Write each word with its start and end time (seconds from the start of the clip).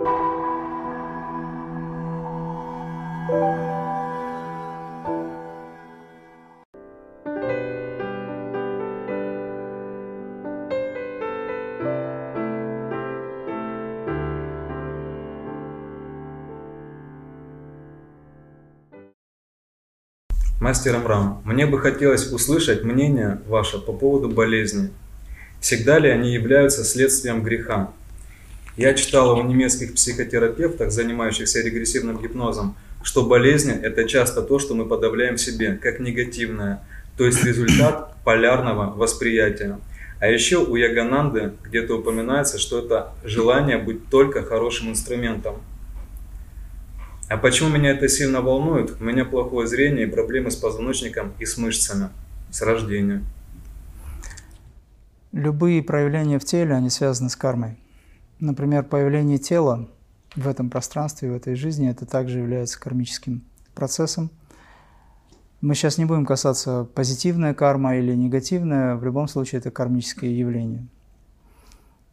Мастер 0.00 0.16
Амрам, 20.96 21.42
мне 21.44 21.66
бы 21.66 21.78
хотелось 21.78 22.32
услышать 22.32 22.84
мнение 22.84 23.42
ваше 23.46 23.78
по 23.78 23.92
поводу 23.92 24.30
болезни. 24.30 24.90
Всегда 25.60 25.98
ли 25.98 26.08
они 26.08 26.32
являются 26.32 26.84
следствием 26.84 27.42
греха? 27.42 27.92
Я 28.80 28.94
читал 28.94 29.38
у 29.38 29.42
немецких 29.42 29.92
психотерапевтов, 29.92 30.90
занимающихся 30.90 31.60
регрессивным 31.60 32.16
гипнозом, 32.16 32.76
что 33.02 33.26
болезни– 33.26 33.74
это 33.82 34.08
часто 34.08 34.40
то, 34.40 34.58
что 34.58 34.74
мы 34.74 34.86
подавляем 34.86 35.36
в 35.36 35.40
себе, 35.40 35.74
как 35.74 36.00
негативное, 36.00 36.82
то 37.18 37.26
есть 37.26 37.44
результат 37.44 38.14
полярного 38.24 38.94
восприятия. 38.96 39.78
А 40.18 40.28
еще 40.28 40.64
у 40.64 40.76
Ягананды 40.76 41.52
где-то 41.62 41.98
упоминается, 41.98 42.58
что 42.58 42.78
это 42.78 43.12
желание 43.22 43.76
быть 43.76 44.08
только 44.08 44.42
хорошим 44.42 44.88
инструментом– 44.88 45.56
а 47.28 47.36
почему 47.36 47.68
меня 47.68 47.90
это 47.90 48.08
сильно 48.08 48.40
волнует? 48.40 49.00
У 49.00 49.04
меня 49.04 49.24
плохое 49.24 49.68
зрение 49.68 50.08
и 50.08 50.10
проблемы 50.10 50.50
с 50.50 50.56
позвоночником 50.56 51.32
и 51.38 51.44
с 51.44 51.58
мышцами 51.58 52.08
с 52.50 52.60
рождения. 52.60 53.22
Любые 55.30 55.80
проявления 55.80 56.40
в 56.40 56.44
теле, 56.44 56.74
они 56.74 56.90
связаны 56.90 57.30
с 57.30 57.36
кармой. 57.36 57.76
Например, 58.40 58.82
появление 58.82 59.36
тела 59.36 59.86
в 60.34 60.48
этом 60.48 60.70
пространстве, 60.70 61.30
в 61.30 61.34
этой 61.34 61.54
жизни, 61.56 61.90
это 61.90 62.06
также 62.06 62.38
является 62.38 62.80
кармическим 62.80 63.42
процессом. 63.74 64.30
Мы 65.60 65.74
сейчас 65.74 65.98
не 65.98 66.06
будем 66.06 66.24
касаться 66.24 66.84
позитивная 66.94 67.52
карма 67.52 67.96
или 67.96 68.14
негативная, 68.14 68.96
в 68.96 69.04
любом 69.04 69.28
случае 69.28 69.58
это 69.58 69.70
кармическое 69.70 70.30
явление. 70.30 70.86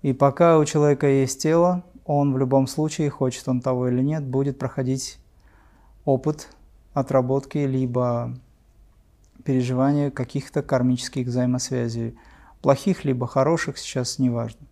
И 0.02 0.12
пока 0.12 0.58
у 0.58 0.66
человека 0.66 1.08
есть 1.08 1.42
тело, 1.42 1.84
он 2.04 2.34
в 2.34 2.38
любом 2.38 2.68
случае, 2.68 3.10
хочет 3.10 3.48
он 3.48 3.62
того 3.62 3.88
или 3.88 4.02
нет, 4.02 4.26
будет 4.26 4.60
проходить 4.60 5.20
опыт 6.04 6.50
отработки 6.94 7.60
либо 7.60 8.38
переживания 9.46 10.12
каких-то 10.12 10.62
кармических 10.62 11.28
взаимосвязей, 11.28 12.18
плохих 12.62 13.06
либо 13.06 13.28
хороших, 13.28 13.78
сейчас 13.78 14.20
не 14.20 14.30
важно. 14.30 14.67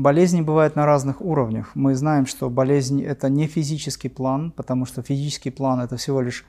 Болезни 0.00 0.40
бывают 0.40 0.76
на 0.76 0.86
разных 0.86 1.20
уровнях. 1.20 1.72
Мы 1.74 1.94
знаем, 1.94 2.24
что 2.24 2.48
болезнь– 2.48 3.02
это 3.04 3.28
не 3.28 3.46
физический 3.46 4.08
план, 4.08 4.50
потому 4.50 4.86
что 4.86 5.02
физический 5.02 5.50
план– 5.50 5.78
это 5.82 5.98
всего 5.98 6.22
лишь 6.22 6.46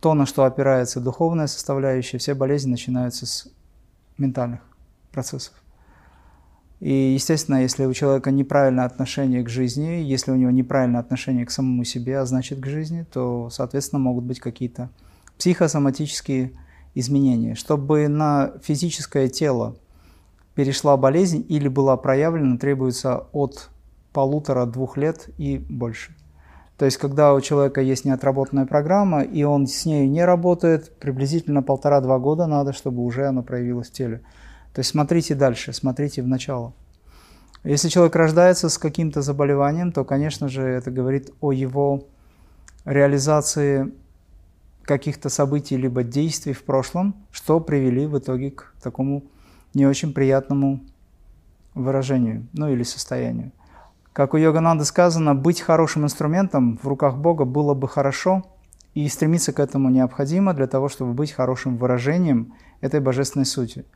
то, 0.00 0.14
на 0.14 0.24
что 0.24 0.44
опирается 0.44 1.00
духовная 1.00 1.46
составляющая. 1.46 2.16
Все 2.16 2.32
болезни 2.32 2.70
начинаются 2.70 3.26
с 3.26 3.52
ментальных 4.16 4.60
процессов. 5.12 5.52
И, 6.80 7.12
естественно, 7.12 7.60
если 7.60 7.84
у 7.84 7.92
человека 7.92 8.30
неправильное 8.30 8.86
отношение 8.86 9.42
к 9.42 9.50
жизни, 9.50 10.02
если 10.02 10.30
у 10.30 10.36
него 10.36 10.50
неправильное 10.50 11.00
отношение 11.00 11.44
к 11.44 11.50
самому 11.50 11.84
себе, 11.84 12.18
а 12.18 12.24
значит 12.24 12.58
к 12.58 12.66
жизни, 12.66 13.04
то, 13.12 13.50
соответственно, 13.50 14.00
могут 14.00 14.24
быть 14.24 14.40
какие-то 14.40 14.88
психосоматические 15.36 16.52
изменения. 16.94 17.54
Чтобы 17.54 18.08
на 18.08 18.52
физическое 18.62 19.28
тело 19.28 19.76
перешла 20.54 20.96
болезнь 20.96 21.44
или 21.48 21.68
была 21.68 21.96
проявлена, 21.96 22.58
требуется 22.58 23.26
от 23.32 23.70
полутора-двух 24.12 24.96
лет 24.96 25.28
и 25.38 25.58
больше. 25.58 26.14
То 26.78 26.86
есть, 26.86 26.96
когда 26.96 27.34
у 27.34 27.40
человека 27.40 27.80
есть 27.80 28.04
неотработанная 28.04 28.66
программа, 28.66 29.22
и 29.22 29.44
он 29.44 29.66
с 29.66 29.84
ней 29.84 30.08
не 30.08 30.24
работает, 30.24 30.96
приблизительно 30.98 31.62
полтора-два 31.62 32.18
года 32.18 32.46
надо, 32.46 32.72
чтобы 32.72 33.02
уже 33.04 33.26
она 33.26 33.42
проявилась 33.42 33.90
в 33.90 33.92
теле. 33.92 34.22
То 34.72 34.80
есть 34.80 34.90
смотрите 34.90 35.36
дальше, 35.36 35.72
смотрите 35.72 36.22
в 36.22 36.26
начало. 36.26 36.72
Если 37.62 37.88
человек 37.88 38.16
рождается 38.16 38.68
с 38.68 38.76
каким-то 38.76 39.22
заболеванием, 39.22 39.92
то, 39.92 40.04
конечно 40.04 40.48
же, 40.48 40.62
это 40.62 40.90
говорит 40.90 41.30
о 41.40 41.52
его 41.52 42.04
реализации 42.84 43.92
каких-то 44.82 45.28
событий 45.28 45.76
либо 45.76 46.02
действий 46.02 46.52
в 46.52 46.64
прошлом, 46.64 47.14
что 47.30 47.60
привели 47.60 48.06
в 48.06 48.18
итоге 48.18 48.50
к 48.50 48.74
такому 48.82 49.22
не 49.74 49.86
очень 49.86 50.12
приятному 50.12 50.80
выражению, 51.74 52.46
ну 52.52 52.68
или 52.68 52.82
состоянию. 52.82 53.52
Как 54.12 54.34
у 54.34 54.36
Йогананды 54.36 54.84
сказано, 54.84 55.34
быть 55.34 55.60
хорошим 55.60 56.04
инструментом 56.04 56.78
в 56.82 56.86
руках 56.86 57.16
Бога 57.16 57.44
было 57.44 57.74
бы 57.74 57.88
хорошо, 57.88 58.44
и 58.94 59.08
стремиться 59.08 59.52
к 59.52 59.58
этому 59.58 59.90
необходимо 59.90 60.54
для 60.54 60.68
того, 60.68 60.88
чтобы 60.88 61.14
быть 61.14 61.32
хорошим 61.32 61.76
выражением 61.76 62.54
этой 62.80 63.00
божественной 63.00 63.46
сути– 63.46 63.84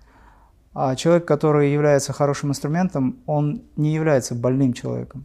а 0.80 0.94
человек, 0.94 1.24
который 1.24 1.72
является 1.72 2.12
хорошим 2.12 2.50
инструментом, 2.50 3.18
он 3.26 3.62
не 3.76 3.92
является 3.92 4.36
больным 4.36 4.72
человеком. 4.72 5.24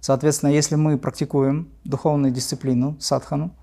Соответственно, 0.00 0.50
если 0.50 0.76
мы 0.76 0.96
практикуем 0.96 1.68
духовную 1.84 2.32
дисциплину, 2.32 2.96
садхану, 3.00 3.54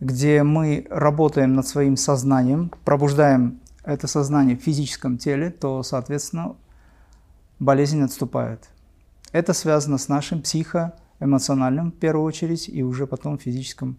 где 0.00 0.42
мы 0.44 0.86
работаем 0.88 1.52
над 1.52 1.66
своим 1.66 1.98
сознанием, 1.98 2.72
пробуждаем 2.86 3.60
это 3.88 4.06
сознание 4.06 4.54
в 4.54 4.60
физическом 4.60 5.16
теле, 5.16 5.50
то, 5.50 5.82
соответственно, 5.82 6.56
болезнь 7.58 8.02
отступает. 8.02 8.68
Это 9.32 9.54
связано 9.54 9.96
с 9.96 10.08
нашим 10.08 10.42
психоэмоциональным, 10.42 11.90
в 11.90 11.94
первую 11.94 12.26
очередь, 12.26 12.68
и 12.68 12.82
уже 12.82 13.06
потом 13.06 13.38
физическом 13.38 13.96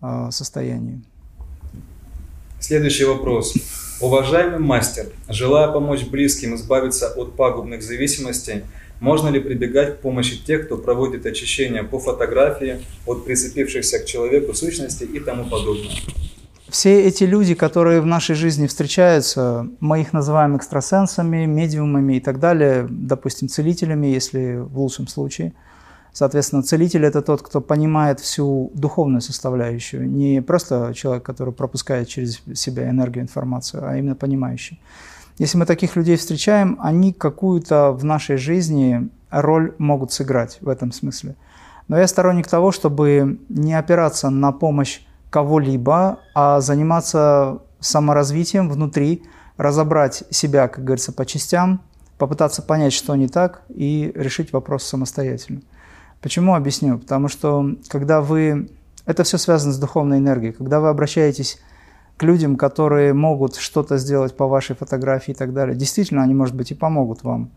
э, 0.00 0.28
состоянием. 0.30 1.04
Следующий 2.60 3.04
вопрос. 3.04 3.54
Уважаемый 4.00 4.60
мастер, 4.60 5.06
желая 5.28 5.72
помочь 5.72 6.04
близким 6.06 6.54
избавиться 6.54 7.08
от 7.08 7.34
пагубных 7.34 7.82
зависимостей, 7.82 8.62
можно 9.00 9.30
ли 9.30 9.40
прибегать 9.40 9.98
к 9.98 10.00
помощи 10.00 10.36
тех, 10.44 10.66
кто 10.66 10.76
проводит 10.76 11.26
очищение 11.26 11.82
по 11.82 11.98
фотографии 11.98 12.82
от 13.04 13.24
прицепившихся 13.24 13.98
к 13.98 14.06
человеку 14.06 14.54
сущности 14.54 15.02
и 15.02 15.18
тому 15.18 15.44
подобное? 15.50 15.90
Все 16.72 17.04
эти 17.04 17.24
люди, 17.24 17.54
которые 17.54 18.00
в 18.00 18.06
нашей 18.06 18.34
жизни 18.34 18.66
встречаются, 18.66 19.68
мы 19.78 20.00
их 20.00 20.12
называем 20.12 20.56
экстрасенсами, 20.56 21.44
медиумами 21.44 22.14
и 22.14 22.20
так 22.20 22.40
далее, 22.40 22.88
допустим, 22.88 23.48
целителями, 23.48 24.06
если 24.08 24.56
в 24.56 24.78
лучшем 24.78 25.06
случае– 25.06 25.52
Соответственно, 26.12 26.62
целитель– 26.62 27.04
это 27.06 27.22
тот, 27.22 27.40
кто 27.40 27.60
понимает 27.60 28.20
всю 28.20 28.70
духовную 28.74 29.22
составляющую, 29.22 30.08
не 30.08 30.42
просто 30.42 30.92
человек, 30.94 31.22
который 31.22 31.54
пропускает 31.54 32.08
через 32.08 32.42
себя 32.54 32.90
энергию, 32.90 33.24
информацию, 33.24 33.88
а 33.88 33.96
именно 33.96 34.14
понимающий. 34.14 34.78
Если 35.38 35.56
мы 35.56 35.64
таких 35.64 35.96
людей 35.96 36.16
встречаем, 36.16 36.78
они 36.80 37.14
какую-то 37.14 37.92
в 37.92 38.04
нашей 38.04 38.36
жизни 38.36 39.08
роль 39.30 39.74
могут 39.78 40.12
сыграть 40.12 40.58
в 40.60 40.68
этом 40.68 40.92
смысле. 40.92 41.34
Но 41.88 41.98
я 41.98 42.06
сторонник 42.06 42.46
того, 42.46 42.72
чтобы 42.72 43.38
не 43.48 43.72
опираться 43.72 44.28
на 44.28 44.52
помощь 44.52 45.00
кого-либо, 45.32 46.20
а 46.34 46.60
заниматься 46.60 47.62
саморазвитием 47.80 48.68
внутри, 48.68 49.24
разобрать 49.56 50.24
себя, 50.28 50.68
как 50.68 50.84
говорится, 50.84 51.10
по 51.10 51.24
частям, 51.24 51.80
попытаться 52.18 52.60
понять, 52.60 52.92
что 52.92 53.16
не 53.16 53.28
так, 53.28 53.62
и 53.70 54.12
решить 54.14 54.52
вопрос 54.52 54.84
самостоятельно. 54.84 55.62
Почему 56.20 56.54
объясню? 56.54 56.98
Потому 56.98 57.28
что 57.28 57.66
когда 57.88 58.20
вы... 58.20 58.70
Это 59.06 59.24
все 59.24 59.38
связано 59.38 59.72
с 59.72 59.78
духовной 59.78 60.18
энергией. 60.18 60.52
Когда 60.52 60.80
вы 60.80 60.90
обращаетесь 60.90 61.58
к 62.18 62.22
людям, 62.22 62.56
которые 62.56 63.14
могут 63.14 63.56
что-то 63.56 63.96
сделать 63.96 64.36
по 64.36 64.46
вашей 64.46 64.76
фотографии 64.76 65.32
и 65.32 65.34
так 65.34 65.54
далее, 65.54 65.74
действительно, 65.74 66.22
они, 66.22 66.34
может 66.34 66.54
быть, 66.54 66.70
и 66.72 66.74
помогут 66.74 67.24
вам. 67.24 67.50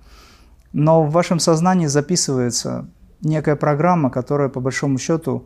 Но 0.72 1.03
в 1.03 1.12
вашем 1.12 1.40
сознании 1.40 1.88
записывается 1.88 2.88
некая 3.22 3.58
программа, 3.58 4.09
которая, 4.09 4.47
по 4.47 4.61
большому 4.61 4.97
счету, 4.97 5.46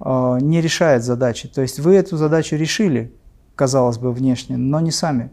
не 0.00 0.60
решает 0.60 1.04
задачи. 1.04 1.48
То 1.48 1.62
есть 1.62 1.78
вы 1.78 1.94
эту 1.94 2.16
задачу 2.16 2.56
решили, 2.56 3.12
казалось 3.54 3.98
бы, 3.98 4.12
внешне, 4.12 4.56
но 4.56 4.80
не 4.80 4.90
сами. 4.90 5.30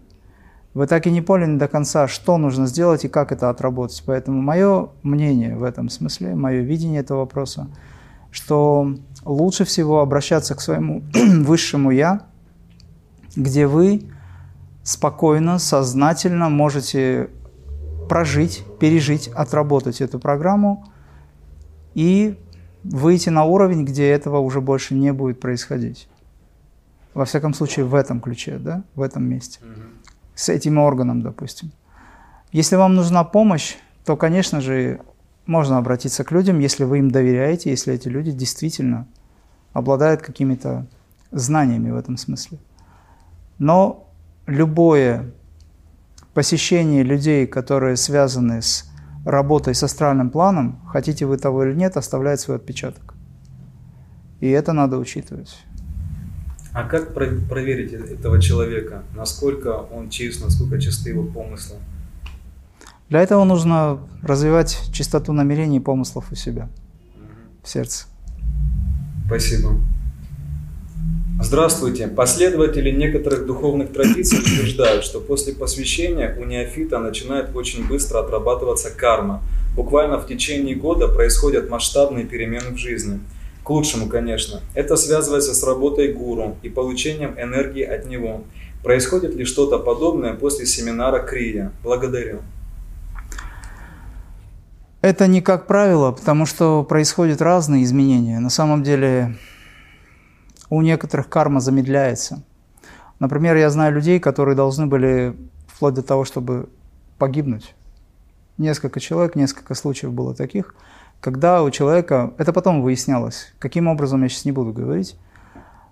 Вы 0.74 0.88
так 0.88 1.06
и 1.06 1.12
не 1.12 1.22
поняли 1.22 1.58
до 1.58 1.68
конца, 1.68 2.08
что 2.08 2.38
нужно 2.38 2.66
сделать 2.66 3.04
и 3.04 3.10
как 3.10 3.31
это 3.31 3.50
отработать. 3.50 4.02
Поэтому 4.06 4.42
мое 4.42 4.90
мнение 5.04 5.58
в 5.58 5.63
этом 5.63 5.90
смысле, 5.90 6.36
мое 6.36 6.62
видение 6.62 7.02
этого 7.02 7.19
вопроса, 7.19 7.68
что 8.31 8.96
лучше 9.25 9.66
всего 9.66 10.00
обращаться 10.00 10.56
к 10.56 10.62
своему 10.62 11.04
высшему 11.13 11.92
«я», 11.92 12.22
где 13.36 13.68
вы 13.68 14.10
спокойно, 14.84 15.60
сознательно 15.60 16.50
можете 16.50 17.30
прожить, 18.10 18.63
пережить, 18.80 19.28
отработать 19.30 20.02
эту 20.02 20.19
программу 20.19 20.86
и 21.94 22.38
выйти 22.83 23.30
на 23.30 23.44
уровень, 23.44 23.86
где 23.86 24.10
этого 24.10 24.39
уже 24.39 24.62
больше 24.62 24.94
не 24.95 25.13
будет 25.13 25.39
происходить. 25.39 26.07
Во 27.13 27.25
всяком 27.25 27.54
случае, 27.54 27.86
в 27.86 27.95
этом 27.95 28.22
ключе, 28.22 28.57
да, 28.57 28.83
в 28.95 29.01
этом 29.01 29.24
месте. 29.24 29.60
С 30.36 30.50
этим 30.50 30.78
органом, 30.78 31.22
допустим. 31.22 31.72
Если 32.51 32.75
вам 32.75 32.95
нужна 32.95 33.24
помощь, 33.24 33.75
то, 34.06 34.18
конечно 34.18 34.62
же, 34.62 35.01
можно 35.45 35.78
обратиться 35.78 36.24
к 36.24 36.31
людям, 36.31 36.60
если 36.60 36.83
вы 36.83 37.00
им 37.00 37.12
доверяете, 37.12 37.69
если 37.69 37.94
эти 37.94 38.07
люди 38.07 38.31
действительно 38.31 39.07
обладают 39.74 40.22
какими-то 40.22 40.88
знаниями 41.31 41.92
в 41.92 41.98
этом 41.98 42.18
смысле. 42.18 42.57
Но 43.57 44.07
любое 44.48 45.31
посещение 46.34 47.04
людей, 47.04 47.48
которые 47.48 47.98
связаны 47.98 48.62
с 48.62 48.91
работой 49.26 49.76
с 49.76 49.84
астральным 49.84 50.30
планом, 50.30 50.80
хотите 50.88 51.26
вы 51.26 51.38
того 51.38 51.66
или 51.66 51.74
нет, 51.76 51.98
оставляет 51.98 52.40
свой 52.40 52.58
отпечаток. 52.58 53.14
И 54.40 54.50
это 54.50 54.74
надо 54.74 54.98
учитывать. 54.98 55.58
А 56.74 56.84
как 56.84 57.14
проверить 57.14 57.94
этого 57.94 58.42
человека? 58.42 59.04
Насколько 59.16 59.76
он 59.76 60.10
чист, 60.10 60.44
насколько 60.44 60.80
чисты 60.80 61.10
его 61.10 61.24
помыслы? 61.24 61.78
Для 63.10 63.20
этого 63.20 63.44
нужно 63.44 64.00
развивать 64.22 64.80
чистоту 64.94 65.34
намерений 65.34 65.78
и 65.78 65.82
помыслов 65.82 66.32
у 66.32 66.36
себя, 66.36 66.70
в 67.62 67.68
сердце. 67.68 68.06
Спасибо. 69.28 69.76
Здравствуйте. 71.44 72.08
Последователи 72.08 72.92
некоторых 72.92 73.48
духовных 73.48 73.92
традиций 73.92 74.38
утверждают, 74.40 75.04
что 75.04 75.20
после 75.20 75.54
посвящения 75.54 76.38
у 76.40 76.46
неофита 76.46 77.00
начинает 77.00 77.56
очень 77.56 77.88
быстро 77.88 78.20
отрабатываться 78.20 78.92
карма. 78.92 79.42
Буквально 79.76 80.20
в 80.20 80.28
течение 80.28 80.76
года 80.76 81.08
происходят 81.08 81.68
масштабные 81.68 82.26
перемены 82.26 82.76
в 82.76 82.78
жизни. 82.78 83.22
К 83.64 83.70
лучшему, 83.72 84.08
конечно. 84.08 84.62
Это 84.76 84.96
связывается 84.96 85.56
с 85.56 85.64
работой 85.64 86.14
гуру 86.14 86.58
и 86.62 86.70
получением 86.70 87.34
энергии 87.40 87.84
от 87.84 88.06
него. 88.06 88.44
Происходит 88.84 89.34
ли 89.34 89.44
что-то 89.44 89.80
подобное 89.80 90.36
после 90.36 90.68
семинара 90.68 91.24
Крия? 91.24 91.72
Благодарю. 91.84 92.42
Это 95.02 95.26
не 95.26 95.42
как 95.42 95.66
правило, 95.66 96.12
потому 96.12 96.46
что 96.46 96.84
происходят 96.84 97.42
разные 97.42 97.84
изменения. 97.84 98.40
На 98.40 98.52
самом 98.52 98.84
деле 98.84 99.36
у 100.72 100.82
некоторых 100.82 101.30
карма 101.30 101.60
замедляется. 101.60 102.44
Например, 103.20 103.56
я 103.58 103.70
знаю 103.70 103.94
людей, 103.94 104.20
которые 104.20 104.56
должны 104.56 104.88
были 104.88 105.36
вплоть 105.68 105.94
до 105.94 106.02
того, 106.02 106.26
чтобы 106.26 106.70
погибнуть. 107.20 107.76
Несколько 108.58 109.00
человек, 109.00 109.36
несколько 109.36 109.76
случаев 109.76 110.14
было 110.14 110.34
таких, 110.34 110.74
когда 111.20 111.62
у 111.62 111.70
человека, 111.70 112.34
это 112.38 112.54
потом 112.54 112.82
выяснялось, 112.82 113.54
каким 113.60 113.88
образом 113.88 114.24
я 114.24 114.30
сейчас 114.30 114.46
не 114.46 114.54
буду 114.54 114.72
говорить, 114.72 115.18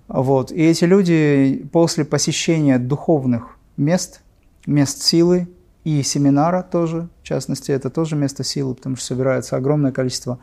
вот, 0.08 0.52
и 0.52 0.64
эти 0.64 0.86
люди 0.86 1.70
после 1.72 2.06
посещения 2.06 2.80
духовных 2.80 3.58
мест, 3.78 4.22
мест 4.66 5.04
силы, 5.04 5.50
и 5.84 6.02
семинара 6.04 6.64
тоже, 6.64 7.10
в 7.22 7.26
частности, 7.26 7.72
это 7.72 7.90
тоже 7.90 8.16
место 8.16 8.44
силы, 8.44 8.76
потому 8.76 8.96
что 8.96 9.06
собирается 9.08 9.56
огромное 9.58 9.92
количество 9.92 10.40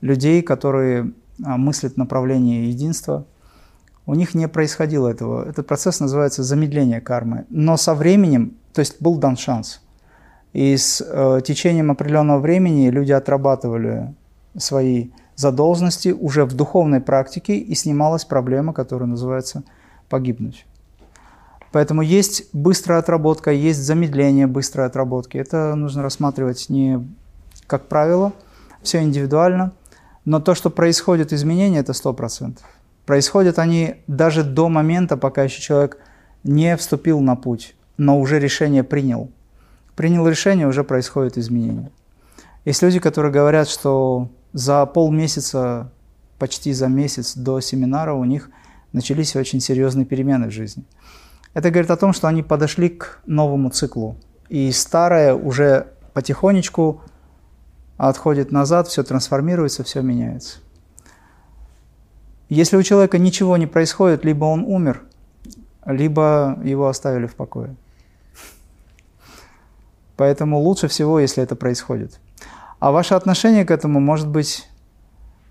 людей, 0.00 0.42
которые 0.42 1.12
а, 1.44 1.56
мыслят 1.56 1.94
в 1.94 1.96
направлении 1.96 2.66
единства. 2.66 3.26
У 4.06 4.14
них 4.14 4.34
не 4.34 4.48
происходило 4.48 5.08
этого. 5.08 5.48
Этот 5.48 5.66
процесс 5.66 6.00
называется 6.00 6.42
замедление 6.42 7.00
кармы. 7.00 7.44
Но 7.48 7.76
со 7.76 7.94
временем, 7.94 8.56
то 8.72 8.80
есть 8.80 8.96
был 9.00 9.16
дан 9.16 9.36
шанс. 9.36 9.82
И 10.52 10.76
с 10.76 11.04
э, 11.06 11.40
течением 11.44 11.90
определенного 11.90 12.38
времени 12.38 12.88
люди 12.88 13.12
отрабатывали 13.12 14.14
свои 14.56 15.10
задолженности 15.34 16.10
уже 16.10 16.44
в 16.46 16.54
духовной 16.54 17.00
практике, 17.00 17.58
и 17.58 17.74
снималась 17.74 18.24
проблема, 18.24 18.72
которая 18.72 19.08
называется 19.08 19.64
погибнуть. 20.08 20.64
Поэтому 21.72 22.00
есть 22.00 22.48
быстрая 22.54 23.00
отработка, 23.00 23.50
есть 23.50 23.80
замедление 23.80 24.46
быстрой 24.46 24.86
отработки. 24.86 25.36
Это 25.36 25.74
нужно 25.74 26.02
рассматривать 26.02 26.70
не 26.70 27.06
как 27.66 27.88
правило, 27.88 28.32
все 28.82 29.02
индивидуально, 29.02 29.72
но 30.24 30.40
то, 30.40 30.54
что 30.54 30.70
происходит 30.70 31.32
изменения, 31.32 31.80
это 31.80 31.92
100%. 31.92 32.58
Происходят 33.06 33.58
они 33.58 34.02
даже 34.06 34.44
до 34.44 34.68
момента, 34.68 35.16
пока 35.16 35.44
еще 35.44 35.62
человек 35.62 35.98
не 36.44 36.76
вступил 36.76 37.20
на 37.20 37.36
путь, 37.36 37.74
но 37.96 38.20
уже 38.20 38.38
решение 38.38 38.84
принял. 38.84 39.30
Принял 39.94 40.28
решение, 40.28 40.66
уже 40.66 40.84
происходит 40.84 41.38
изменение. 41.38 41.90
Есть 42.66 42.82
люди, 42.82 42.98
которые 42.98 43.32
говорят, 43.32 43.68
что 43.68 44.28
за 44.52 44.84
полмесяца, 44.84 45.90
почти 46.38 46.72
за 46.72 46.88
месяц 46.88 47.34
до 47.34 47.60
семинара 47.60 48.12
у 48.12 48.24
них 48.24 48.50
начались 48.92 49.36
очень 49.36 49.60
серьезные 49.60 50.04
перемены 50.04 50.48
в 50.48 50.50
жизни– 50.50 50.84
это 51.56 51.70
говорит 51.70 51.90
о 51.90 51.96
том, 51.96 52.12
что 52.12 52.28
они 52.28 52.42
подошли 52.42 52.90
к 52.90 53.20
новому 53.24 53.70
циклу. 53.70 54.18
И 54.50 54.70
старое 54.72 55.32
уже 55.34 55.86
потихонечку 56.12 57.00
отходит 57.96 58.52
назад, 58.52 58.88
все 58.88 59.02
трансформируется, 59.02 59.82
все 59.82 60.02
меняется. 60.02 60.58
Если 62.48 62.76
у 62.76 62.82
человека 62.82 63.18
ничего 63.18 63.56
не 63.56 63.66
происходит, 63.66 64.24
либо 64.24 64.44
он 64.44 64.64
умер, 64.64 65.02
либо 65.84 66.58
его 66.62 66.88
оставили 66.88 67.26
в 67.26 67.34
покое. 67.34 67.74
Поэтому 70.16 70.58
лучше 70.58 70.88
всего, 70.88 71.20
если 71.20 71.42
это 71.42 71.56
происходит. 71.56 72.20
А 72.78 72.90
ваше 72.90 73.14
отношение 73.14 73.64
к 73.64 73.70
этому 73.70 74.00
может 74.00 74.28
быть 74.28 74.68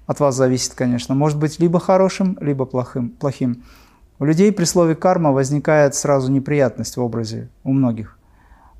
от 0.07 0.19
вас 0.19 0.36
зависит, 0.36 0.74
конечно, 0.74 1.15
может 1.15 1.39
быть 1.39 1.59
либо 1.59 1.80
хорошим, 1.80 2.38
либо 2.39 2.65
плохим. 2.65 3.09
плохим. 3.09 3.63
У 4.19 4.25
людей 4.25 4.51
при 4.51 4.65
слове 4.65 4.95
карма 4.95 5.31
возникает 5.31 5.95
сразу 5.95 6.31
неприятность 6.31 6.98
в 6.98 7.01
образе 7.01 7.50
у 7.63 7.74
многих. 7.74 8.18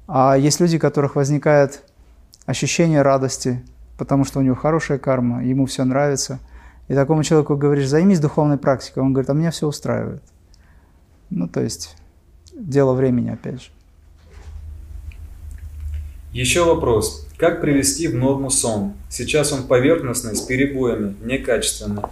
А 0.08 0.36
есть 0.38 0.60
люди, 0.60 0.78
у 0.78 0.80
которых 0.80 1.16
возникает 1.16 1.84
ощущение 2.46 3.02
радости, 3.02 3.64
потому 3.98 4.24
что 4.24 4.40
у 4.40 4.44
него 4.44 4.56
хорошая 4.56 5.00
карма, 5.00 5.44
ему 5.44 5.66
все 5.66 5.84
нравится. 5.84 6.40
И 6.88 6.94
такому 6.94 7.24
человеку 7.24 7.56
говоришь, 7.56 7.88
займись 7.88 8.20
духовной 8.20 8.58
практикой. 8.58 9.04
Он 9.04 9.14
говорит, 9.14 9.30
а 9.30 9.34
меня 9.34 9.52
все 9.52 9.68
устраивает. 9.68 10.22
Ну, 11.30 11.48
то 11.48 11.62
есть, 11.62 11.96
дело 12.54 12.94
времени, 12.94 13.30
опять 13.30 13.62
же. 13.62 13.70
Еще 16.32 16.64
вопрос. 16.66 17.28
Как 17.38 17.62
привести 17.62 18.08
в 18.08 18.16
норму 18.16 18.50
сон? 18.50 18.94
Сейчас 19.10 19.52
он 19.52 19.64
поверхностный, 19.64 20.36
с 20.36 20.42
перебоями, 20.42 21.16
некачественный. 21.24 22.04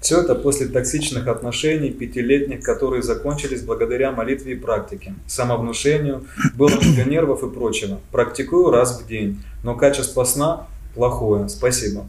Все 0.00 0.20
это 0.20 0.34
после 0.34 0.66
токсичных 0.66 1.28
отношений 1.28 1.90
пятилетних, 1.90 2.64
которые 2.64 3.02
закончились 3.02 3.62
благодаря 3.62 4.10
молитве 4.10 4.54
и 4.54 4.56
практике, 4.56 5.14
самовнушению, 5.28 6.24
было 6.54 6.70
много 6.70 7.04
нервов 7.04 7.44
и 7.44 7.50
прочего. 7.50 8.00
Практикую 8.10 8.70
раз 8.70 9.00
в 9.00 9.06
день, 9.06 9.42
но 9.62 9.76
качество 9.76 10.24
сна 10.24 10.66
плохое. 10.94 11.48
Спасибо. 11.48 12.06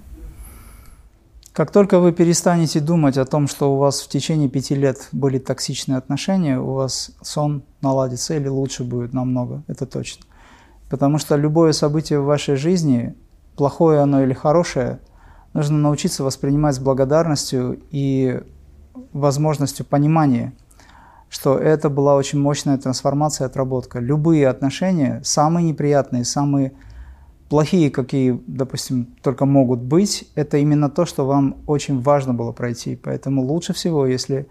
Как 1.54 1.72
только 1.72 2.00
вы 2.00 2.12
перестанете 2.12 2.80
думать 2.80 3.18
о 3.18 3.26
том, 3.26 3.48
что 3.48 3.74
у 3.74 3.78
вас 3.78 4.02
в 4.02 4.10
течение 4.10 4.50
пяти 4.50 4.76
лет 4.76 5.08
были 5.12 5.38
токсичные 5.38 5.98
отношения, 5.98 6.60
у 6.60 6.74
вас 6.74 7.12
сон 7.22 7.64
наладится 7.82 8.36
или 8.36 8.48
лучше 8.48 8.84
будет 8.84 9.14
намного, 9.14 9.64
это 9.68 9.86
точно. 9.86 10.26
Потому 10.90 11.20
что 11.20 11.36
любое 11.36 11.72
событие 11.72 12.20
в 12.20 12.26
вашей 12.26 12.56
жизни, 12.56 13.16
плохое 13.56 14.00
оно 14.02 14.24
или 14.24 14.34
хорошее– 14.34 15.00
нужно 15.54 15.78
научиться 15.78 16.24
воспринимать 16.24 16.76
с 16.76 16.80
благодарностью 16.80 17.80
и 17.92 18.42
возможностью 19.14 19.86
понимания, 19.86 20.54
что 21.30 21.58
это 21.58 21.90
была 21.90 22.16
очень 22.16 22.40
мощная 22.40 22.78
трансформация, 22.78 23.48
отработка. 23.48 24.00
Любые 24.00 24.48
отношения, 24.48 25.22
самые 25.24 25.70
неприятные, 25.70 26.26
самые 26.26 26.74
плохие, 27.54 27.92
какие, 27.92 28.42
допустим, 28.48 29.16
только 29.22 29.46
могут 29.46 29.80
быть, 29.80 30.28
это 30.34 30.58
именно 30.58 30.90
то, 30.90 31.06
что 31.06 31.28
вам 31.28 31.58
очень 31.68 32.02
важно 32.02 32.34
было 32.34 32.52
пройти. 32.52 32.96
Поэтому 32.96 33.44
лучше 33.44 33.74
всего, 33.74 34.08
если 34.08 34.48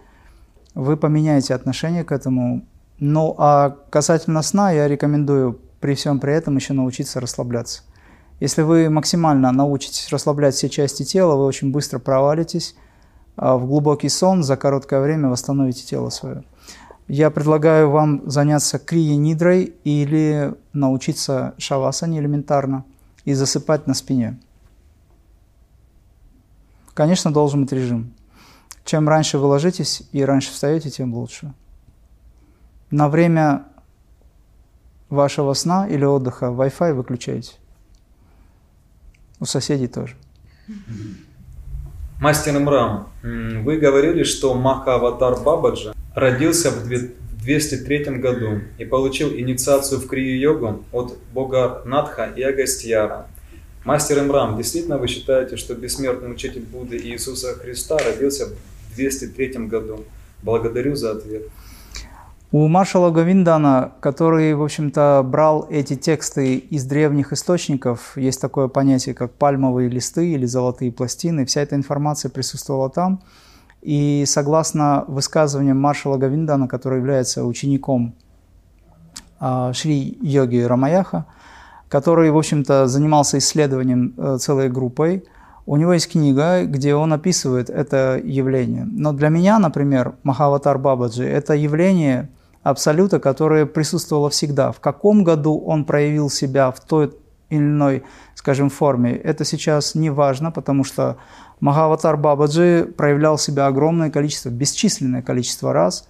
вы 0.76 0.96
поменяете 0.96 1.52
отношение 1.52 2.04
к 2.04 2.12
этому. 2.12 2.64
Ну 3.00 3.34
а 3.38 3.76
касательно 3.90 4.40
сна, 4.42 4.70
я 4.70 4.86
рекомендую 4.86 5.58
при 5.80 5.96
всем 5.96 6.20
при 6.20 6.32
этом 6.32 6.54
еще 6.54 6.74
научиться 6.74 7.18
расслабляться. 7.18 7.82
Если 8.38 8.62
вы 8.62 8.88
максимально 8.88 9.50
научитесь 9.50 10.08
расслаблять 10.12 10.54
все 10.54 10.68
части 10.68 11.02
тела, 11.02 11.34
вы 11.34 11.44
очень 11.44 11.72
быстро 11.72 11.98
провалитесь 11.98 12.76
а, 13.36 13.56
в 13.56 13.66
глубокий 13.66 14.10
сон, 14.10 14.44
за 14.44 14.56
короткое 14.56 15.00
время 15.00 15.28
восстановите 15.28 15.84
тело 15.84 16.10
свое. 16.10 16.44
Я 17.08 17.30
предлагаю 17.30 17.90
вам 17.90 18.30
заняться 18.30 18.78
крия-нидрой 18.78 19.74
или 19.82 20.54
научиться 20.72 21.54
шавасане 21.58 22.20
элементарно 22.20 22.84
и 23.24 23.34
засыпать 23.34 23.86
на 23.86 23.94
спине. 23.94 24.38
Конечно, 26.94 27.32
должен 27.32 27.62
быть 27.62 27.72
режим. 27.72 28.12
Чем 28.84 29.08
раньше 29.08 29.38
вы 29.38 29.46
ложитесь 29.46 30.02
и 30.12 30.24
раньше 30.24 30.50
встаете, 30.50 30.90
тем 30.90 31.14
лучше. 31.14 31.54
На 32.90 33.08
время 33.08 33.64
вашего 35.08 35.54
сна 35.54 35.86
или 35.88 36.04
отдыха 36.04 36.46
Wi-Fi 36.46 36.92
выключайте. 36.94 37.54
У 39.40 39.44
соседей 39.44 39.88
тоже. 39.88 40.16
Мастер 42.20 42.56
Имрам, 42.56 43.08
вы 43.22 43.78
говорили, 43.78 44.22
что 44.22 44.54
Маха 44.54 44.94
Аватар 44.94 45.40
Бабаджа 45.40 45.92
родился 46.14 46.70
в 46.70 46.86
203 47.42 48.18
году 48.18 48.60
и 48.78 48.84
получил 48.84 49.30
инициацию 49.30 50.00
в 50.00 50.06
крию-йогу 50.06 50.84
от 50.92 51.18
бога 51.32 51.82
Надха 51.84 52.26
и 52.36 52.42
Агастьяра. 52.42 53.26
Мастер 53.84 54.20
Имрам, 54.20 54.56
действительно 54.56 54.98
вы 54.98 55.08
считаете, 55.08 55.56
что 55.56 55.74
бессмертный 55.74 56.30
учитель 56.30 56.62
Будды 56.62 56.98
Иисуса 56.98 57.54
Христа 57.54 57.98
родился 57.98 58.46
в 58.46 58.94
203 58.94 59.66
году? 59.66 60.04
Благодарю 60.42 60.94
за 60.94 61.12
ответ. 61.12 61.42
У 62.52 62.68
маршала 62.68 63.10
Говиндана, 63.10 63.94
который, 64.00 64.52
в 64.54 64.62
общем-то, 64.62 65.22
брал 65.24 65.66
эти 65.70 65.96
тексты 65.96 66.56
из 66.56 66.84
древних 66.84 67.32
источников, 67.32 68.12
есть 68.16 68.42
такое 68.42 68.68
понятие, 68.68 69.14
как 69.14 69.32
пальмовые 69.32 69.88
листы 69.88 70.32
или 70.32 70.44
золотые 70.44 70.92
пластины, 70.92 71.46
вся 71.46 71.62
эта 71.62 71.76
информация 71.76 72.30
присутствовала 72.30 72.90
там. 72.90 73.22
И 73.82 74.24
согласно 74.26 75.04
высказываниям 75.08 75.78
маршала 75.78 76.16
Говиндана, 76.16 76.68
который 76.68 76.98
является 76.98 77.44
учеником 77.44 78.14
а, 79.40 79.72
Шри-йоги 79.72 80.60
Рамаяха, 80.62 81.26
который, 81.88 82.30
в 82.30 82.38
общем-то, 82.38 82.86
занимался 82.86 83.38
исследованием 83.38 84.14
э, 84.16 84.38
целой 84.38 84.70
группой, 84.70 85.24
у 85.66 85.76
него 85.76 85.92
есть 85.92 86.10
книга, 86.10 86.64
где 86.64 86.94
он 86.94 87.12
описывает 87.12 87.68
это 87.68 88.18
явление. 88.22 88.84
Но 88.84 89.12
для 89.12 89.28
меня, 89.28 89.58
например, 89.58 90.14
Махаватар 90.22 90.78
Бабаджи– 90.78 91.24
это 91.26 91.54
явление 91.54 92.30
Абсолюта, 92.62 93.18
которое 93.18 93.66
присутствовало 93.66 94.30
всегда. 94.30 94.70
В 94.70 94.78
каком 94.78 95.24
году 95.24 95.58
он 95.58 95.84
проявил 95.84 96.30
себя 96.30 96.70
в 96.70 96.80
той 96.80 97.12
или 97.50 97.58
иной, 97.58 98.04
скажем, 98.34 98.70
форме, 98.70 99.12
это 99.12 99.44
сейчас 99.44 99.94
не 99.94 100.10
важно, 100.10 100.50
потому 100.52 100.84
что 100.84 101.18
Махаватар 101.62 102.16
Бабаджи 102.16 102.92
проявлял 102.96 103.38
себя 103.38 103.68
огромное 103.68 104.10
количество, 104.10 104.50
бесчисленное 104.50 105.22
количество 105.22 105.72
раз. 105.72 106.08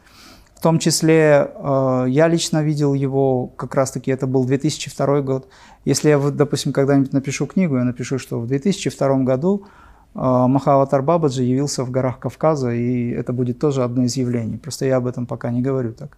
В 0.56 0.62
том 0.62 0.78
числе 0.78 1.50
э, 1.54 2.04
я 2.08 2.26
лично 2.26 2.62
видел 2.62 2.94
его, 2.94 3.48
как 3.48 3.74
раз-таки 3.74 4.10
это 4.10 4.26
был 4.26 4.46
2002 4.46 5.20
год. 5.20 5.48
Если 5.84 6.08
я, 6.08 6.18
допустим, 6.18 6.72
когда-нибудь 6.72 7.12
напишу 7.12 7.46
книгу, 7.46 7.76
я 7.76 7.84
напишу, 7.84 8.18
что 8.18 8.40
в 8.40 8.46
2002 8.46 9.16
году 9.24 9.66
э, 10.14 10.18
Махаватар 10.20 11.02
Бабаджи 11.02 11.42
явился 11.42 11.84
в 11.84 11.90
горах 11.90 12.18
Кавказа, 12.18 12.72
и 12.72 13.10
это 13.10 13.34
будет 13.34 13.58
тоже 13.58 13.84
одно 13.84 14.04
из 14.04 14.16
явлений. 14.16 14.56
Просто 14.56 14.86
я 14.86 14.96
об 14.96 15.06
этом 15.06 15.26
пока 15.26 15.50
не 15.50 15.60
говорю 15.60 15.92
так 15.92 16.16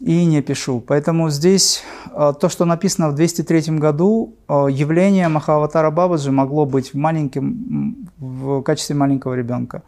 и 0.00 0.24
не 0.24 0.42
пишу. 0.42 0.80
Поэтому 0.80 1.30
здесь 1.30 1.82
э, 2.10 2.32
то, 2.40 2.48
что 2.48 2.64
написано 2.64 3.10
в 3.10 3.14
203 3.14 3.78
году, 3.78 4.34
э, 4.48 4.66
явление 4.70 5.28
Махаватара 5.28 5.90
Бабаджи 5.90 6.32
могло 6.32 6.66
быть 6.66 6.92
в, 6.92 6.96
маленьком, 6.96 8.08
в 8.18 8.62
качестве 8.62 8.96
маленького 8.96 9.34
ребенка. 9.34 9.82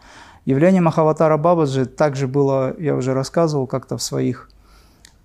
Явление 0.44 0.82
Махаватара 0.82 1.36
Бабаджи 1.36 1.86
также 1.86 2.28
было, 2.28 2.74
я 2.78 2.94
уже 2.94 3.14
рассказывал 3.14 3.66
как-то 3.66 3.96
в 3.96 4.02
своих 4.02 4.50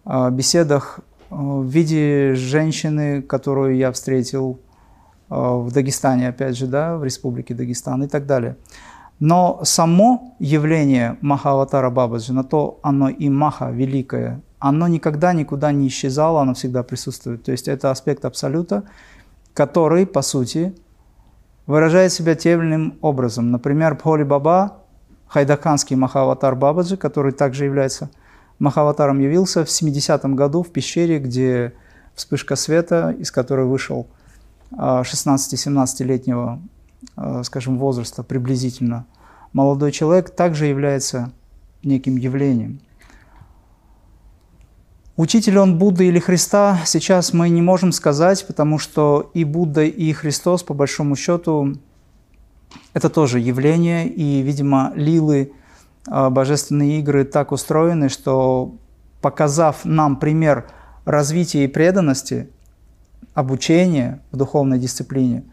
э, 0.05 0.29
беседах, 0.31 0.99
в 1.29 1.67
виде 1.67 2.33
женщины, 2.33 3.21
которую 3.21 3.77
я 3.77 3.91
встретил 3.91 4.59
в 5.29 5.71
Дагестане, 5.71 6.29
опять 6.29 6.57
же, 6.57 6.65
да, 6.65 6.97
в 6.97 7.03
республике 7.03 7.53
Дагестан 7.53 8.01
и 8.01 8.07
так 8.07 8.25
далее. 8.25 8.55
Но 9.19 9.59
само 9.63 10.35
явление 10.39 11.17
Махаватара 11.21 11.91
Бабаджи, 11.91 12.33
на 12.33 12.43
то 12.43 12.79
оно 12.81 13.09
и 13.09 13.29
Маха, 13.29 13.69
великое, 13.69 14.41
оно 14.59 14.87
никогда 14.87 15.33
никуда 15.33 15.71
не 15.71 15.87
исчезало, 15.87 16.41
оно 16.41 16.53
всегда 16.53 16.83
присутствует. 16.83 17.43
То 17.43 17.51
есть 17.51 17.67
это 17.67 17.91
аспект 17.91 18.25
абсолюта, 18.25 18.83
который, 19.53 20.05
по 20.05 20.21
сути, 20.21 20.75
выражает 21.65 22.11
себя 22.11 22.35
тем 22.35 22.61
или 22.61 22.67
иным 22.67 22.97
образом. 23.01 23.51
Например, 23.51 23.95
Пхоли 23.95 24.23
Баба, 24.23 24.77
хайдаканский 25.27 25.95
Махаватар 25.95 26.55
Бабаджи, 26.55 26.97
который 26.97 27.31
также 27.31 27.65
является 27.65 28.09
Махаватаром, 28.59 29.19
явился 29.19 29.63
в 29.63 29.69
70-м 29.69 30.35
году 30.35 30.63
в 30.63 30.69
пещере, 30.71 31.19
где 31.19 31.73
вспышка 32.15 32.55
света, 32.55 33.15
из 33.17 33.31
которой 33.31 33.65
вышел 33.65 34.07
16-17-летнего, 34.71 36.59
а, 37.15 37.43
скажем, 37.43 37.77
возраста 37.77 38.23
приблизительно 38.23 39.05
молодой 39.53 39.91
человек, 39.91 40.29
также 40.29 40.65
является 40.65 41.31
неким 41.83 42.17
явлением. 42.17 42.81
Учитель 45.19 45.59
он 45.59 45.77
Будды 45.77 46.07
или 46.07 46.17
Христа, 46.17 46.79
сейчас 46.85 47.33
мы 47.33 47.49
не 47.49 47.61
можем 47.61 47.91
сказать, 47.91 48.47
потому 48.47 48.79
что 48.79 49.31
и 49.33 49.43
Будда, 49.43 49.83
и 49.83 50.13
Христос, 50.13 50.63
по 50.63 50.73
большому 50.73 51.17
счету, 51.17 51.75
это 52.93 53.09
тоже 53.09 53.41
явление, 53.41 54.07
и, 54.07 54.41
видимо, 54.41 54.93
лилы, 54.95 55.51
а, 56.07 56.29
божественные 56.29 56.99
игры 57.01 57.25
так 57.25 57.51
устроены, 57.51 58.07
что, 58.07 58.77
показав 59.19 59.83
нам 59.83 60.15
пример 60.15 60.69
развития 61.03 61.65
и 61.65 61.67
преданности, 61.67 62.49
обучения 63.33 64.21
в 64.31 64.37
духовной 64.37 64.79
дисциплине, 64.79 65.43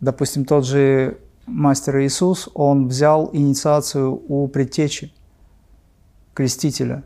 допустим, 0.00 0.44
тот 0.44 0.64
же 0.64 1.18
мастер 1.46 1.98
Иисус, 1.98 2.48
он 2.54 2.86
взял 2.86 3.28
инициацию 3.32 4.22
у 4.28 4.46
предтечи, 4.46 5.12
крестителя. 6.32 7.02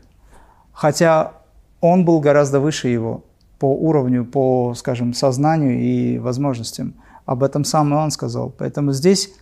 Хотя 0.71 1.41
он 1.85 2.03
был 2.03 2.19
гораздо 2.19 2.59
выше 2.59 2.87
его 2.87 3.23
по 3.59 3.73
уровню, 3.73 4.25
по, 4.25 4.73
скажем, 4.75 5.13
сознанию 5.13 5.79
и 5.79 6.17
возможностям. 6.17 6.95
Об 7.25 7.43
этом 7.43 7.63
сам 7.63 7.93
и 7.93 7.97
он 7.97 8.11
сказал. 8.11 8.49
Поэтому 8.49 8.91
здесь 8.91 9.33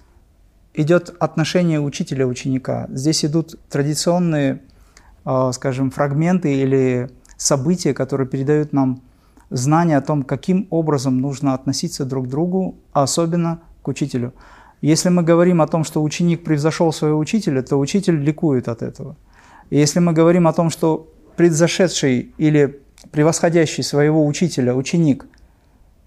идет 0.73 1.15
отношение 1.19 1.79
учителя-ученика. 1.79 2.88
Здесь 2.89 3.25
идут 3.25 3.55
традиционные, 3.69 4.62
а, 5.25 5.51
скажем, 5.51 5.89
фрагменты 5.89 6.53
или 6.53 7.09
события, 7.38 7.93
которые 7.93 8.27
передают 8.27 8.73
нам 8.73 9.01
знание 9.50 9.97
о 9.97 10.01
том, 10.01 10.23
каким 10.23 10.67
образом 10.69 11.19
нужно 11.21 11.53
относиться 11.53 12.05
друг 12.05 12.25
к 12.25 12.29
другу, 12.29 12.75
а 12.91 13.03
особенно 13.03 13.62
к 13.81 13.88
учителю. 13.88 14.33
Если 14.81 15.09
мы 15.09 15.23
говорим 15.23 15.62
о 15.62 15.67
том, 15.67 15.83
что 15.85 16.03
ученик 16.03 16.43
превзошел 16.43 16.91
своего 16.91 17.19
учителя, 17.19 17.62
то 17.62 17.77
учитель 17.79 18.17
ликует 18.17 18.67
от 18.67 18.81
этого. 18.81 19.15
Если 19.69 20.00
мы 20.00 20.12
говорим 20.12 20.47
о 20.47 20.53
том, 20.53 20.69
что 20.69 21.12
предзашедший 21.35 22.33
или 22.37 22.81
превосходящий 23.11 23.83
своего 23.83 24.25
учителя 24.25 24.75
ученик 24.75 25.25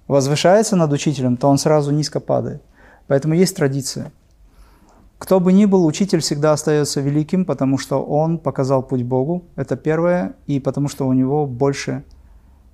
возвышается 0.09 0.77
над 0.77 0.93
учителем, 0.93 1.37
то 1.37 1.49
он 1.49 1.59
сразу 1.59 1.91
низко 1.91 2.21
падает. 2.21 2.63
Поэтому 3.07 3.35
есть 3.35 3.57
традиция. 3.57 4.13
Кто 5.19 5.41
бы 5.41 5.53
ни 5.53 5.65
был, 5.65 5.87
учитель 5.87 6.21
всегда 6.21 6.53
остается 6.53 7.01
великим, 7.01 7.45
потому 7.45 7.79
что 7.79 8.03
он 8.03 8.39
показал 8.39 8.83
путь 8.83 9.03
Богу, 9.03 9.45
это 9.57 9.77
первое, 9.77 10.35
и 10.47 10.61
потому 10.61 10.89
что 10.89 11.07
у 11.07 11.13
него 11.13 11.47
больше 11.47 12.05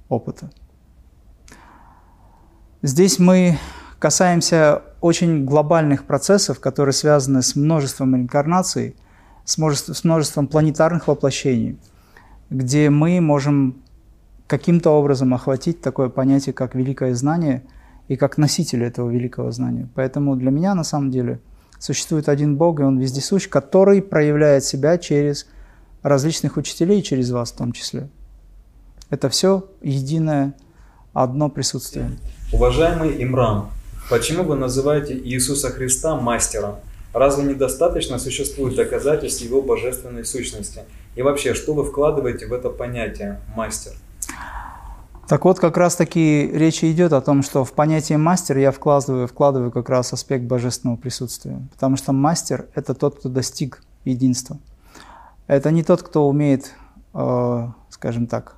опыта. 0.08 0.50
Здесь 2.82 3.20
мы 3.20 3.58
касаемся 4.00 4.82
очень 5.00 5.44
глобальных 5.44 6.04
процессов, 6.04 6.58
которые 6.58 6.92
связаны 6.92 7.42
с 7.42 7.54
множеством 7.54 8.16
инкарнаций, 8.16 8.96
с 9.44 9.56
множеством, 9.56 9.94
с 9.94 10.04
множеством 10.04 10.48
планетарных 10.48 11.06
воплощений– 11.06 11.78
где 12.52 12.90
мы 12.90 13.20
можем 13.20 13.82
каким-то 14.46 14.90
образом 14.90 15.32
охватить 15.32 15.80
такое 15.80 16.08
понятие, 16.08 16.52
как 16.52 16.74
великое 16.74 17.14
знание, 17.14 17.62
и 18.08 18.16
как 18.16 18.36
носитель 18.36 18.84
этого 18.84 19.08
великого 19.08 19.50
знания. 19.52 19.88
Поэтому 19.94 20.36
для 20.36 20.50
меня 20.50 20.74
на 20.74 20.84
самом 20.84 21.10
деле 21.10 21.40
существует 21.78 22.28
один 22.28 22.56
Бог, 22.56 22.80
и 22.80 22.82
Он 22.82 22.98
вездесущ, 22.98 23.48
который 23.48 24.02
проявляет 24.02 24.64
себя 24.64 24.98
через 24.98 25.46
различных 26.02 26.56
учителей, 26.56 27.02
через 27.02 27.30
вас 27.30 27.52
в 27.52 27.56
том 27.56 27.72
числе. 27.72 28.08
Это 29.08 29.28
все 29.30 29.68
единое, 29.80 30.54
одно 31.12 31.48
присутствие. 31.48 32.10
Уважаемый 32.52 33.22
Имрам, 33.22 33.70
почему 34.10 34.42
вы 34.42 34.56
называете 34.56 35.16
Иисуса 35.16 35.70
Христа 35.70 36.16
мастером? 36.16 36.76
Разве 37.14 37.44
недостаточно 37.44 38.18
существует 38.18 38.74
доказательств 38.74 39.42
Его 39.42 39.62
божественной 39.62 40.24
сущности? 40.24 40.80
И 41.14 41.22
вообще, 41.22 41.54
что 41.54 41.74
вы 41.74 41.84
вкладываете 41.84 42.46
в 42.46 42.52
это 42.52 42.70
понятие 42.70 43.40
«мастер»? 43.54 43.92
Так 45.28 45.44
вот, 45.44 45.58
как 45.60 45.76
раз 45.76 45.96
таки 45.96 46.50
речь 46.52 46.82
идет 46.84 47.12
о 47.12 47.20
том, 47.20 47.42
что 47.42 47.64
в 47.64 47.72
понятие 47.72 48.18
мастер 48.18 48.58
я 48.58 48.70
вкладываю, 48.70 49.26
вкладываю 49.26 49.70
как 49.70 49.88
раз 49.88 50.12
аспект 50.12 50.44
божественного 50.44 50.96
присутствия. 50.96 51.60
Потому 51.72 51.96
что 51.96 52.12
мастер– 52.12 52.66
это 52.74 52.94
тот, 52.94 53.18
кто 53.18 53.28
достиг 53.28 53.82
единства. 54.04 54.58
Это 55.46 55.70
не 55.70 55.84
тот, 55.84 56.02
кто 56.02 56.28
умеет, 56.28 56.72
э, 57.14 57.68
скажем 57.90 58.26
так, 58.26 58.56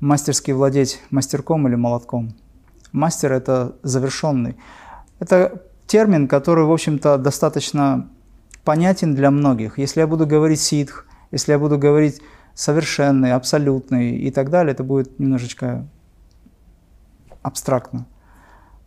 мастерски 0.00 0.50
владеть 0.50 1.00
мастерком 1.10 1.68
или 1.68 1.74
молотком. 1.74 2.34
Мастер– 2.92 3.32
это 3.34 3.76
завершенный. 3.82 4.56
Это 5.20 5.62
термин, 5.86 6.26
который, 6.26 6.64
в 6.64 6.72
общем-то, 6.72 7.18
достаточно 7.18 8.08
понятен 8.64 9.14
для 9.14 9.30
многих. 9.30 9.78
Если 9.78 10.00
я 10.00 10.06
буду 10.06 10.26
говорить 10.26 10.60
ситх, 10.60 11.06
если 11.32 11.50
я 11.50 11.58
буду 11.58 11.78
говорить 11.78 12.22
совершенный, 12.54 13.32
абсолютный 13.32 14.16
и 14.16 14.30
так 14.30 14.50
далее, 14.50 14.72
это 14.72 14.84
будет 14.84 15.18
немножечко 15.18 15.88
абстрактно. 17.42 18.06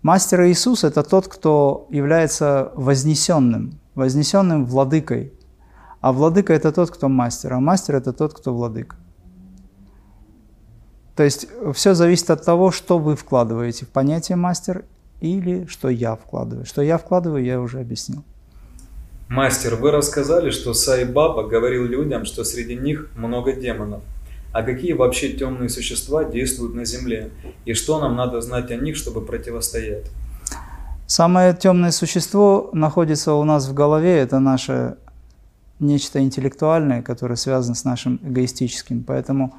Мастер 0.01 0.43
Иисус– 0.43 0.83
это 0.85 1.01
тот, 1.03 1.27
кто 1.27 1.87
является 1.89 2.71
вознесенным, 2.75 3.79
вознесенным 3.95 4.65
владыкой. 4.65 5.33
А 5.99 6.13
владыка– 6.13 6.53
это 6.55 6.71
тот, 6.71 6.91
кто 6.91 7.09
мастер, 7.09 7.53
а 7.53 7.59
мастер– 7.59 7.95
это 7.97 8.13
тот, 8.13 8.35
кто 8.35 8.53
владыка. 8.53 8.95
То 11.15 11.23
есть 11.23 11.47
все 11.73 11.95
зависит 11.95 12.29
от 12.29 12.45
того, 12.45 12.69
что 12.71 12.99
вы 12.99 13.15
вкладываете 13.15 13.85
в 13.85 13.89
понятие 13.89 14.35
мастер 14.35 14.85
или 15.21 15.65
что 15.65 15.89
я 15.89 16.15
вкладываю. 16.15 16.65
Что 16.65 16.83
я 16.83 16.99
вкладываю, 16.99 17.43
я 17.43 17.59
уже 17.59 17.79
объяснил. 17.79 18.23
Мастер, 19.27 19.75
вы 19.75 19.89
рассказали, 19.89 20.51
что 20.51 20.75
Сай 20.75 21.03
Баба 21.03 21.47
говорил 21.47 21.85
людям, 21.85 22.25
что 22.25 22.43
среди 22.43 22.75
них 22.75 23.09
много 23.15 23.53
демонов. 23.53 24.03
А 24.53 24.61
какие 24.61 24.93
вообще 24.93 25.29
темные 25.29 25.69
существа 25.69 26.23
действуют 26.23 26.75
на 26.75 26.85
Земле? 26.85 27.31
И 27.65 27.73
что 27.73 27.99
нам 27.99 28.15
надо 28.15 28.39
знать 28.41 28.69
о 28.69 28.75
них, 28.75 28.95
чтобы 28.95 29.21
противостоять? 29.21 30.05
Самое 31.07 31.55
темное 31.55 31.89
существо 31.91 32.69
находится 32.71 33.33
у 33.33 33.43
нас 33.43 33.67
в 33.67 33.73
голове, 33.73 34.15
это 34.17 34.39
наше 34.39 34.97
нечто 35.79 36.19
интеллектуальное, 36.19 37.01
которое 37.01 37.35
связано 37.35 37.75
с 37.75 37.83
нашим 37.83 38.19
эгоистическим. 38.23 39.03
Поэтому 39.03 39.55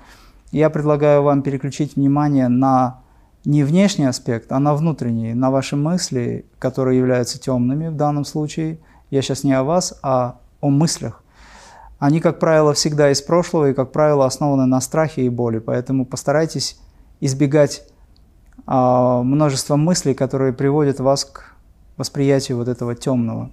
я 0.52 0.70
предлагаю 0.70 1.22
вам 1.22 1.42
переключить 1.42 1.96
внимание 1.96 2.48
на 2.48 3.00
не 3.44 3.64
внешний 3.64 4.06
аспект, 4.06 4.50
а 4.52 4.60
на 4.60 4.74
внутренний, 4.74 5.34
на 5.34 5.50
ваши 5.50 5.76
мысли, 5.76 6.46
которые 6.58 6.98
являются 6.98 7.40
темными 7.40 7.88
в 7.88 7.96
данном 7.96 8.24
случае. 8.24 8.78
Я 9.10 9.22
сейчас 9.22 9.44
не 9.44 9.52
о 9.52 9.64
вас, 9.64 9.98
а 10.02 10.38
о 10.60 10.68
мыслях. 10.68 11.22
Они, 11.98 12.20
как 12.20 12.38
правило, 12.38 12.74
всегда 12.74 13.10
из 13.10 13.22
прошлого 13.22 13.70
и, 13.70 13.74
как 13.74 13.92
правило, 13.92 14.26
основаны 14.26 14.66
на 14.66 14.80
страхе 14.80 15.22
и 15.22 15.28
боли. 15.28 15.58
Поэтому 15.58 16.04
постарайтесь 16.04 16.78
избегать 17.20 17.84
а, 18.66 19.22
множества 19.22 19.76
мыслей, 19.76 20.14
которые 20.14 20.52
приводят 20.52 21.00
вас 21.00 21.24
к 21.24 21.54
восприятию 21.96 22.58
вот 22.58 22.68
этого 22.68 22.94
темного. 22.94 23.50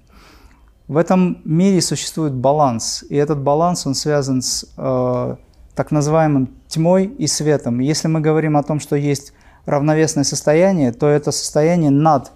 В 0.87 0.97
этом 0.97 1.41
мире 1.45 1.81
существует 1.81 2.33
баланс, 2.33 3.05
и 3.09 3.15
этот 3.15 3.39
баланс, 3.39 3.87
он 3.87 3.95
связан 3.95 4.41
с 4.41 4.65
э, 4.75 5.35
так 5.75 5.91
называемым 5.91 6.49
тьмой 6.67 7.05
и 7.05 7.25
светом. 7.25 7.79
Если 7.79 8.09
мы 8.09 8.19
говорим 8.19 8.57
о 8.57 8.63
том, 8.63 8.81
что 8.81 8.97
есть 8.97 9.33
равновесное 9.65 10.25
состояние, 10.25 10.91
то 10.91 11.07
это 11.07 11.31
состояние 11.31 11.89
над 11.89 12.31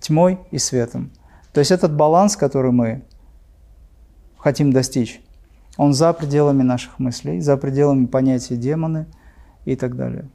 тьмой 0.00 0.38
и 0.50 0.56
светом. 0.56 1.10
То 1.58 1.60
есть 1.60 1.72
этот 1.72 1.92
баланс, 1.92 2.36
который 2.36 2.70
мы 2.70 3.02
хотим 4.38 4.72
достичь, 4.72 5.20
он 5.76 5.92
за 5.92 6.12
пределами 6.12 6.62
наших 6.62 7.00
мыслей, 7.00 7.40
за 7.40 7.56
пределами 7.56 8.06
понятия 8.06 8.54
демоны 8.54 9.06
и 9.64 9.74
так 9.74 9.96
далее. 9.96 10.28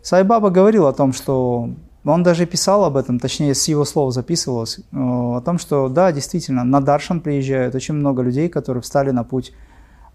Сайбаба 0.00 0.48
говорил 0.48 0.86
о 0.86 0.94
том, 0.94 1.12
что 1.12 1.68
он 2.02 2.22
даже 2.22 2.46
писал 2.46 2.86
об 2.86 2.96
этом, 2.96 3.18
точнее, 3.18 3.54
с 3.54 3.68
его 3.68 3.84
слов 3.84 4.14
записывалось, 4.14 4.78
э, 4.78 4.82
о 4.92 5.42
том, 5.44 5.58
что 5.58 5.90
да, 5.90 6.10
действительно, 6.12 6.64
на 6.64 6.80
Даршан 6.80 7.20
приезжают 7.20 7.74
очень 7.74 7.92
много 7.92 8.22
людей, 8.22 8.48
которые 8.48 8.80
встали 8.80 9.10
на 9.10 9.22
путь 9.22 9.52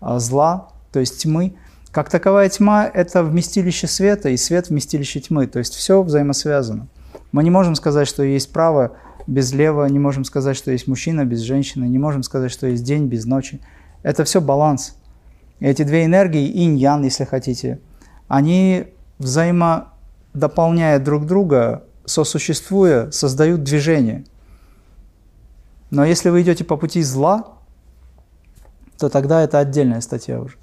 э, 0.02 0.18
зла, 0.18 0.70
то 0.92 1.00
есть 1.00 1.22
тьмы. 1.22 1.58
Как 1.92 2.10
таковая 2.10 2.50
тьма– 2.50 2.88
это 2.92 3.22
вместилище 3.24 3.86
света, 3.86 4.30
и 4.30 4.38
свет– 4.38 4.70
вместилище 4.70 5.20
тьмы, 5.20 5.46
то 5.46 5.60
есть 5.60 5.76
все 5.76 6.02
взаимосвязано. 6.02 6.88
Мы 7.32 7.44
не 7.44 7.52
можем 7.52 7.76
сказать, 7.76 8.08
что 8.08 8.24
есть 8.24 8.52
право 8.52 8.94
без 9.30 9.54
лева, 9.54 9.86
не 9.86 10.00
можем 10.00 10.24
сказать, 10.24 10.58
что 10.58 10.72
есть 10.72 10.88
мужчина 10.88 11.24
без 11.24 11.40
женщины, 11.42 11.86
не 11.86 12.00
можем 12.00 12.24
сказать, 12.24 12.52
что 12.52 12.68
есть 12.68 12.84
день 12.84 13.08
без 13.08 13.26
ночи. 13.26 13.62
Это 14.02 14.24
все 14.24 14.42
баланс. 14.42 14.96
эти 15.60 15.84
две 15.84 16.06
энергии, 16.06 16.50
инь-ян, 16.50 17.04
если 17.04 17.26
хотите, 17.26 17.80
они 18.28 18.88
взаимодополняя 19.20 21.00
друг 21.00 21.26
друга, 21.26 21.84
сосуществуя, 22.06 23.12
создают 23.12 23.64
движение. 23.64 24.24
Но 25.92 26.06
если 26.06 26.30
вы 26.30 26.42
идете 26.42 26.64
по 26.64 26.78
пути 26.78 27.04
зла, 27.04 27.54
то 28.98 29.10
тогда 29.10 29.44
это 29.44 29.60
отдельная 29.60 30.02
статья 30.02 30.40
уже. 30.40 30.56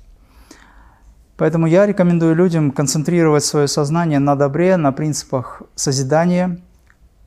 Поэтому 1.37 1.66
я 1.66 1.87
рекомендую 1.87 2.35
людям 2.35 2.70
концентрировать 2.70 3.44
свое 3.44 3.68
сознание 3.68 4.18
на 4.18 4.35
добре, 4.35 4.76
на 4.76 4.90
принципах 4.90 5.62
созидания, 5.75 6.58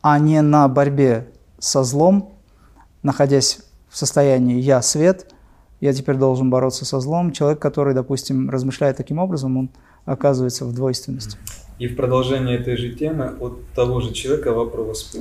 а 0.01 0.19
не 0.19 0.41
на 0.41 0.67
борьбе 0.67 1.27
со 1.57 1.83
злом, 1.83 2.33
находясь 3.03 3.59
в 3.89 3.97
состоянии 3.97 4.59
«я 4.59 4.81
свет», 4.81 5.27
я 5.81 5.93
теперь 5.93 6.15
должен 6.15 6.49
бороться 6.49 6.85
со 6.85 6.99
злом. 6.99 7.31
Человек, 7.31 7.59
который, 7.59 7.93
допустим, 7.93 8.49
размышляет 8.49 8.97
таким 8.97 9.17
образом, 9.17 9.57
он 9.57 9.69
оказывается 10.05 10.65
в 10.65 10.73
двойственности. 10.73 11.37
И 11.77 11.87
в 11.87 11.95
продолжение 11.95 12.57
этой 12.57 12.75
же 12.75 12.89
темы 12.89 13.35
от 13.39 13.65
того 13.73 14.01
же 14.01 14.11
человека 14.11 14.51
вопрос. 14.51 15.15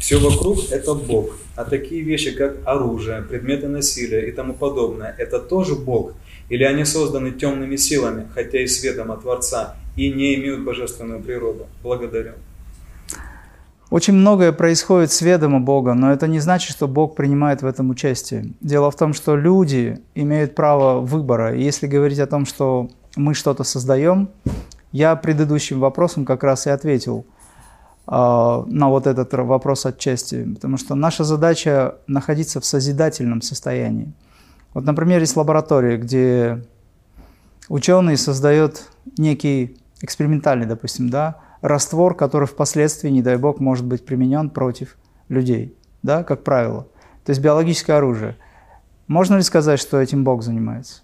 Все 0.00 0.18
вокруг– 0.18 0.58
это 0.70 0.94
Бог, 0.94 1.36
а 1.56 1.64
такие 1.64 2.02
вещи, 2.02 2.30
как 2.30 2.56
оружие, 2.64 3.20
предметы 3.20 3.68
насилия 3.68 4.28
и 4.28 4.32
тому 4.32 4.54
подобное– 4.54 5.14
это 5.18 5.40
тоже 5.40 5.74
Бог? 5.74 6.14
Или 6.48 6.64
они 6.64 6.84
созданы 6.84 7.32
темными 7.32 7.76
силами, 7.76 8.26
хотя 8.32 8.62
и 8.62 8.66
светом 8.66 9.10
от 9.10 9.22
Творца, 9.22 9.76
и 9.96 10.10
не 10.10 10.36
имеют 10.36 10.64
божественную 10.64 11.20
природу? 11.20 11.66
Благодарю. 11.82 12.32
Очень 13.90 14.14
многое 14.14 14.52
происходит 14.52 15.10
с 15.10 15.22
ведома 15.22 15.60
Бога, 15.60 15.94
но 15.94 16.12
это 16.12 16.28
не 16.28 16.40
значит, 16.40 16.72
что 16.72 16.86
Бог 16.86 17.16
принимает 17.16 17.62
в 17.62 17.66
этом 17.66 17.88
участие. 17.88 18.52
Дело 18.60 18.90
в 18.90 18.96
том, 18.96 19.14
что 19.14 19.34
люди 19.34 20.02
имеют 20.14 20.54
право 20.54 21.00
выбора. 21.00 21.56
И 21.56 21.62
если 21.62 21.86
говорить 21.86 22.18
о 22.18 22.26
том, 22.26 22.44
что 22.44 22.90
мы 23.16 23.32
что-то 23.32 23.64
создаем, 23.64 24.28
я 24.92 25.16
предыдущим 25.16 25.80
вопросом 25.80 26.26
как 26.26 26.44
раз 26.44 26.66
и 26.66 26.70
ответил 26.70 27.24
э, 28.06 28.10
на 28.10 28.88
вот 28.90 29.06
этот 29.06 29.32
вопрос 29.32 29.86
отчасти, 29.86 30.44
потому 30.54 30.76
что 30.76 30.94
наша 30.94 31.24
задача 31.24 31.94
находиться 32.06 32.60
в 32.60 32.66
созидательном 32.66 33.40
состоянии. 33.40 34.12
Вот, 34.74 34.84
например, 34.84 35.20
есть 35.20 35.34
лаборатория, 35.34 35.96
где 35.96 36.62
ученый 37.70 38.18
создает 38.18 38.86
некий 39.16 39.78
экспериментальный, 40.02 40.66
допустим, 40.66 41.08
да, 41.08 41.36
раствор, 41.60 42.14
который 42.14 42.46
впоследствии, 42.46 43.08
не 43.08 43.22
дай 43.22 43.36
бог, 43.36 43.60
может 43.60 43.84
быть 43.84 44.04
применен 44.04 44.50
против 44.50 44.96
людей, 45.28 45.76
да, 46.02 46.22
как 46.22 46.44
правило. 46.44 46.86
То 47.24 47.30
есть 47.30 47.40
биологическое 47.40 47.96
оружие. 47.96 48.36
Можно 49.06 49.36
ли 49.36 49.42
сказать, 49.42 49.80
что 49.80 50.00
этим 50.00 50.24
Бог 50.24 50.42
занимается? 50.42 51.02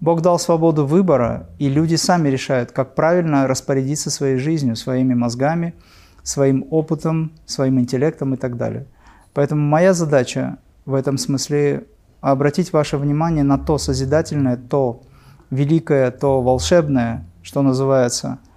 Бог 0.00 0.20
дал 0.20 0.38
свободу 0.38 0.84
выбора, 0.84 1.48
и 1.58 1.68
люди 1.68 1.94
сами 1.94 2.28
решают, 2.28 2.72
как 2.72 2.94
правильно 2.94 3.46
распорядиться 3.46 4.10
своей 4.10 4.36
жизнью, 4.36 4.74
своими 4.74 5.14
мозгами, 5.14 5.74
своим 6.22 6.66
опытом, 6.70 7.32
своим 7.46 7.78
интеллектом 7.78 8.34
и 8.34 8.36
так 8.36 8.56
далее. 8.56 8.86
Поэтому 9.32 9.62
моя 9.62 9.92
задача 9.92 10.58
в 10.86 10.94
этом 10.94 11.18
смысле 11.18 11.86
обратить 12.20 12.72
ваше 12.72 12.96
внимание 12.96 13.44
на 13.44 13.58
то 13.58 13.78
созидательное, 13.78 14.56
то 14.56 15.02
великое, 15.50 16.10
то 16.10 16.42
волшебное, 16.42 17.24
что 17.42 17.62
называется– 17.62 18.38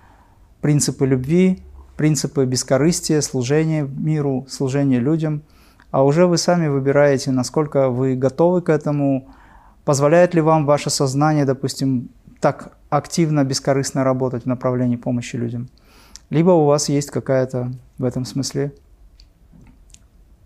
принципы 0.61 1.05
любви, 1.05 1.63
принципы 1.97 2.45
бескорыстия, 2.45 3.21
служения 3.21 3.83
миру, 3.83 4.45
служения 4.49 4.99
людям, 4.99 5.43
а 5.91 6.03
уже 6.03 6.27
вы 6.27 6.37
сами 6.37 6.67
выбираете, 6.67 7.31
насколько 7.31 7.89
вы 7.89 8.15
готовы 8.15 8.61
к 8.61 8.69
этому, 8.69 9.29
позволяет 9.85 10.33
ли 10.33 10.41
вам 10.41 10.65
ваше 10.65 10.89
сознание, 10.89 11.45
допустим, 11.45 12.09
так 12.41 12.77
активно, 12.89 13.43
бескорыстно 13.43 14.03
работать 14.03 14.43
в 14.43 14.47
направлении 14.47 14.97
помощи 14.97 15.35
людям. 15.35 15.69
Либо 16.29 16.51
у 16.51 16.65
вас 16.65 16.89
есть 16.89 17.11
какая-то 17.11 17.71
в 17.97 18.03
этом 18.03 18.25
смысле 18.25 18.73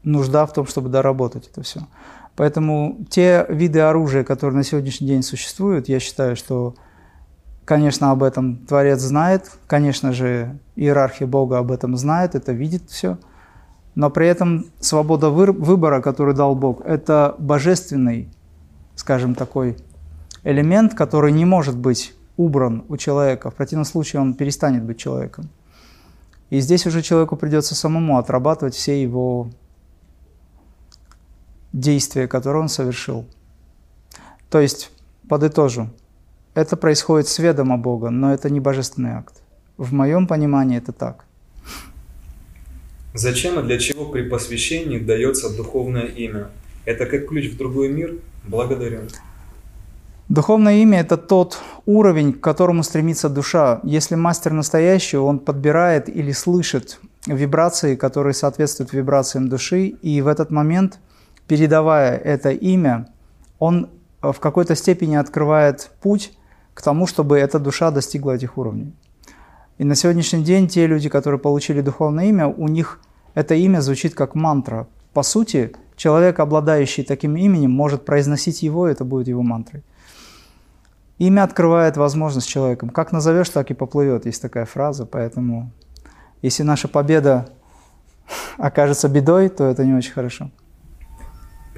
нужда 0.03 0.45
в 0.45 0.53
том, 0.53 0.65
чтобы 0.65 0.89
доработать 0.89 1.47
это 1.47 1.61
все. 1.63 1.81
Поэтому 2.35 2.99
те 3.09 3.45
виды 3.49 3.79
оружия, 3.79 4.23
которые 4.23 4.57
на 4.57 4.63
сегодняшний 4.63 5.07
день 5.07 5.23
существуют, 5.23 5.89
я 5.89 5.99
считаю, 5.99 6.35
что 6.35 6.75
Конечно, 7.69 8.09
об 8.09 8.23
этом 8.23 8.65
Творец 8.65 8.99
знает, 8.99 9.51
конечно 9.67 10.11
же, 10.11 10.57
иерархия 10.75 11.27
Бога 11.27 11.59
об 11.59 11.71
этом 11.71 11.97
знает, 11.97 12.33
это 12.33 12.51
видит 12.51 12.89
все. 12.89 13.19
Но 13.93 14.09
при 14.09 14.25
этом 14.25 14.65
свобода 14.79 15.29
выбора, 15.29 16.01
который 16.01 16.33
дал 16.33 16.55
Бог, 16.55 16.81
это 16.81 17.35
божественный, 17.37 18.27
скажем, 18.95 19.35
такой 19.35 19.77
элемент, 20.43 20.95
который 20.95 21.31
не 21.31 21.45
может 21.45 21.77
быть 21.77 22.15
убран 22.37 22.85
у 22.89 22.97
человека. 22.97 23.51
В 23.51 23.53
противном 23.53 23.85
случае 23.85 24.23
он 24.23 24.33
перестанет 24.33 24.83
быть 24.83 24.97
человеком. 24.97 25.47
И 26.49 26.61
здесь 26.61 26.87
уже 26.87 27.03
человеку 27.03 27.35
придется 27.35 27.75
самому 27.75 28.17
отрабатывать 28.17 28.73
все 28.73 28.99
его 28.99 29.51
действия, 31.71 32.27
которые 32.27 32.63
он 32.63 32.69
совершил. 32.69 33.27
То 34.49 34.59
есть, 34.59 34.89
подытожу, 35.27 35.89
это 36.59 36.75
происходит 36.75 37.27
с 37.27 37.39
ведома 37.39 37.77
Бога, 37.77 38.09
но 38.09 38.33
это 38.33 38.49
не 38.49 38.59
божественный 38.59 39.11
акт. 39.11 39.41
В 39.77 39.93
моем 39.93 40.27
понимании 40.27 40.77
это 40.77 40.91
так. 40.91 41.25
Зачем 43.13 43.59
и 43.59 43.63
для 43.63 43.79
чего 43.79 44.05
при 44.05 44.29
посвящении 44.29 44.99
дается 44.99 45.55
духовное 45.55 46.05
имя? 46.05 46.49
Это 46.85 47.05
как 47.05 47.27
ключ 47.27 47.51
в 47.51 47.57
другой 47.57 47.89
мир? 47.89 48.15
Благодарю. 48.47 49.01
Духовное 50.29 50.75
имя– 50.83 50.99
это 51.01 51.17
тот 51.17 51.57
уровень, 51.87 52.33
к 52.33 52.39
которому 52.39 52.83
стремится 52.83 53.29
душа. 53.29 53.79
Если 53.83 54.13
мастер 54.13 54.53
настоящий, 54.53 55.17
он 55.17 55.39
подбирает 55.39 56.07
или 56.07 56.31
слышит 56.31 56.99
вибрации, 57.25 57.95
которые 57.95 58.33
соответствуют 58.33 58.93
вибрациям 58.93 59.49
души, 59.49 59.87
и 59.87 60.21
в 60.21 60.27
этот 60.27 60.51
момент, 60.51 60.99
передавая 61.47 62.15
это 62.15 62.51
имя, 62.51 63.07
он 63.57 63.89
в 64.21 64.39
какой-то 64.39 64.75
степени 64.75 65.15
открывает 65.15 65.89
путь 66.01 66.37
к 66.79 66.81
тому, 66.81 67.07
чтобы 67.07 67.37
эта 67.37 67.59
душа 67.59 67.91
достигла 67.91 68.31
этих 68.31 68.57
уровней. 68.57 68.93
И 69.79 69.83
на 69.83 69.95
сегодняшний 69.95 70.45
день 70.45 70.69
те 70.69 70.87
люди, 70.87 71.09
которые 71.09 71.37
получили 71.37 71.81
духовное 71.81 72.27
имя, 72.27 72.47
у 72.47 72.69
них 72.69 73.01
это 73.33 73.53
имя 73.53 73.81
звучит 73.81 74.15
как 74.15 74.33
мантра. 74.33 74.87
По 75.13 75.21
сути, 75.21 75.73
человек, 75.97 76.39
обладающий 76.39 77.03
таким 77.03 77.35
именем, 77.35 77.71
может 77.71 78.05
произносить 78.05 78.63
его, 78.63 78.87
это 78.87 79.03
будет 79.03 79.27
его 79.27 79.41
мантрой. 79.41 79.83
Имя 81.17 81.43
открывает 81.43 81.97
возможность 81.97 82.47
человеком. 82.47 82.91
Как 82.91 83.11
назовешь, 83.11 83.49
так 83.49 83.71
и 83.71 83.73
поплывет. 83.73 84.25
Есть 84.25 84.41
такая 84.41 84.63
фраза, 84.63 85.05
поэтому 85.05 85.73
если 86.41 86.63
наша 86.63 86.87
победа 86.87 87.49
окажется 88.57 89.09
бедой, 89.09 89.49
то 89.49 89.65
это 89.65 89.83
не 89.83 89.95
очень 89.95 90.13
хорошо. 90.13 90.49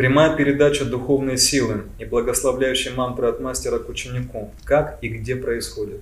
Прямая 0.01 0.35
передача 0.35 0.83
духовной 0.83 1.37
силы 1.37 1.83
и 1.99 2.05
благословляющей 2.05 2.91
мантры 2.91 3.27
от 3.27 3.39
мастера 3.39 3.77
к 3.77 3.87
ученику. 3.87 4.49
Как 4.63 4.97
и 5.03 5.09
где 5.09 5.35
происходит? 5.35 6.01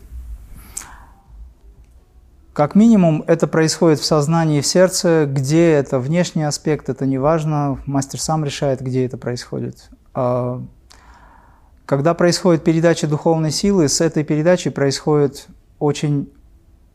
Как 2.54 2.76
минимум, 2.76 3.26
это 3.28 3.46
происходит 3.46 4.00
в 4.00 4.06
сознании 4.06 4.60
и 4.60 4.62
в 4.62 4.66
сердце. 4.66 5.26
Где 5.30 5.72
это 5.72 6.00
внешний 6.00 6.44
аспект, 6.44 6.88
это 6.88 7.06
не 7.06 7.18
важно. 7.18 7.78
Мастер 7.86 8.22
сам 8.22 8.46
решает, 8.46 8.80
где 8.80 9.06
это 9.06 9.18
происходит. 9.18 9.90
А 10.14 10.64
когда 11.86 12.14
происходит 12.14 12.64
передача 12.64 13.06
духовной 13.06 13.52
силы, 13.52 13.90
с 13.90 14.00
этой 14.00 14.24
передачей 14.24 14.70
происходит 14.70 15.48
очень 15.78 16.32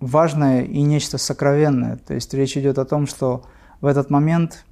важное 0.00 0.62
и 0.62 0.80
нечто 0.80 1.18
сокровенное. 1.18 1.98
То 1.98 2.14
есть 2.14 2.32
речь 2.32 2.56
идет 2.56 2.78
о 2.78 2.86
том, 2.86 3.06
что 3.06 3.44
в 3.82 3.86
этот 3.86 4.08
момент 4.08 4.64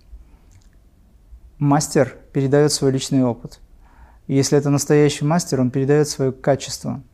мастер 1.59 2.16
передает 2.33 2.73
свой 2.73 2.92
личный 2.92 3.25
опыт. 3.25 3.61
И 4.27 4.35
если 4.35 4.59
это 4.59 4.71
настоящий 4.71 5.25
мастер, 5.25 5.61
он 5.61 5.71
передает 5.71 6.09
свое 6.09 6.33
качество– 6.33 7.03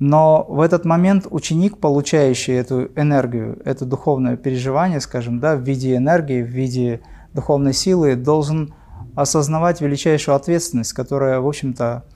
но 0.00 0.46
в 0.48 0.60
этот 0.62 0.86
момент 0.86 1.26
ученик, 1.30 1.76
получающий 1.76 2.54
эту 2.54 2.86
энергию, 2.96 3.60
это 3.66 3.84
духовное 3.84 4.38
переживание, 4.38 4.98
скажем, 4.98 5.40
да, 5.40 5.56
в 5.56 5.60
виде 5.60 5.94
энергии, 5.94 6.42
в 6.42 6.46
виде 6.46 7.02
духовной 7.34 7.74
силы, 7.74 8.16
должен 8.16 8.72
осознавать 9.14 9.82
величайшую 9.82 10.36
ответственность, 10.36 10.94
которая, 10.94 11.40
в 11.40 11.46
общем-то, 11.46 12.06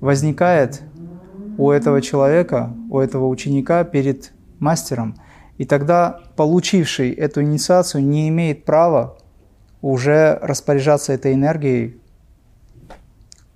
возникает 0.00 0.82
у 1.58 1.70
этого 1.70 2.02
человека, 2.02 2.74
у 2.90 2.98
этого 2.98 3.28
ученика 3.28 3.84
перед 3.84 4.32
мастером. 4.58 5.14
И 5.58 5.64
тогда 5.64 6.20
получивший 6.34 7.12
эту 7.12 7.42
инициацию 7.42 8.02
не 8.02 8.28
имеет 8.30 8.64
права 8.64 9.16
уже 9.82 10.38
распоряжаться 10.40 11.12
этой 11.12 11.34
энергией 11.34 12.00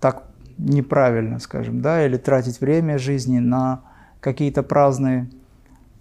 так 0.00 0.24
неправильно, 0.58 1.38
скажем, 1.38 1.80
да, 1.80 2.04
или 2.04 2.16
тратить 2.16 2.60
время 2.60 2.98
жизни 2.98 3.38
на 3.38 3.82
какие-то 4.20 4.62
праздные 4.62 5.30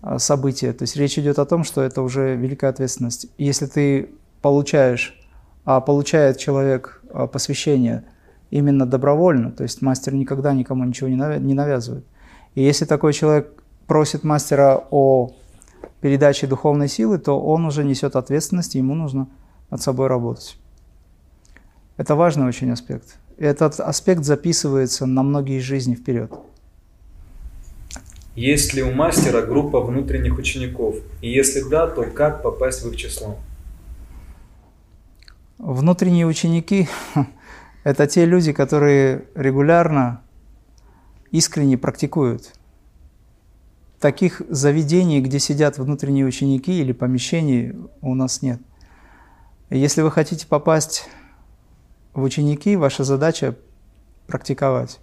а, 0.01 0.19
события. 0.19 0.73
То 0.73 0.84
есть 0.84 0.95
речь 0.95 1.17
идет 1.17 1.39
о 1.39 1.45
том, 1.45 1.63
что 1.63 1.81
это 1.81 2.01
уже 2.01 2.36
великая 2.36 2.69
ответственность. 2.69 3.27
Если 3.38 3.65
ты 3.65 4.10
получаешь, 4.41 5.17
а 5.65 5.79
получает 5.79 6.38
человек 6.38 7.01
а, 7.12 7.27
посвящение 7.27 8.03
именно 8.49 8.86
добровольно, 8.86 9.51
то 9.51 9.63
есть 9.63 9.81
мастер 9.81 10.13
никогда 10.13 10.53
никому 10.53 10.84
ничего 10.84 11.10
не 11.10 11.53
навязывает. 11.53 12.05
И 12.53 12.63
если 12.63 12.86
такой 12.86 13.13
человек 13.13 13.53
просит 13.88 14.23
мастера 14.23 14.84
о 14.91 15.31
передаче 16.01 16.47
духовной 16.47 16.89
силы, 16.89 17.17
то 17.17 17.39
он 17.39 17.65
уже 17.65 17.84
несет 17.84 18.15
ответственность, 18.15 18.75
ему 18.75 18.93
нужно 18.93 19.27
над 19.71 19.81
собой 19.81 20.07
работать. 20.07 20.57
Это 21.97 22.15
важный 22.15 22.45
очень 22.45 22.71
аспект 22.71 23.17
этот 23.41 23.79
аспект 23.79 24.23
записывается 24.23 25.07
на 25.07 25.23
многие 25.23 25.60
жизни 25.60 25.95
вперед. 25.95 26.31
Есть 28.36 28.73
ли 28.75 28.84
у 28.84 28.91
мастера 28.93 29.41
группа 29.41 29.81
внутренних 29.81 30.38
учеников? 30.38 30.97
И 31.21 31.29
если 31.29 31.67
да, 31.67 31.88
то 31.88 32.03
как 32.03 32.43
попасть 32.43 32.84
в 32.84 32.89
их 32.89 32.97
число? 32.97 33.38
Внутренние 35.57 36.27
ученики– 36.27 36.88
это 37.84 38.05
те 38.05 38.25
люди, 38.25 38.53
которые 38.53 39.25
регулярно, 39.34 40.21
искренне 41.31 41.79
практикуют. 41.79 42.53
Таких 43.99 44.43
заведений, 44.49 45.19
где 45.19 45.39
сидят 45.39 45.79
внутренние 45.79 46.25
ученики 46.25 46.79
или 46.79 46.91
помещений, 46.91 47.73
у 48.01 48.13
нас 48.13 48.43
нет. 48.43 48.62
Если 49.71 50.01
вы 50.01 50.12
хотите 50.12 50.45
попасть 50.47 51.05
в 52.13 52.23
ученики 52.23 52.75
ваша 52.75 53.05
задача 53.05 53.55
практиковать. 54.27 54.99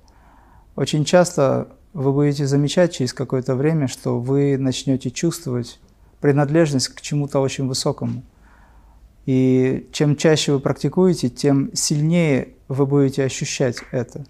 Очень 0.76 1.06
часто 1.06 1.68
вы 1.94 2.12
будете 2.12 2.46
замечать 2.46 2.92
через 2.92 3.14
какое-то 3.14 3.54
время, 3.54 3.88
что 3.88 4.20
вы 4.20 4.58
начнете 4.58 5.10
чувствовать 5.10 5.80
принадлежность 6.20 6.88
к 6.88 7.00
чему-то 7.00 7.40
очень 7.40 7.66
высокому. 7.66 8.22
И 9.24 9.88
чем 9.92 10.16
чаще 10.16 10.52
вы 10.52 10.60
практикуете, 10.60 11.30
тем 11.30 11.70
сильнее 11.74 12.50
вы 12.68 12.84
будете 12.84 13.24
ощущать 13.24 13.78
это. 13.90 14.26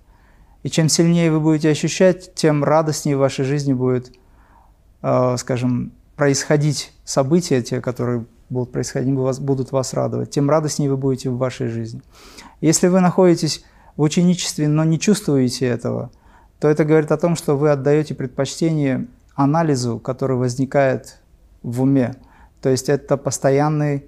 И 0.62 0.70
чем 0.70 0.88
сильнее 0.88 1.32
вы 1.32 1.40
будете 1.40 1.68
ощущать, 1.68 2.32
тем 2.34 2.62
радостнее 2.62 3.16
в 3.16 3.20
вашей 3.20 3.44
жизни 3.44 3.72
будет, 3.72 4.12
э, 5.02 5.36
скажем, 5.36 5.92
происходить 6.16 6.92
события, 7.04 7.60
те, 7.60 7.80
которые 7.80 8.24
будут 8.50 8.72
происходить, 8.72 9.14
будут 9.14 9.72
вас 9.72 9.94
радовать, 9.94 10.30
тем 10.30 10.48
радостнее 10.48 10.90
вы 10.90 10.96
будете 10.96 11.30
в 11.30 11.38
вашей 11.38 11.68
жизни. 11.68 12.02
Если 12.60 12.88
вы 12.88 13.00
находитесь 13.00 13.64
в 13.96 14.02
ученичестве, 14.02 14.68
но 14.68 14.84
не 14.84 14.98
чувствуете 14.98 15.66
этого, 15.66 16.10
то 16.60 16.68
это 16.68 16.84
говорит 16.84 17.12
о 17.12 17.18
том, 17.18 17.36
что 17.36 17.56
вы 17.56 17.70
отдаете 17.70 18.14
предпочтение 18.14 19.06
анализу, 19.34 19.98
который 19.98 20.36
возникает 20.36 21.18
в 21.62 21.82
уме. 21.82 22.16
То 22.60 22.68
есть 22.68 22.88
это 22.88 23.16
постоянный 23.16 24.06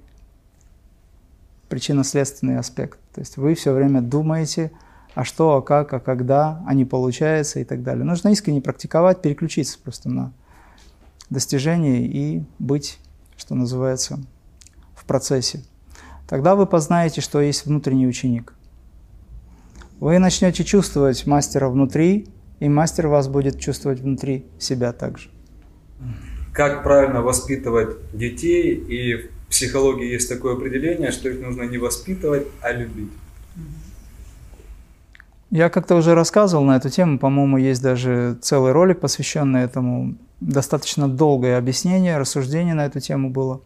причинно-следственный 1.68 2.59
аспект. 2.59 2.98
То 3.14 3.20
есть 3.20 3.37
вы 3.37 3.55
все 3.55 3.72
время 3.72 4.00
думаете, 4.00 4.72
а 5.14 5.24
что, 5.24 5.57
а 5.57 5.62
как, 5.62 5.92
а 5.92 6.00
когда, 6.00 6.62
а 6.66 6.74
не 6.74 6.85
получается 6.85 7.61
и 7.61 7.64
так 7.64 7.83
далее. 7.83 8.05
Нужно 8.05 8.29
искренне 8.31 8.61
практиковать, 8.61 9.22
переключиться 9.22 9.79
просто 9.79 10.09
на 10.09 10.33
достижение 11.31 12.03
и 12.07 12.44
быть, 12.59 12.98
что 13.50 13.56
называется, 13.56 14.20
в 14.94 15.04
процессе. 15.04 15.64
Тогда 16.28 16.54
вы 16.54 16.66
познаете, 16.66 17.20
что 17.20 17.40
есть 17.40 17.66
внутренний 17.66 18.06
ученик. 18.06 18.54
Вы 19.98 20.20
начнете 20.20 20.62
чувствовать 20.62 21.26
мастера 21.26 21.68
внутри, 21.68 22.28
и 22.60 22.68
мастер 22.68 23.08
вас 23.08 23.26
будет 23.26 23.58
чувствовать 23.58 23.98
внутри 23.98 24.46
себя 24.60 24.92
также. 24.92 25.30
Как 26.52 26.84
правильно 26.84 27.22
воспитывать 27.22 27.96
детей? 28.12 28.72
И 28.72 29.16
в 29.16 29.48
психологии 29.50 30.06
есть 30.06 30.28
такое 30.28 30.54
определение, 30.54 31.10
что 31.10 31.28
их 31.28 31.40
нужно 31.40 31.62
не 31.62 31.78
воспитывать, 31.78 32.46
а 32.62 32.70
любить. 32.70 33.10
Я 35.50 35.70
как-то 35.70 35.96
уже 35.96 36.14
рассказывал 36.14 36.62
на 36.62 36.76
эту 36.76 36.88
тему, 36.88 37.18
по-моему, 37.18 37.58
есть 37.58 37.82
даже 37.82 38.38
целый 38.42 38.70
ролик, 38.70 39.00
посвященный 39.00 39.62
этому. 39.62 40.14
Достаточно 40.40 41.09
долгое 41.09 41.59
объяснение, 41.59 42.18
рассуждение 42.18 42.74
на 42.74 42.87
эту 42.87 43.00
тему 43.00 43.31
было. 43.31 43.61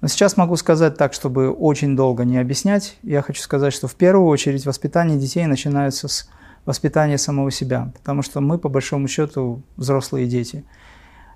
Но 0.00 0.06
сейчас 0.06 0.36
могу 0.36 0.56
сказать 0.56 0.96
так, 0.96 1.12
чтобы 1.12 1.50
очень 1.50 1.96
долго 1.96 2.24
не 2.24 2.38
объяснять. 2.38 2.96
Я 3.02 3.20
хочу 3.20 3.42
сказать, 3.42 3.74
что 3.74 3.88
в 3.88 3.96
первую 3.96 4.28
очередь 4.28 4.64
воспитание 4.64 5.18
детей 5.18 5.44
начинается 5.46 6.06
с 6.06 6.30
воспитания 6.64 7.18
самого 7.18 7.50
себя, 7.50 7.90
потому 7.98 8.22
что 8.22 8.40
мы, 8.40 8.58
по 8.58 8.68
большому 8.68 9.08
счету, 9.08 9.62
взрослые 9.76 10.26
дети. 10.26 10.64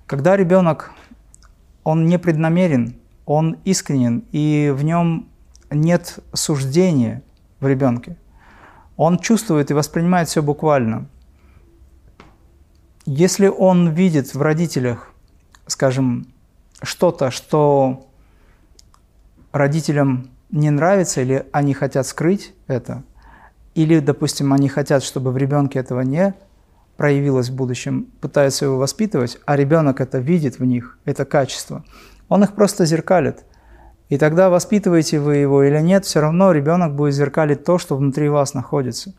Когда 0.05 0.37
ребенок, 0.37 0.91
он 1.83 2.05
не 2.05 2.17
преднамерен, 2.17 2.95
он 3.25 3.57
искренен, 3.65 4.23
и 4.31 4.71
в 4.73 4.83
нем 4.83 5.27
нет 5.71 6.19
суждения 6.33 7.23
в 7.59 7.67
ребенке. 7.67 8.17
Он 8.95 9.17
чувствует 9.17 9.71
и 9.71 9.73
воспринимает 9.73 10.29
все 10.29 10.41
буквально. 10.41 11.09
Если 13.05 13.47
он 13.47 13.89
видит 13.89 14.33
в 14.33 14.41
родителях, 14.41 15.11
скажем, 15.67 16.27
что-то, 16.81 17.31
что 17.31 18.07
родителям 19.51 20.29
не 20.51 20.69
нравится 20.69 21.21
или 21.21 21.45
они 21.51 21.73
хотят 21.73 22.07
скрыть 22.07 22.53
это, 22.67 23.03
или, 23.75 23.99
допустим, 23.99 24.53
они 24.53 24.69
хотят, 24.69 25.03
чтобы 25.03 25.31
в 25.31 25.37
ребенке 25.37 25.79
этого 25.79 26.01
не 26.01 26.33
проявилось 26.95 27.49
в 27.49 27.55
будущем, 27.55 28.07
пытаются 28.21 28.65
его 28.65 28.77
воспитывать, 28.77 29.37
а 29.45 29.57
ребенок 29.57 29.99
это 29.99 30.19
видит 30.19 30.59
в 30.59 30.63
них, 30.63 30.97
это 31.05 31.25
качество, 31.25 31.83
он 32.29 32.43
их 32.43 32.53
просто 32.53 32.85
зеркалит. 32.85 33.43
И 34.09 34.17
тогда 34.17 34.49
воспитываете 34.49 35.19
вы 35.19 35.37
его 35.37 35.63
или 35.63 35.79
нет, 35.79 36.05
все 36.05 36.21
равно 36.21 36.51
ребенок 36.51 36.95
будет 36.95 37.15
зеркалить 37.15 37.63
то, 37.63 37.77
что 37.79 37.97
внутри 37.97 38.29
вас 38.29 38.53
находится. 38.53 39.13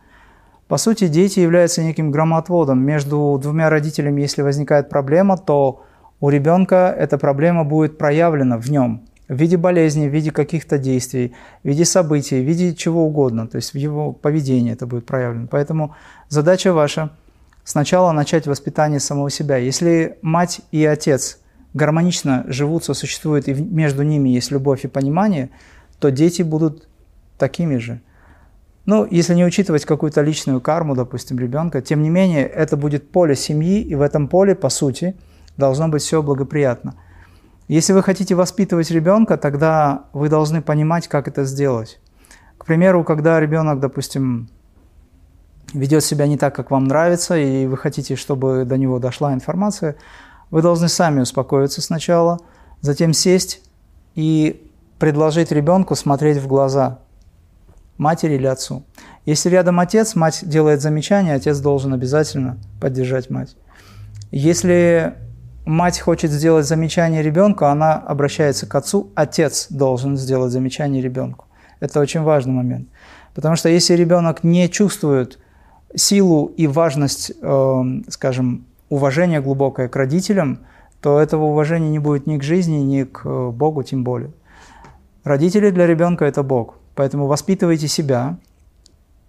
По 0.69 0.77
сути, 0.77 1.09
дети 1.09 1.41
являются 1.41 1.83
неким 1.83 2.11
громоотводом. 2.11 2.81
Между 2.81 3.39
двумя 3.43 3.71
родителями, 3.71 4.23
если 4.23 4.43
возникает 4.43 4.89
проблема, 4.89 5.37
то 5.37 5.83
у 6.21 6.31
ребенка 6.31 6.95
эта 6.97 7.19
проблема 7.19 7.65
будет 7.65 7.99
проявлена 7.99 8.59
в 8.59 8.71
нем– 8.71 9.03
в 9.29 9.35
виде 9.35 9.57
болезни, 9.57 10.09
в 10.09 10.13
виде 10.13 10.31
каких-то 10.31 10.79
действий, 10.79 11.35
в 11.63 11.69
виде 11.69 11.85
событий, 11.85 12.41
в 12.41 12.45
виде 12.45 12.75
чего 12.75 13.05
угодно, 13.05 13.47
то 13.47 13.57
есть 13.57 13.73
в 13.73 13.77
его 13.77 14.13
поведении 14.13 14.73
это 14.73 14.87
будет 14.87 15.07
проявлено. 15.07 15.49
Поэтому 15.51 15.95
задача 16.29 16.73
ваша 16.73 17.11
сначала 17.65 18.13
начать 18.13 18.47
воспитание 18.47 19.01
самого 19.01 19.31
себя. 19.31 19.57
Если 19.57 20.19
мать 20.21 20.61
и 20.73 20.85
отец 20.85 21.41
гармонично 21.73 22.45
живут, 22.49 22.85
сосуществуют, 22.85 23.49
и 23.49 23.55
между 23.55 24.03
ними 24.03 24.29
есть 24.29 24.51
любовь 24.51 24.85
и 24.85 24.89
понимание, 24.89 25.51
то 25.99 26.11
дети 26.11 26.43
будут 26.43 26.87
такими 27.39 27.79
же. 27.79 28.01
Ну, 28.87 29.07
если 29.11 29.35
не 29.35 29.45
учитывать 29.45 29.87
какую-то 29.87 30.21
личную 30.21 30.61
карму, 30.61 30.95
допустим, 30.95 31.39
ребенка, 31.39 31.81
тем 31.81 32.03
не 32.03 32.11
менее, 32.11 32.47
это 32.47 32.77
будет 32.77 33.11
поле 33.11 33.35
семьи, 33.35 33.81
и 33.81 33.95
в 33.95 34.03
этом 34.03 34.29
поле, 34.29 34.55
по 34.55 34.69
сути, 34.69 35.17
должно 35.57 35.89
быть 35.89 36.03
все 36.03 36.23
благоприятно. 36.23 36.95
Если 37.67 37.95
вы 37.95 38.03
хотите 38.03 38.35
воспитывать 38.35 38.91
ребенка, 38.91 39.39
тогда 39.39 40.05
вы 40.13 40.29
должны 40.29 40.61
понимать, 40.61 41.09
как 41.09 41.29
это 41.29 41.45
сделать. 41.45 41.99
К 42.59 42.67
примеру, 42.67 43.05
когда 43.05 43.41
ребенок, 43.41 43.81
допустим, 43.81 44.51
ведет 45.73 46.05
себя 46.05 46.27
не 46.27 46.37
так, 46.37 46.55
как 46.55 46.71
вам 46.71 46.85
нравится, 46.85 47.39
и 47.39 47.67
вы 47.67 47.79
хотите, 47.79 48.17
чтобы 48.17 48.67
до 48.67 48.77
него 48.77 48.99
дошла 48.99 49.33
информация, 49.33 49.97
вы 50.51 50.61
должны 50.61 50.89
сами 50.89 51.21
успокоиться 51.21 51.81
сначала, 51.81 52.39
затем 52.83 53.15
сесть 53.15 53.63
и 54.15 54.71
предложить 54.99 55.51
ребенку 55.51 55.95
смотреть 55.95 56.37
в 56.37 56.47
глаза 56.47 57.01
матери 57.99 58.35
или 58.35 58.47
отцу. 58.47 58.85
Если 59.25 59.49
рядом 59.49 59.81
отец, 59.81 60.15
мать 60.15 60.41
делает 60.43 60.81
замечание, 60.81 61.35
отец 61.35 61.59
должен 61.59 61.93
обязательно 61.93 62.59
поддержать 62.81 63.31
мать. 63.31 63.57
Если 64.31 65.15
мать 65.65 66.01
хочет 66.01 66.31
сделать 66.31 66.67
замечание 66.67 67.23
ребенку, 67.23 67.67
она 67.67 67.95
обращается 67.95 68.67
к 68.67 68.75
отцу, 68.75 69.11
отец 69.15 69.69
должен 69.71 70.17
сделать 70.17 70.53
замечание 70.53 71.03
ребенку. 71.03 71.47
Это 71.81 72.01
очень 72.01 72.23
важный 72.23 72.53
момент. 72.53 72.89
Потому 73.35 73.57
что 73.57 73.69
если 73.69 73.95
ребенок 73.95 74.45
не 74.45 74.69
чувствует 74.69 75.39
силу 75.95 76.47
и 76.47 76.67
важность, 76.67 77.33
э, 77.41 77.83
скажем, 78.09 78.67
уважения 78.89 79.41
глубокое 79.41 79.89
к 79.89 79.97
родителям, 79.97 80.61
то 81.01 81.21
этого 81.21 81.45
уважения 81.45 81.91
не 81.91 81.99
будет 81.99 82.27
ни 82.27 82.39
к 82.39 82.43
жизни, 82.43 82.77
ни 82.77 83.05
к 83.05 83.23
э, 83.25 83.51
Богу 83.51 83.83
тем 83.83 84.05
более. 84.05 84.33
Родители 85.25 85.71
для 85.71 85.87
ребенка– 85.87 86.25
это 86.27 86.43
Бог. 86.43 86.77
Поэтому 86.95 87.27
воспитывайте 87.27 87.89
себя, 87.89 88.39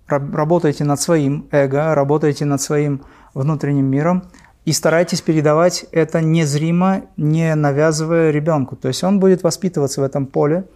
работайте 0.07 0.83
над 0.83 1.01
своим 1.01 1.47
эго, 1.51 1.95
работайте 1.95 2.45
над 2.45 2.61
своим 2.61 3.01
внутренним 3.33 3.85
миром– 3.85 4.23
и 4.65 4.71
старайтесь 4.73 5.21
передавать 5.21 5.85
это 5.91 6.21
незримо, 6.21 7.03
не 7.17 7.53
навязывая 7.53 8.31
ребенку. 8.31 8.75
То 8.75 8.87
есть 8.87 9.03
он 9.03 9.19
будет 9.19 9.43
воспитываться 9.43 10.01
в 10.01 10.03
этом 10.03 10.25
поле, 10.25 10.67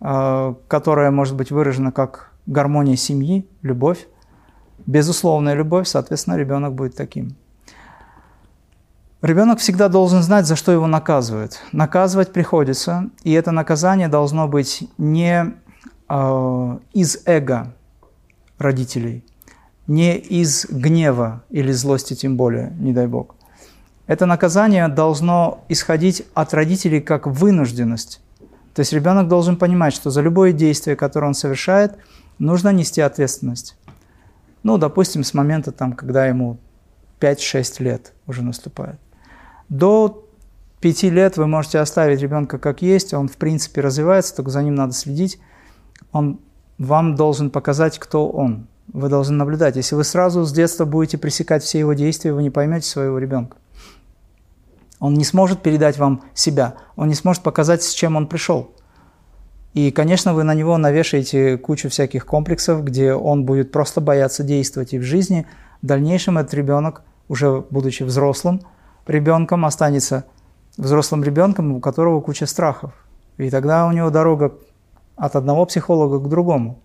а, 0.00 0.56
которое 0.66 1.10
может 1.12 1.36
быть 1.36 1.52
выражено 1.52 1.92
как 1.92 2.32
гармония 2.46 2.96
семьи, 2.96 3.48
любовь, 3.62 4.08
безусловная 4.86 5.54
любовь, 5.54 5.86
соответственно, 5.86 6.36
ребенок 6.36 6.74
будет 6.74 6.96
таким. 6.96 7.36
Ребенок 9.22 9.60
всегда 9.60 9.88
должен 9.88 10.20
знать, 10.20 10.46
за 10.46 10.56
что 10.56 10.72
его 10.72 10.88
наказывают. 10.88 11.60
Наказывать 11.70 12.32
приходится, 12.32 13.08
и 13.22 13.30
это 13.30 13.52
наказание 13.52 14.08
должно 14.08 14.48
быть 14.48 14.88
не 14.98 15.44
э, 15.44 15.52
из 16.92 17.22
эго 17.26 17.74
родителей– 18.58 19.24
не 19.86 20.16
из 20.16 20.66
гнева 20.70 21.44
или 21.50 21.72
злости 21.72 22.14
тем 22.14 22.36
более, 22.36 22.72
не 22.78 22.92
дай 22.92 23.06
Бог. 23.06 23.34
Это 24.06 24.26
наказание 24.26 24.88
должно 24.88 25.64
исходить 25.68 26.24
от 26.34 26.54
родителей 26.54 27.00
как 27.00 27.26
вынужденность. 27.26 28.20
То 28.74 28.80
есть 28.80 28.92
ребенок 28.92 29.28
должен 29.28 29.56
понимать, 29.56 29.94
что 29.94 30.10
за 30.10 30.22
любое 30.22 30.52
действие, 30.52 30.96
которое 30.96 31.26
он 31.26 31.34
совершает, 31.34 31.96
нужно 32.38 32.70
нести 32.70 33.00
ответственность. 33.00 33.76
Ну, 34.62 34.78
допустим, 34.78 35.24
с 35.24 35.34
момента, 35.34 35.72
там, 35.72 35.92
когда 35.92 36.26
ему 36.26 36.58
5-6 37.20 37.82
лет 37.82 38.12
уже 38.26 38.42
наступает. 38.42 38.98
До 39.68 40.26
5 40.80 41.02
лет 41.04 41.36
вы 41.36 41.46
можете 41.46 41.78
оставить 41.78 42.20
ребенка 42.20 42.58
как 42.58 42.82
есть, 42.82 43.14
он 43.14 43.28
в 43.28 43.36
принципе 43.36 43.80
развивается, 43.80 44.36
только 44.36 44.50
за 44.50 44.62
ним 44.62 44.74
надо 44.74 44.92
следить. 44.92 45.38
Он 46.12 46.40
вам 46.78 47.14
должен 47.16 47.50
показать, 47.50 47.98
кто 47.98 48.28
он. 48.28 48.66
Вы 48.92 49.08
должны 49.08 49.36
наблюдать. 49.36 49.76
Если 49.76 49.94
вы 49.94 50.04
сразу 50.04 50.44
с 50.44 50.52
детства 50.52 50.84
будете 50.84 51.18
пресекать 51.18 51.62
все 51.62 51.78
его 51.78 51.94
действия, 51.94 52.32
вы 52.32 52.42
не 52.42 52.50
поймете 52.50 52.86
своего 52.86 53.18
ребенка. 53.18 53.56
Он 54.98 55.14
не 55.14 55.24
сможет 55.24 55.62
передать 55.62 55.98
вам 55.98 56.22
себя, 56.34 56.74
он 56.94 57.08
не 57.08 57.14
сможет 57.14 57.42
показать, 57.42 57.82
с 57.82 57.92
чем 57.92 58.14
он 58.14 58.28
пришел. 58.28 58.70
И, 59.74 59.90
конечно, 59.90 60.34
вы 60.34 60.44
на 60.44 60.54
него 60.54 60.76
навешаете 60.76 61.56
кучу 61.56 61.88
всяких 61.88 62.26
комплексов, 62.26 62.84
где 62.84 63.14
он 63.14 63.44
будет 63.44 63.72
просто 63.72 64.00
бояться 64.00 64.42
действовать. 64.42 64.92
И 64.92 64.98
в 64.98 65.02
жизни 65.02 65.46
в 65.80 65.86
дальнейшем 65.86 66.38
этот 66.38 66.52
ребенок, 66.54 67.02
уже 67.28 67.64
будучи 67.70 68.02
взрослым 68.02 68.60
ребенком, 69.06 69.64
останется 69.64 70.24
взрослым 70.76 71.24
ребенком, 71.24 71.72
у 71.72 71.80
которого 71.80 72.20
куча 72.20 72.46
страхов. 72.46 72.92
И 73.38 73.48
тогда 73.48 73.86
у 73.86 73.92
него 73.92 74.10
дорога 74.10 74.54
от 75.22 75.36
одного 75.36 75.66
психолога 75.66 76.18
к 76.18 76.28
другому. 76.28 76.80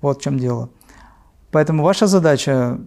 Вот 0.00 0.18
в 0.18 0.20
чем 0.20 0.36
дело. 0.36 0.68
Поэтому 1.52 1.84
ваша 1.84 2.08
задача 2.08 2.80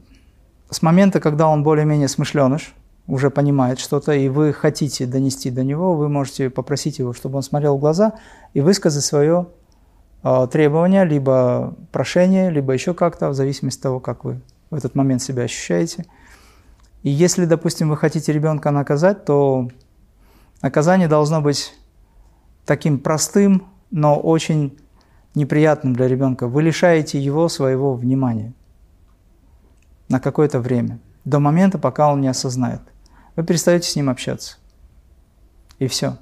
с 0.70 0.82
момента, 0.82 1.22
когда 1.22 1.48
он 1.48 1.64
более-менее 1.64 2.10
смышленыш, 2.10 2.76
уже 3.08 3.30
понимает 3.30 3.80
что-то, 3.80 4.12
и 4.12 4.28
вы 4.28 4.52
хотите 4.52 5.06
донести 5.06 5.50
до 5.50 5.64
него, 5.64 5.96
вы 5.96 6.10
можете 6.10 6.50
попросить 6.50 7.00
его, 7.00 7.14
чтобы 7.14 7.38
он 7.38 7.44
смотрел 7.44 7.78
в 7.78 7.80
глаза 7.80 8.16
и 8.54 8.60
высказать 8.60 9.06
свое 9.06 9.48
э, 10.24 10.48
требование, 10.52 11.06
либо 11.06 11.74
прошение, 11.94 12.50
либо 12.50 12.74
еще 12.74 12.94
как-то, 12.94 13.30
в 13.30 13.34
зависимости 13.34 13.80
от 13.80 13.84
того, 13.84 14.00
как 14.02 14.26
вы 14.26 14.42
в 14.72 14.76
этот 14.76 14.94
момент 14.94 15.22
себя 15.22 15.44
ощущаете. 15.44 16.06
И 17.02 17.10
если, 17.10 17.46
допустим, 17.46 17.90
вы 17.92 17.96
хотите 17.96 18.34
ребенка 18.34 18.72
наказать, 18.72 19.24
то 19.24 19.70
наказание 20.62 21.08
должно 21.08 21.40
быть 21.40 21.72
таким 22.66 23.00
простым, 23.00 23.68
но 23.92 24.20
очень 24.20 24.78
неприятным 25.36 25.94
для 25.94 26.08
ребенка, 26.08 26.48
вы 26.48 26.64
лишаете 26.64 27.20
его 27.20 27.50
своего 27.50 27.94
внимания 27.94 28.54
на 30.08 30.20
какое-то 30.20 30.60
время, 30.60 31.00
до 31.26 31.40
момента, 31.40 31.78
пока 31.78 32.12
он 32.12 32.22
не 32.22 32.28
осознает. 32.28 32.82
Вы 33.36 33.44
перестаете 33.44 33.90
с 33.90 33.96
ним 33.96 34.10
общаться. 34.10 34.58
И 35.80 35.88
все. 35.88 36.18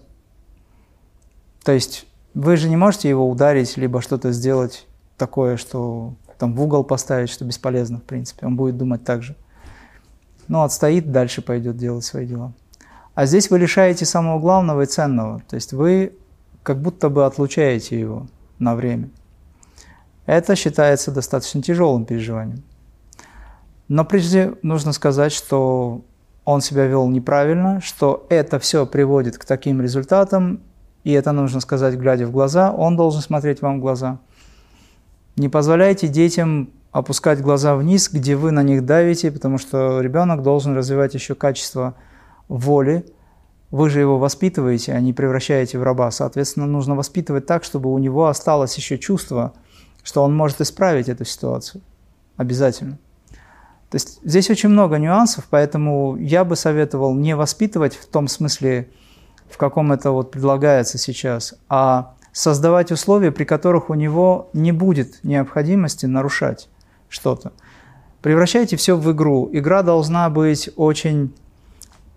То 1.63 1.71
есть 1.71 2.07
вы 2.33 2.57
же 2.57 2.69
не 2.69 2.75
можете 2.75 3.09
его 3.09 3.29
ударить, 3.29 3.77
либо 3.77 4.01
что-то 4.01 4.31
сделать 4.31 4.87
такое, 5.17 5.57
что 5.57 6.15
там 6.39 6.55
в 6.55 6.61
угол 6.61 6.83
поставить, 6.83 7.29
что 7.29 7.45
бесполезно, 7.45 7.99
в 7.99 8.03
принципе. 8.03 8.47
Он 8.47 8.55
будет 8.55 8.77
думать 8.77 9.03
так 9.03 9.21
же. 9.21 9.35
Но 10.47 10.63
отстоит, 10.63 11.11
дальше 11.11 11.41
пойдет 11.41 11.77
делать 11.77 12.03
свои 12.03 12.25
дела. 12.25 12.53
А 13.13 13.27
здесь 13.27 13.49
вы 13.49 13.59
лишаете 13.59 14.05
самого 14.05 14.39
главного 14.39 14.81
и 14.81 14.85
ценного. 14.85 15.41
То 15.47 15.55
есть 15.55 15.71
вы 15.71 16.17
как 16.63 16.81
будто 16.81 17.09
бы 17.09 17.25
отлучаете 17.25 17.99
его 17.99 18.27
на 18.59 18.75
время. 18.75 19.09
Это 20.25 20.55
считается 20.55 21.11
достаточно 21.11 21.61
тяжелым 21.61 22.05
переживанием. 22.05 22.63
Но 23.89 24.05
прежде 24.05 24.53
нужно 24.61 24.93
сказать, 24.93 25.33
что 25.33 26.01
он 26.45 26.61
себя 26.61 26.87
вел 26.87 27.07
неправильно, 27.09 27.81
что 27.81 28.25
это 28.29 28.59
все 28.59 28.85
приводит 28.85 29.37
к 29.37 29.45
таким 29.45 29.81
результатам, 29.81 30.61
и 31.03 31.11
это 31.11 31.33
нужно 31.33 31.59
сказать, 31.59 31.95
глядя 31.95 32.25
в 32.25 32.31
глаза, 32.31 32.71
он 32.71 32.95
должен 32.95 33.21
смотреть 33.21 33.61
вам 33.61 33.79
в 33.79 33.81
глаза. 33.81 34.19
Не 35.35 35.49
позволяйте 35.49 36.07
детям 36.07 36.69
опускать 36.91 37.41
глаза 37.41 37.75
вниз, 37.75 38.09
где 38.09 38.35
вы 38.35 38.51
на 38.51 38.63
них 38.63 38.85
давите, 38.85 39.31
потому 39.31 39.57
что 39.57 39.99
ребенок 39.99 40.43
должен 40.43 40.75
развивать 40.75 41.13
еще 41.13 41.35
качество 41.35 41.95
воли, 42.47 43.05
вы 43.73 43.89
же 43.89 43.99
его 43.99 44.19
воспитываете, 44.19 44.93
а 44.93 44.99
не 44.99 45.13
превращаете 45.13 45.79
в 45.79 45.83
раба. 45.83 46.11
Соответственно, 46.11 46.67
нужно 46.67 46.93
воспитывать 46.93 47.47
так, 47.47 47.63
чтобы 47.63 47.91
у 47.91 47.97
него 47.97 48.27
осталось 48.27 48.77
еще 48.77 48.99
чувство, 48.99 49.53
что 50.03 50.21
он 50.21 50.35
может 50.35 50.61
исправить 50.61 51.09
эту 51.09 51.25
ситуацию. 51.25 51.81
Обязательно. 52.37 52.99
То 53.89 53.95
есть 53.95 54.19
здесь 54.23 54.51
очень 54.51 54.69
много 54.69 54.99
нюансов, 54.99 55.47
поэтому 55.49 56.15
я 56.17 56.45
бы 56.45 56.55
советовал 56.55 57.15
не 57.15 57.35
воспитывать 57.35 57.95
в 57.95 58.05
том 58.05 58.27
смысле, 58.27 58.89
в 59.49 59.57
каком 59.57 59.91
это 59.91 60.11
вот 60.11 60.29
предлагается 60.29 60.99
сейчас, 60.99 61.55
а 61.67 62.13
создавать 62.31 62.91
условия, 62.91 63.31
при 63.31 63.43
которых 63.43 63.89
у 63.89 63.95
него 63.95 64.51
не 64.53 64.71
будет 64.71 65.23
необходимости 65.23 66.05
нарушать 66.05 66.69
что-то. 67.09 67.53
Превращайте 68.21 68.77
все 68.77 68.95
в 68.95 69.11
игру. 69.11 69.49
Игра 69.51 69.81
должна 69.81 70.29
быть 70.29 70.69
очень 70.75 71.33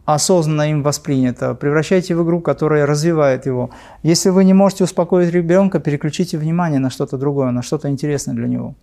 осознанно 0.06 0.70
им 0.70 0.82
воспринято. 0.82 1.54
Превращайте 1.54 2.14
в 2.14 2.24
игру, 2.24 2.40
которая 2.40 2.86
развивает 2.86 3.44
его. 3.44 3.70
Если 4.04 4.30
вы 4.30 4.44
не 4.44 4.54
можете 4.54 4.84
успокоить 4.84 5.32
ребенка, 5.32 5.80
переключите 5.80 6.38
внимание 6.38 6.78
на 6.78 6.90
что-то 6.90 7.18
другое, 7.18 7.50
на 7.50 7.62
что-то 7.62 7.90
интересное 7.90 8.34
для 8.34 8.46
него. 8.46 8.76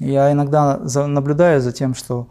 Я 0.00 0.32
иногда 0.32 0.80
наблюдаю 1.06 1.60
за 1.60 1.72
тем, 1.72 1.94
что 1.94 2.26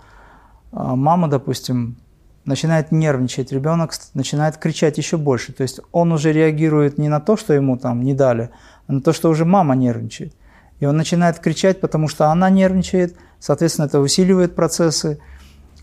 а, 0.72 0.96
мама, 0.96 1.30
допустим, 1.30 1.98
начинает 2.44 2.92
нервничать, 2.92 3.54
ребенок 3.54 3.94
начинает 4.13 4.58
кричать 4.58 4.98
еще 4.98 5.18
больше. 5.18 5.54
То 5.54 5.63
есть 5.63 5.80
он 5.94 6.12
уже 6.12 6.34
реагирует 6.34 6.98
не 6.98 7.08
на 7.08 7.22
то, 7.22 7.38
что 7.38 7.54
ему 7.54 7.78
там 7.78 8.04
не 8.04 8.13
дали, 8.13 8.50
а 8.88 8.94
на 8.94 9.02
то, 9.02 9.13
что 9.13 9.30
уже 9.30 9.46
мама 9.46 9.76
нервничает. 9.76 10.34
И 10.82 10.86
он 10.86 10.98
начинает 10.98 11.39
кричать, 11.39 11.80
потому 11.80 12.10
что 12.10 12.30
она 12.30 12.50
нервничает, 12.50 13.15
соответственно, 13.39 13.86
это 13.86 14.00
усиливает 14.02 14.56
процессы, 14.56 15.20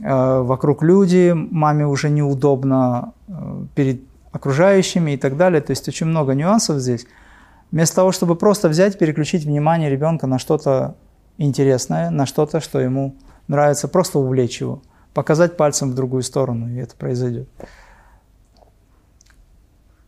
вокруг 0.01 0.83
люди, 0.83 1.33
маме 1.35 1.87
уже 1.87 2.11
неудобно 2.11 3.15
э, 3.29 3.65
перед 3.75 4.03
окружающими 4.31 5.13
и 5.13 5.17
так 5.17 5.37
далее. 5.37 5.61
То 5.61 5.71
есть 5.71 5.89
очень 5.89 6.07
много 6.07 6.35
нюансов 6.35 6.79
здесь. 6.79 7.07
Вместо 7.71 7.97
того, 7.97 8.13
чтобы 8.13 8.37
просто 8.37 8.69
взять, 8.69 8.99
переключить 8.99 9.45
внимание 9.45 9.91
ребенка 9.91 10.27
на 10.27 10.39
что-то 10.39 10.97
интересное, 11.39 12.11
на 12.11 12.27
что-то, 12.27 12.61
что 12.61 12.79
ему 12.79 13.17
нравится, 13.49 13.89
просто 13.89 14.19
увлечь 14.19 14.61
его, 14.61 14.83
показать 15.15 15.57
пальцем 15.57 15.91
в 15.91 15.95
другую 15.95 16.23
сторону, 16.23 16.69
и 16.69 16.77
это 16.77 16.95
произойдет. 16.97 17.49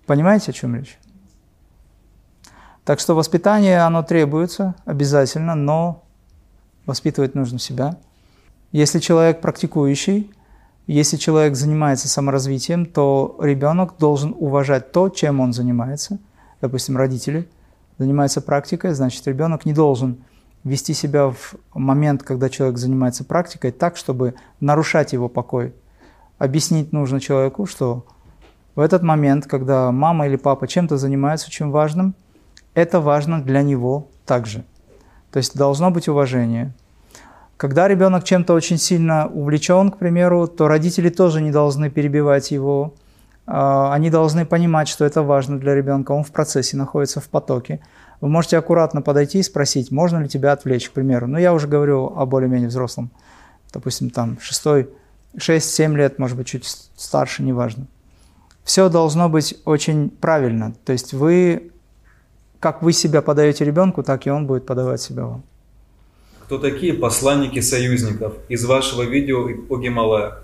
Понимаете, 0.07 0.51
о 0.51 0.55
чем 0.55 0.77
речь? 0.77 0.99
Так 2.85 3.01
что 3.01 3.15
воспитание, 3.15 3.81
оно 3.81 4.03
требуется 4.03 4.75
обязательно, 4.87 5.55
но 5.55 6.05
воспитывать 6.87 7.35
нужно 7.35 7.59
себя. 7.59 7.99
Если 8.73 8.99
человек 8.99 9.41
практикующий, 9.41 10.31
если 10.87 11.17
человек 11.17 11.55
занимается 11.55 12.09
саморазвитием, 12.09 12.87
то 12.87 13.37
ребенок 13.41 13.95
должен 13.99 14.35
уважать 14.39 14.93
то, 14.93 15.09
чем 15.09 15.41
он 15.41 15.53
занимается. 15.53 16.19
Допустим, 16.61 16.97
родители 16.97 17.49
занимаются 17.99 18.41
практикой, 18.41 18.95
значит, 18.95 19.27
ребенок 19.27 19.65
не 19.67 19.73
должен 19.73 20.19
вести 20.65 20.95
себя 20.95 21.31
в 21.31 21.55
момент, 21.75 22.23
когда 22.23 22.49
человек 22.49 22.79
занимается 22.79 23.25
практикой, 23.25 23.71
так, 23.71 23.97
чтобы 23.97 24.35
нарушать 24.61 25.13
его 25.13 25.29
покой. 25.29 25.75
Объяснить 26.39 26.93
нужно 26.93 27.21
человеку, 27.21 27.67
что 27.67 28.05
в 28.75 28.81
этот 28.81 29.03
момент, 29.03 29.47
когда 29.47 29.91
мама 29.91 30.27
или 30.27 30.37
папа 30.37 30.69
чем-то 30.69 30.97
занимаются 30.99 31.49
очень 31.49 31.71
важным, 31.71 32.15
это 32.75 33.01
важно 33.01 33.43
для 33.43 33.63
него 33.63 34.09
также. 34.25 34.65
То 35.33 35.39
есть 35.39 35.57
должно 35.57 35.91
быть 35.91 36.09
уважение. 36.09 36.73
Когда 37.59 37.89
ребенок 37.89 38.23
чем-то 38.23 38.55
очень 38.55 38.79
сильно 38.79 39.27
увлечен, 39.27 39.91
к 39.91 39.99
примеру, 39.99 40.47
то 40.47 40.69
родители 40.69 41.09
тоже 41.09 41.43
не 41.43 41.51
должны 41.51 41.91
перебивать 41.91 42.53
его. 42.53 42.95
А, 43.47 43.93
они 43.93 44.11
должны 44.11 44.47
понимать, 44.47 44.87
что 44.87 45.05
это 45.05 45.25
важно 45.25 45.59
для 45.59 45.75
ребенка, 45.75 46.13
он 46.13 46.23
в 46.23 46.31
процессе 46.31 46.77
находится 46.77 47.21
в 47.21 47.29
потоке. 47.29 47.81
Вы 48.21 48.29
можете 48.29 48.59
аккуратно 48.59 49.03
подойти 49.03 49.41
и 49.41 49.43
спросить, 49.43 49.91
можно 49.91 50.19
ли 50.19 50.29
тебя 50.29 50.53
отвлечь, 50.53 50.89
к 50.89 50.93
примеру. 50.93 51.27
Но 51.27 51.37
я 51.37 51.53
уже 51.53 51.67
говорю 51.67 52.13
о 52.17 52.27
более-менее 52.27 52.69
взрослом, 52.69 53.11
допустим, 53.73 54.11
там 54.11 54.39
6-7 54.41 55.97
лет, 55.97 56.21
может 56.21 56.37
быть, 56.37 56.47
чуть 56.47 56.65
старше, 56.97 57.43
неважно. 57.43 57.89
Все 58.63 58.89
должно 58.89 59.29
быть 59.29 59.57
очень 59.65 60.11
правильно. 60.11 60.75
То 60.85 60.93
есть 60.93 61.13
вы, 61.13 61.73
как 62.61 62.83
вы 62.83 62.93
себя 62.93 63.21
подаете 63.21 63.65
ребенку, 63.65 64.05
так 64.05 64.29
и 64.29 64.31
он 64.31 64.47
будет 64.47 64.65
подавать 64.65 65.01
себя 65.01 65.25
вам. 65.25 65.43
Кто 66.49 66.57
такие 66.57 66.95
посланники 66.95 67.61
союзников 67.61 68.33
из 68.49 68.65
вашего 68.65 69.03
видео 69.03 69.47
о 69.69 69.77
Гималаях? 69.77 70.43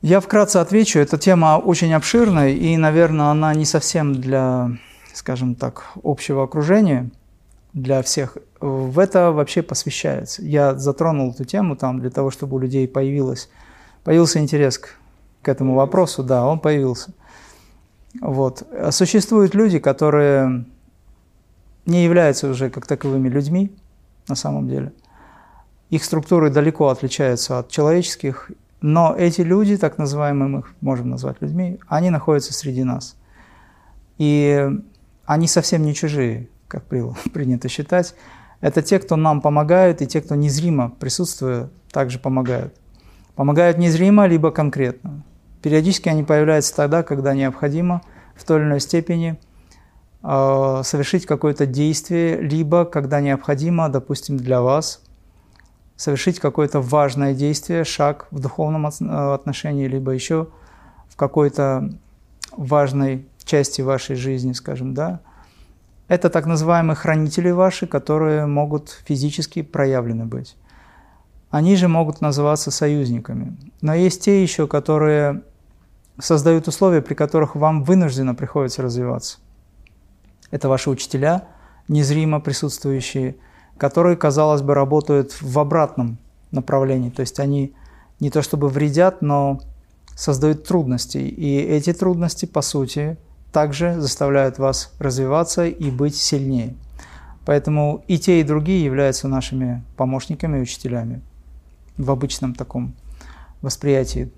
Я 0.00 0.20
вкратце 0.20 0.56
отвечу. 0.56 0.98
Эта 0.98 1.18
тема 1.18 1.58
очень 1.58 1.92
обширная, 1.92 2.48
и, 2.48 2.78
наверное, 2.78 3.26
она 3.26 3.52
не 3.52 3.66
совсем 3.66 4.14
для, 4.14 4.70
скажем 5.12 5.54
так, 5.54 5.84
общего 6.02 6.44
окружения, 6.44 7.10
для 7.74 8.00
всех. 8.00 8.38
В 8.58 8.98
это 8.98 9.32
вообще 9.32 9.60
посвящается. 9.60 10.40
Я 10.40 10.74
затронул 10.74 11.32
эту 11.32 11.44
тему 11.44 11.76
там 11.76 12.00
для 12.00 12.08
того, 12.08 12.30
чтобы 12.30 12.56
у 12.56 12.58
людей 12.58 12.88
появилось, 12.88 13.50
появился 14.02 14.38
интерес 14.38 14.78
к, 14.78 14.94
к 15.42 15.48
этому 15.48 15.74
вопросу. 15.74 16.22
Да, 16.22 16.46
он 16.46 16.58
появился. 16.58 17.12
Вот. 18.22 18.66
Существуют 18.92 19.54
люди, 19.54 19.78
которые 19.78 20.64
не 21.88 22.04
являются 22.04 22.48
уже 22.48 22.68
как 22.68 22.86
таковыми 22.86 23.28
людьми 23.28 23.74
на 24.28 24.34
самом 24.34 24.68
деле. 24.68 24.92
Их 25.88 26.04
структуры 26.04 26.50
далеко 26.50 26.88
отличаются 26.88 27.58
от 27.58 27.70
человеческих, 27.70 28.50
но 28.82 29.14
эти 29.16 29.40
люди, 29.40 29.78
так 29.78 29.96
называемые, 29.96 30.48
мы 30.48 30.58
их 30.60 30.74
можем 30.82 31.08
назвать 31.08 31.40
людьми, 31.40 31.80
они 31.88 32.10
находятся 32.10 32.52
среди 32.52 32.84
нас. 32.84 33.16
И 34.18 34.68
они 35.24 35.48
совсем 35.48 35.82
не 35.82 35.94
чужие, 35.94 36.48
как 36.68 36.84
принято 37.32 37.68
считать. 37.68 38.14
Это 38.60 38.82
те, 38.82 38.98
кто 38.98 39.16
нам 39.16 39.40
помогают, 39.40 40.02
и 40.02 40.06
те, 40.06 40.20
кто 40.20 40.34
незримо 40.34 40.90
присутствуя, 40.90 41.70
также 41.90 42.18
помогают. 42.18 42.74
Помогают 43.34 43.78
незримо, 43.78 44.26
либо 44.26 44.50
конкретно. 44.50 45.22
Периодически 45.62 46.10
они 46.10 46.22
появляются 46.22 46.76
тогда, 46.76 47.02
когда 47.02 47.34
необходимо 47.34 48.02
в 48.36 48.44
той 48.44 48.58
или 48.58 48.66
иной 48.66 48.80
степени– 48.80 49.38
совершить 50.84 51.24
какое-то 51.24 51.64
действие, 51.64 52.40
либо, 52.40 52.84
когда 52.84 53.20
необходимо, 53.20 53.88
допустим, 53.88 54.36
для 54.36 54.60
вас, 54.60 55.00
совершить 55.96 56.38
какое-то 56.38 56.80
важное 56.80 57.34
действие, 57.34 57.84
шаг 57.84 58.28
в 58.30 58.38
духовном 58.38 58.86
э, 58.86 59.34
отношении, 59.34 59.88
либо 59.88 60.12
еще 60.12 60.48
в 61.08 61.16
какой-то 61.16 61.90
важной 62.52 63.26
части 63.44 63.82
вашей 63.82 64.16
жизни, 64.16 64.52
скажем, 64.52 64.94
да. 64.94 65.20
Это 66.06 66.30
так 66.30 66.46
называемые 66.46 66.94
хранители 66.94 67.50
ваши, 67.50 67.86
которые 67.86 68.46
могут 68.46 69.02
физически 69.06 69.62
проявлены 69.62 70.24
быть. 70.24 70.56
Они 71.50 71.74
же 71.74 71.88
могут 71.88 72.20
называться 72.20 72.70
союзниками. 72.70 73.56
Но 73.80 73.94
есть 73.94 74.22
те 74.22 74.42
еще, 74.42 74.66
которые 74.66 75.42
создают 76.18 76.68
условия, 76.68 77.02
при 77.02 77.14
которых 77.14 77.56
вам 77.56 77.82
вынужденно 77.82 78.34
приходится 78.34 78.82
развиваться. 78.82 79.38
Это 80.50 80.68
ваши 80.68 80.90
учителя, 80.90 81.48
незримо 81.88 82.40
присутствующие, 82.40 83.36
которые, 83.76 84.16
казалось 84.16 84.62
бы, 84.62 84.74
работают 84.74 85.40
в 85.40 85.58
обратном 85.58 86.18
направлении. 86.50 87.10
То 87.10 87.20
есть 87.20 87.38
они 87.40 87.74
не 88.20 88.30
то 88.30 88.42
чтобы 88.42 88.68
вредят, 88.68 89.22
но 89.22 89.60
создают 90.14 90.64
трудности. 90.64 91.18
И 91.18 91.58
эти 91.58 91.92
трудности, 91.92 92.46
по 92.46 92.62
сути, 92.62 93.16
также 93.52 94.00
заставляют 94.00 94.58
вас 94.58 94.92
развиваться 94.98 95.66
и 95.66 95.90
быть 95.90 96.16
сильнее. 96.16 96.74
Поэтому 97.46 98.04
и 98.08 98.18
те, 98.18 98.40
и 98.40 98.44
другие 98.44 98.84
являются 98.84 99.28
нашими 99.28 99.82
помощниками 99.96 100.58
и 100.58 100.62
учителями 100.62 101.22
в 101.96 102.10
обычном 102.10 102.54
таком 102.54 102.94
восприятии 103.62 104.30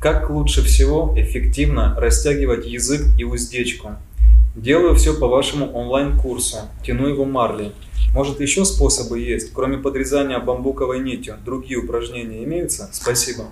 как 0.00 0.30
лучше 0.30 0.62
всего 0.62 1.12
эффективно 1.14 1.94
растягивать 1.98 2.66
язык 2.66 3.02
и 3.18 3.24
уздечку? 3.24 3.90
Делаю 4.56 4.94
все 4.94 5.12
по 5.12 5.28
вашему 5.28 5.70
онлайн-курсу, 5.72 6.56
тяну 6.82 7.06
его 7.06 7.26
марли. 7.26 7.72
Может 8.14 8.40
еще 8.40 8.64
способы 8.64 9.20
есть, 9.20 9.52
кроме 9.52 9.76
подрезания 9.76 10.38
бамбуковой 10.38 11.00
нитью? 11.00 11.36
Другие 11.44 11.78
упражнения 11.80 12.42
имеются? 12.44 12.88
Спасибо. 12.92 13.44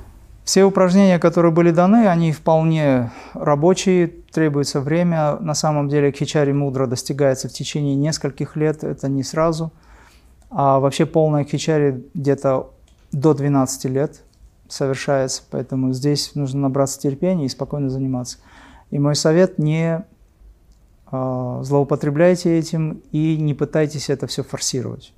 Все 0.43 0.65
упражнения, 0.65 1.19
которые 1.19 1.53
были 1.53 1.71
даны, 1.71 2.09
они 2.09 2.33
вполне 2.33 3.13
рабочие, 3.35 4.09
требуется 4.33 4.81
время. 4.81 5.37
На 5.41 5.55
самом 5.55 5.91
деле 5.91 6.11
хичари 6.11 6.53
мудра 6.53 6.87
достигается 6.87 7.51
в 7.51 7.53
течение 7.53 7.95
нескольких 7.95 8.57
лет, 8.57 8.83
это 8.83 9.09
не 9.09 9.23
сразу. 9.23 9.71
А 10.51 10.81
вообще 10.81 11.05
полная 11.05 11.45
хичари 11.45 12.03
где-то 12.15 12.71
до 13.13 13.35
12 13.35 13.85
лет 13.85 14.23
совершается. 14.69 15.43
Поэтому 15.51 15.93
здесь 15.93 16.35
нужно 16.35 16.61
набраться 16.61 17.01
терпения 17.01 17.47
и 17.47 17.49
спокойно 17.49 17.91
заниматься. 17.91 18.39
И 18.91 18.99
мой 18.99 19.17
совет– 19.17 19.59
не 19.59 20.05
э, 21.11 21.61
злоупотребляйте 21.63 22.59
этим 22.59 23.03
и 23.13 23.37
не 23.37 23.55
пытайтесь 23.55 24.11
это 24.11 24.27
все 24.27 24.43
форсировать. 24.43 25.13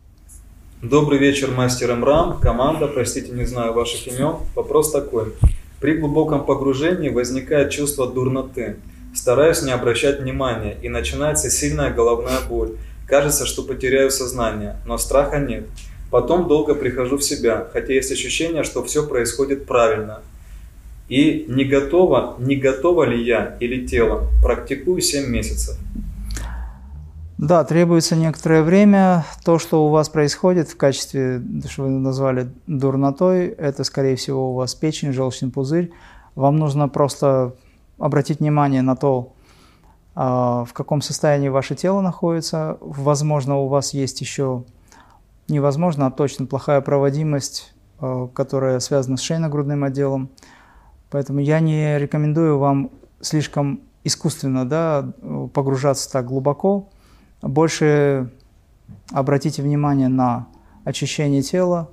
Добрый 0.82 1.18
вечер, 1.18 1.50
мастер 1.50 1.94
МРАМ, 1.94 2.40
команда, 2.40 2.86
простите, 2.86 3.32
не 3.32 3.44
знаю 3.44 3.74
ваших 3.74 4.06
имен. 4.08 4.36
Вопрос 4.54 4.90
такой. 4.90 5.34
При 5.78 5.98
глубоком 5.98 6.46
погружении 6.46 7.10
возникает 7.10 7.70
чувство 7.70 8.10
дурноты. 8.10 8.76
Стараюсь 9.14 9.62
не 9.62 9.72
обращать 9.72 10.20
внимания, 10.20 10.76
и 10.80 10.88
начинается 10.88 11.50
сильная 11.50 11.92
головная 11.92 12.38
боль. 12.48 12.76
Кажется, 13.06 13.44
что 13.44 13.62
потеряю 13.62 14.10
сознание, 14.10 14.76
но 14.86 14.96
страха 14.96 15.38
нет. 15.38 15.66
Потом 16.10 16.48
долго 16.48 16.74
прихожу 16.74 17.18
в 17.18 17.22
себя, 17.22 17.66
хотя 17.72 17.92
есть 17.92 18.10
ощущение, 18.10 18.64
что 18.64 18.82
все 18.82 19.06
происходит 19.06 19.66
правильно. 19.66 20.22
И 21.08 21.44
не 21.48 21.64
готова, 21.64 22.36
не 22.38 22.56
готова 22.56 23.04
ли 23.04 23.22
я 23.24 23.56
или 23.60 23.86
тело. 23.86 24.28
Практикую 24.42 25.00
7 25.00 25.28
месяцев. 25.28 25.76
Да, 27.38 27.64
требуется 27.64 28.16
некоторое 28.16 28.62
время. 28.62 29.24
То, 29.44 29.58
что 29.58 29.86
у 29.86 29.88
вас 29.88 30.08
происходит 30.08 30.68
в 30.68 30.76
качестве, 30.76 31.42
что 31.68 31.84
вы 31.84 31.88
назвали 31.88 32.50
дурнотой, 32.66 33.48
это, 33.48 33.82
скорее 33.82 34.16
всего, 34.16 34.50
у 34.52 34.54
вас 34.54 34.74
печень, 34.74 35.12
желчный 35.12 35.50
пузырь. 35.50 35.90
Вам 36.34 36.58
нужно 36.58 36.88
просто 36.88 37.54
обратить 37.98 38.40
внимание 38.40 38.82
на 38.82 38.94
то, 38.94 39.32
а, 40.14 40.64
в 40.64 40.74
каком 40.74 41.00
состоянии 41.00 41.48
ваше 41.48 41.74
тело 41.74 42.02
находится. 42.02 42.76
Возможно, 42.80 43.56
у 43.56 43.68
вас 43.68 43.94
есть 43.94 44.20
еще 44.20 44.64
невозможно, 45.50 46.06
а 46.06 46.10
точно 46.10 46.46
плохая 46.46 46.80
проводимость, 46.80 47.74
э, 48.00 48.28
которая 48.34 48.80
связана 48.80 49.16
с 49.16 49.20
шейно-грудным 49.20 49.84
отделом. 49.84 50.30
Поэтому 51.10 51.40
я 51.40 51.60
не 51.60 51.98
рекомендую 51.98 52.58
вам 52.58 52.90
слишком 53.20 53.80
искусственно 54.04 54.68
да, 54.68 55.12
погружаться 55.52 56.10
так 56.10 56.26
глубоко. 56.26 56.88
Больше 57.42 58.30
обратите 59.10 59.62
внимание 59.62 60.08
на 60.08 60.46
очищение 60.84 61.42
тела. 61.42 61.90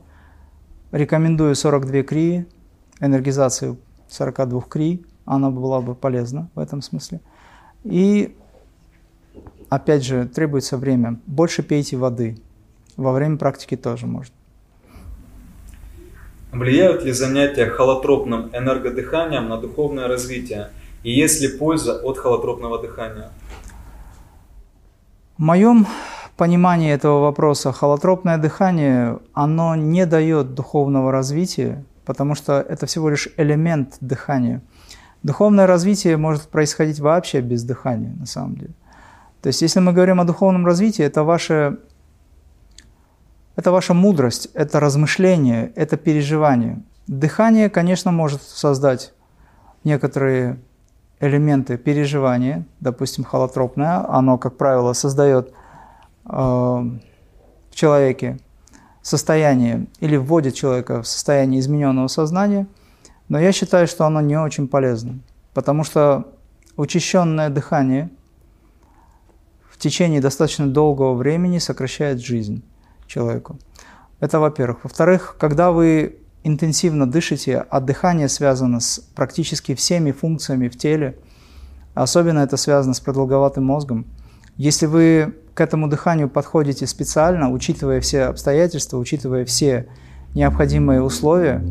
Рекомендую 0.92 1.56
42 1.56 2.04
крии, 2.04 2.48
энергизацию 3.00 3.78
42 4.08 4.62
крий, 4.62 5.06
она 5.26 5.50
была 5.50 5.82
бы 5.82 5.96
полезна 5.96 6.50
в 6.56 6.60
этом 6.60 6.82
смысле. 6.82 7.20
И 7.84 8.38
опять 9.70 10.04
же, 10.04 10.28
требуется 10.28 10.78
время. 10.78 11.20
Больше 11.26 11.64
пейте 11.64 11.98
воды. 11.98 12.38
Во 12.98 13.14
время 13.14 13.38
практики 13.38 13.78
тоже 13.78 14.08
можно. 14.08 14.34
Влияют 16.52 17.04
ли 17.04 17.12
занятия 17.12 17.68
холотропным 17.68 18.50
энергодыханием 18.54 19.48
на 19.48 19.58
духовное 19.58 20.08
развитие? 20.08 20.72
И 21.04 21.12
есть 21.12 21.42
ли 21.42 21.48
польза 21.48 22.02
от 22.02 22.18
холотропного 22.18 22.82
дыхания? 22.82 23.30
В 25.38 25.42
моем 25.42 25.86
понимании 26.38 26.92
этого 26.92 27.22
вопроса 27.22 27.72
холотропное 27.72 28.40
дыхание, 28.40 29.20
оно 29.34 29.76
не 29.76 30.08
дает 30.08 30.56
духовного 30.56 31.12
развития, 31.12 31.84
потому 32.06 32.34
что 32.34 32.54
это 32.54 32.88
всего 32.88 33.10
лишь 33.10 33.30
элемент 33.38 33.98
дыхания. 34.02 34.62
Духовное 35.22 35.68
развитие 35.68 36.18
может 36.18 36.44
происходить 36.44 37.00
вообще 37.00 37.42
без 37.42 37.64
дыхания, 37.64 38.16
на 38.18 38.26
самом 38.26 38.56
деле. 38.56 38.74
То 39.42 39.48
есть, 39.48 39.62
если 39.62 39.80
мы 39.80 39.94
говорим 39.94 40.20
о 40.20 40.26
духовном 40.26 40.66
развитии, 40.66 41.04
это 41.04 41.24
ваше 41.24 41.78
это 43.58 43.72
ваша 43.72 43.94
мудрость, 43.96 44.50
это 44.54 44.80
размышление, 44.80 45.74
это 45.76 45.98
переживание. 45.98 46.84
Дыхание, 47.08 47.70
конечно, 47.70 48.12
может 48.12 48.44
создать 48.44 49.14
некоторые 49.84 50.60
элементы 51.20 51.78
переживания, 51.78 52.66
допустим, 52.80 53.24
холотропное, 53.24 54.08
оно, 54.08 54.38
как 54.38 54.58
правило, 54.58 54.94
создает 54.94 55.50
э, 56.26 56.32
в 56.32 57.00
человеке 57.72 58.38
состояние 59.02 59.88
или 60.02 60.18
вводит 60.18 60.54
человека 60.54 61.02
в 61.02 61.08
состояние 61.08 61.60
измененного 61.60 62.10
сознания, 62.10 62.68
но 63.28 63.40
я 63.40 63.52
считаю, 63.52 63.88
что 63.88 64.06
оно 64.06 64.22
не 64.22 64.38
очень 64.38 64.68
полезно, 64.68 65.18
потому 65.56 65.84
что 65.84 66.32
учащенное 66.76 67.50
дыхание 67.50 68.12
в 69.72 69.80
течение 69.80 70.22
достаточно 70.22 70.68
долгого 70.68 71.16
времени 71.16 71.58
сокращает 71.58 72.20
жизнь 72.20 72.64
человеку. 73.08 73.58
Это 74.20 74.40
во-первых. 74.40 74.84
Во-вторых, 74.84 75.36
когда 75.40 75.72
вы 75.72 76.20
интенсивно 76.44 77.10
дышите, 77.10 77.66
а 77.70 77.80
дыхание 77.80 78.30
связано 78.30 78.80
с 78.80 79.00
практически 79.16 79.76
всеми 79.76 80.12
функциями 80.12 80.68
в 80.68 80.78
теле, 80.78 81.18
особенно 81.94 82.40
это 82.40 82.58
связано 82.58 82.94
с 82.94 83.00
продолговатым 83.00 83.66
мозгом, 83.66 84.06
если 84.56 84.86
вы 84.86 85.36
к 85.54 85.62
этому 85.62 85.88
дыханию 85.88 86.30
подходите 86.30 86.88
специально, 86.88 87.52
учитывая 87.52 88.02
все 88.02 88.24
обстоятельства, 88.24 88.98
учитывая 88.98 89.46
все 89.46 89.88
необходимые 90.34 91.02
условия, 91.02 91.64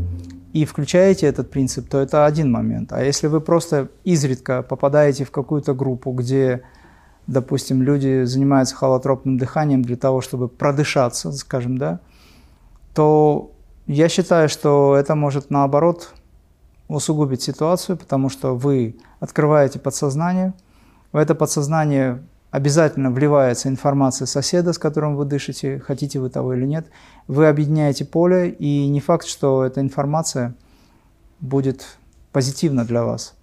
и 0.52 0.64
включаете 0.64 1.26
этот 1.26 1.50
принцип, 1.50 1.88
то 1.88 1.98
это 1.98 2.24
один 2.24 2.50
момент. 2.50 2.92
А 2.92 3.02
если 3.04 3.26
вы 3.26 3.40
просто 3.40 3.90
изредка 4.04 4.62
попадаете 4.62 5.24
в 5.24 5.30
какую-то 5.30 5.74
группу, 5.74 6.12
где 6.12 6.62
допустим, 7.26 7.82
люди 7.82 8.24
занимаются 8.24 8.76
холотропным 8.76 9.38
дыханием 9.38 9.82
для 9.82 9.96
того, 9.96 10.20
чтобы 10.20 10.48
продышаться, 10.48 11.32
скажем, 11.32 11.78
да, 11.78 12.00
то 12.94 13.52
я 13.86 14.08
считаю, 14.08 14.48
что 14.48 14.96
это 14.96 15.14
может 15.14 15.50
наоборот 15.50 16.14
усугубить 16.88 17.42
ситуацию, 17.42 17.96
потому 17.96 18.28
что 18.28 18.54
вы 18.54 18.96
открываете 19.20 19.78
подсознание, 19.78 20.54
в 21.12 21.16
это 21.16 21.34
подсознание 21.34 22.22
обязательно 22.50 23.10
вливается 23.10 23.68
информация 23.68 24.26
соседа, 24.26 24.72
с 24.72 24.78
которым 24.78 25.16
вы 25.16 25.24
дышите, 25.24 25.78
хотите 25.78 26.18
вы 26.18 26.30
того 26.30 26.54
или 26.54 26.64
нет. 26.64 26.86
Вы 27.28 27.48
объединяете 27.48 28.04
поле, 28.04 28.50
и 28.50 28.88
не 28.88 29.00
факт, 29.00 29.26
что 29.26 29.64
эта 29.64 29.80
информация 29.80 30.54
будет 31.40 31.98
позитивна 32.32 32.84
для 32.84 33.04
вас. 33.04 33.35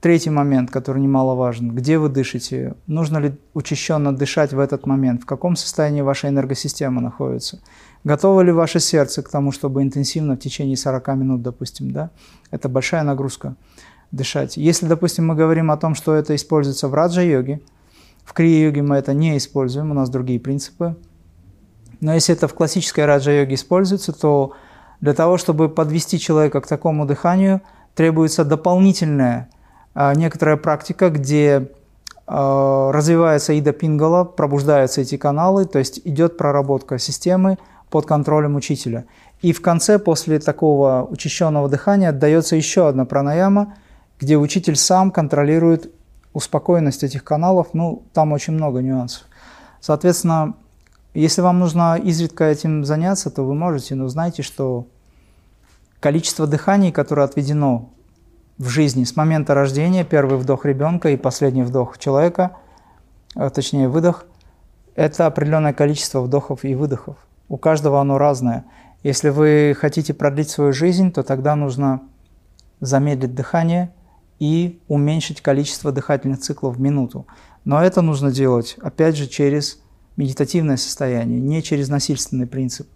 Третий 0.00 0.30
момент, 0.30 0.70
который 0.70 1.02
немаловажен. 1.02 1.74
Где 1.74 1.98
вы 1.98 2.08
дышите? 2.08 2.74
Нужно 2.86 3.18
ли 3.18 3.38
учащенно 3.52 4.16
дышать 4.16 4.54
в 4.54 4.58
этот 4.58 4.86
момент? 4.86 5.22
В 5.22 5.26
каком 5.26 5.56
состоянии 5.56 6.00
ваша 6.00 6.28
энергосистема 6.28 7.02
находится? 7.02 7.60
Готово 8.02 8.40
ли 8.40 8.50
ваше 8.50 8.80
сердце 8.80 9.22
к 9.22 9.28
тому, 9.28 9.52
чтобы 9.52 9.82
интенсивно 9.82 10.36
в 10.36 10.38
течение 10.38 10.78
40 10.78 11.08
минут, 11.08 11.42
допустим, 11.42 11.90
да? 11.90 12.10
Это 12.50 12.70
большая 12.70 13.02
нагрузка 13.02 13.56
дышать. 14.10 14.56
Если, 14.56 14.86
допустим, 14.86 15.26
мы 15.26 15.34
говорим 15.34 15.70
о 15.70 15.76
том, 15.76 15.94
что 15.94 16.14
это 16.14 16.34
используется 16.34 16.88
в 16.88 16.94
раджа-йоге, 16.94 17.60
в 18.24 18.32
крия-йоге 18.32 18.80
мы 18.80 18.96
это 18.96 19.12
не 19.12 19.36
используем, 19.36 19.90
у 19.90 19.94
нас 19.94 20.08
другие 20.08 20.40
принципы. 20.40 20.96
Но 22.00 22.14
если 22.14 22.34
это 22.34 22.48
в 22.48 22.54
классической 22.54 23.04
раджа-йоге 23.04 23.54
используется, 23.54 24.12
то 24.12 24.54
для 25.02 25.12
того, 25.12 25.36
чтобы 25.36 25.68
подвести 25.68 26.18
человека 26.18 26.62
к 26.62 26.66
такому 26.66 27.04
дыханию, 27.04 27.60
требуется 27.94 28.46
дополнительное 28.46 29.50
некоторая 29.94 30.56
практика, 30.56 31.10
где 31.10 31.70
а, 32.32 32.92
развивается 32.92 33.52
Ида 33.54 33.72
Пингала, 33.72 34.22
пробуждаются 34.22 35.00
эти 35.00 35.16
каналы, 35.16 35.64
то 35.64 35.80
есть 35.80 36.00
идет 36.04 36.36
проработка 36.36 36.96
системы 36.96 37.58
под 37.90 38.06
контролем 38.06 38.54
учителя. 38.54 39.06
И 39.42 39.52
в 39.52 39.60
конце, 39.60 39.98
после 39.98 40.38
такого 40.38 41.04
учащенного 41.10 41.68
дыхания, 41.68 42.10
отдается 42.10 42.54
еще 42.54 42.86
одна 42.86 43.04
пранаяма, 43.04 43.74
где 44.20 44.36
учитель 44.36 44.76
сам 44.76 45.10
контролирует 45.10 45.92
успокоенность 46.32 47.02
этих 47.02 47.24
каналов. 47.24 47.68
Ну, 47.72 48.04
там 48.12 48.30
очень 48.30 48.52
много 48.52 48.80
нюансов. 48.80 49.24
Соответственно, 49.80 50.54
если 51.14 51.40
вам 51.40 51.58
нужно 51.58 51.96
изредка 51.96 52.44
этим 52.44 52.84
заняться, 52.84 53.30
то 53.30 53.42
вы 53.42 53.56
можете, 53.56 53.96
но 53.96 54.06
знайте, 54.06 54.42
что 54.42 54.86
количество 55.98 56.46
дыханий, 56.46 56.92
которое 56.92 57.24
отведено 57.24 57.90
в 58.60 58.68
жизни 58.68 59.04
с 59.04 59.16
момента 59.16 59.54
рождения, 59.54 60.04
первый 60.04 60.38
вдох 60.38 60.66
ребенка 60.66 61.08
и 61.08 61.16
последний 61.16 61.62
вдох 61.62 61.96
человека, 61.96 62.58
а, 63.34 63.48
точнее 63.48 63.88
выдох, 63.88 64.26
это 64.94 65.24
определенное 65.24 65.72
количество 65.72 66.20
вдохов 66.20 66.62
и 66.64 66.74
выдохов. 66.74 67.16
У 67.48 67.56
каждого 67.56 68.02
оно 68.02 68.18
разное. 68.18 68.66
Если 69.02 69.30
вы 69.30 69.74
хотите 69.78 70.12
продлить 70.12 70.50
свою 70.50 70.74
жизнь, 70.74 71.10
то 71.10 71.22
тогда 71.22 71.56
нужно 71.56 72.02
замедлить 72.80 73.34
дыхание 73.34 73.94
и 74.38 74.78
уменьшить 74.88 75.40
количество 75.40 75.90
дыхательных 75.90 76.40
циклов 76.40 76.76
в 76.76 76.80
минуту. 76.82 77.26
Но 77.64 77.82
это 77.82 78.02
нужно 78.02 78.30
делать, 78.30 78.76
опять 78.82 79.16
же, 79.16 79.26
через 79.26 79.80
медитативное 80.18 80.76
состояние, 80.76 81.40
не 81.40 81.62
через 81.62 81.88
насильственный 81.88 82.46
принцип. 82.46 82.86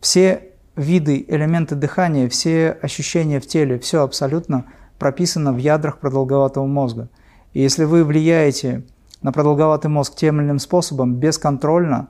Все 0.00 0.48
виды, 0.76 1.24
элементы 1.28 1.74
дыхания, 1.74 2.28
все 2.28 2.70
ощущения 2.82 3.40
в 3.40 3.46
теле, 3.46 3.78
все 3.78 4.02
абсолютно 4.02 4.66
прописано 4.98 5.52
в 5.52 5.56
ядрах 5.56 5.98
продолговатого 5.98 6.66
мозга. 6.66 7.08
И 7.52 7.60
если 7.60 7.84
вы 7.84 8.04
влияете 8.04 8.82
на 9.22 9.32
продолговатый 9.32 9.90
мозг 9.90 10.14
тем 10.16 10.40
или 10.40 10.46
иным 10.46 10.58
способом, 10.58 11.14
бесконтрольно, 11.16 12.08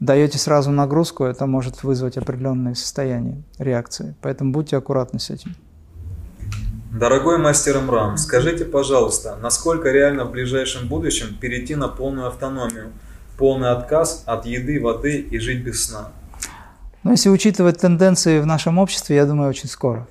даете 0.00 0.38
сразу 0.38 0.70
нагрузку, 0.70 1.24
это 1.24 1.46
может 1.46 1.82
вызвать 1.82 2.16
определенные 2.16 2.74
состояния, 2.74 3.42
реакции. 3.58 4.14
Поэтому 4.20 4.52
будьте 4.52 4.76
аккуратны 4.76 5.20
с 5.20 5.30
этим. 5.30 5.54
Дорогой 6.92 7.38
мастер 7.38 7.80
Мрам, 7.80 8.16
скажите, 8.16 8.64
пожалуйста, 8.64 9.36
насколько 9.40 9.90
реально 9.90 10.24
в 10.24 10.32
ближайшем 10.32 10.88
будущем 10.88 11.36
перейти 11.40 11.76
на 11.76 11.86
полную 11.86 12.26
автономию, 12.26 12.88
полный 13.38 13.70
отказ 13.70 14.24
от 14.26 14.44
еды, 14.44 14.80
воды 14.80 15.18
и 15.18 15.38
жить 15.38 15.62
без 15.62 15.86
сна? 15.86 16.10
Но 17.02 17.12
если 17.12 17.30
учитывать 17.30 17.78
тенденции 17.78 18.40
в 18.40 18.46
нашем 18.46 18.78
обществе, 18.78 19.16
я 19.16 19.24
думаю, 19.24 19.50
очень 19.50 19.68
скоро. 19.68 20.06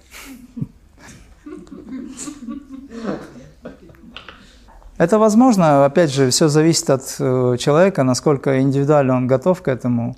Это 4.98 5.18
возможно, 5.18 5.86
опять 5.86 6.12
же, 6.12 6.30
все 6.30 6.50
зависит 6.50 6.90
от 6.90 7.16
э, 7.20 7.56
человека, 7.58 8.04
насколько 8.04 8.60
индивидуально 8.60 9.16
он 9.16 9.28
готов 9.28 9.62
к 9.62 9.70
этому. 9.70 10.18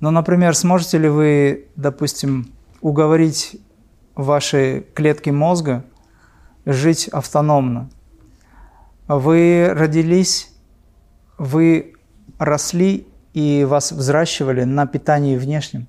Но, 0.00 0.10
например, 0.10 0.54
сможете 0.54 0.98
ли 0.98 1.08
вы, 1.08 1.68
допустим, 1.76 2.52
уговорить 2.82 3.58
ваши 4.14 4.84
клетки 4.92 5.30
мозга 5.30 5.82
жить 6.66 7.08
автономно? 7.08 7.88
Вы 9.08 9.70
родились, 9.72 10.52
вы 11.38 11.94
росли 12.38 13.06
и 13.32 13.64
вас 13.64 13.92
взращивали 13.92 14.64
на 14.64 14.86
питании 14.86 15.38
внешнем. 15.38 15.86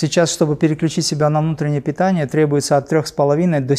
Сейчас, 0.00 0.30
чтобы 0.30 0.54
переключить 0.54 1.04
себя 1.04 1.28
на 1.28 1.40
внутреннее 1.40 1.80
питание, 1.80 2.28
требуется 2.28 2.76
от 2.76 2.92
3,5 2.92 3.58
до 3.58 3.74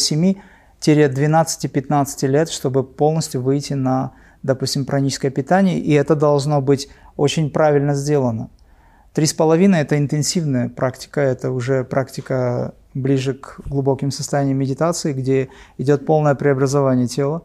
7-12-15 0.82 2.26
лет, 2.26 2.50
чтобы 2.50 2.84
полностью 2.84 3.40
выйти 3.40 3.72
на, 3.72 4.12
допустим, 4.42 4.84
праническое 4.84 5.30
питание, 5.30 5.78
и 5.78 5.94
это 5.94 6.14
должно 6.14 6.60
быть 6.60 6.90
очень 7.16 7.48
правильно 7.48 7.94
сделано. 7.94 8.50
3,5– 9.14 9.74
это 9.78 9.96
интенсивная 9.96 10.68
практика, 10.68 11.22
это 11.22 11.52
уже 11.52 11.84
практика 11.84 12.74
ближе 12.92 13.32
к 13.32 13.62
глубоким 13.64 14.10
состояниям 14.10 14.58
медитации, 14.58 15.14
где 15.14 15.48
идет 15.78 16.04
полное 16.04 16.34
преобразование 16.34 17.06
тела. 17.06 17.44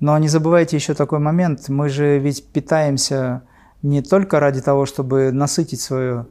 Но 0.00 0.18
не 0.18 0.26
забывайте 0.26 0.76
еще 0.76 0.94
такой 0.94 1.20
момент, 1.20 1.68
мы 1.68 1.88
же 1.88 2.18
ведь 2.18 2.44
питаемся 2.48 3.42
не 3.82 4.02
только 4.02 4.40
ради 4.40 4.60
того, 4.60 4.86
чтобы 4.86 5.30
насытить 5.30 5.80
свое 5.80 6.26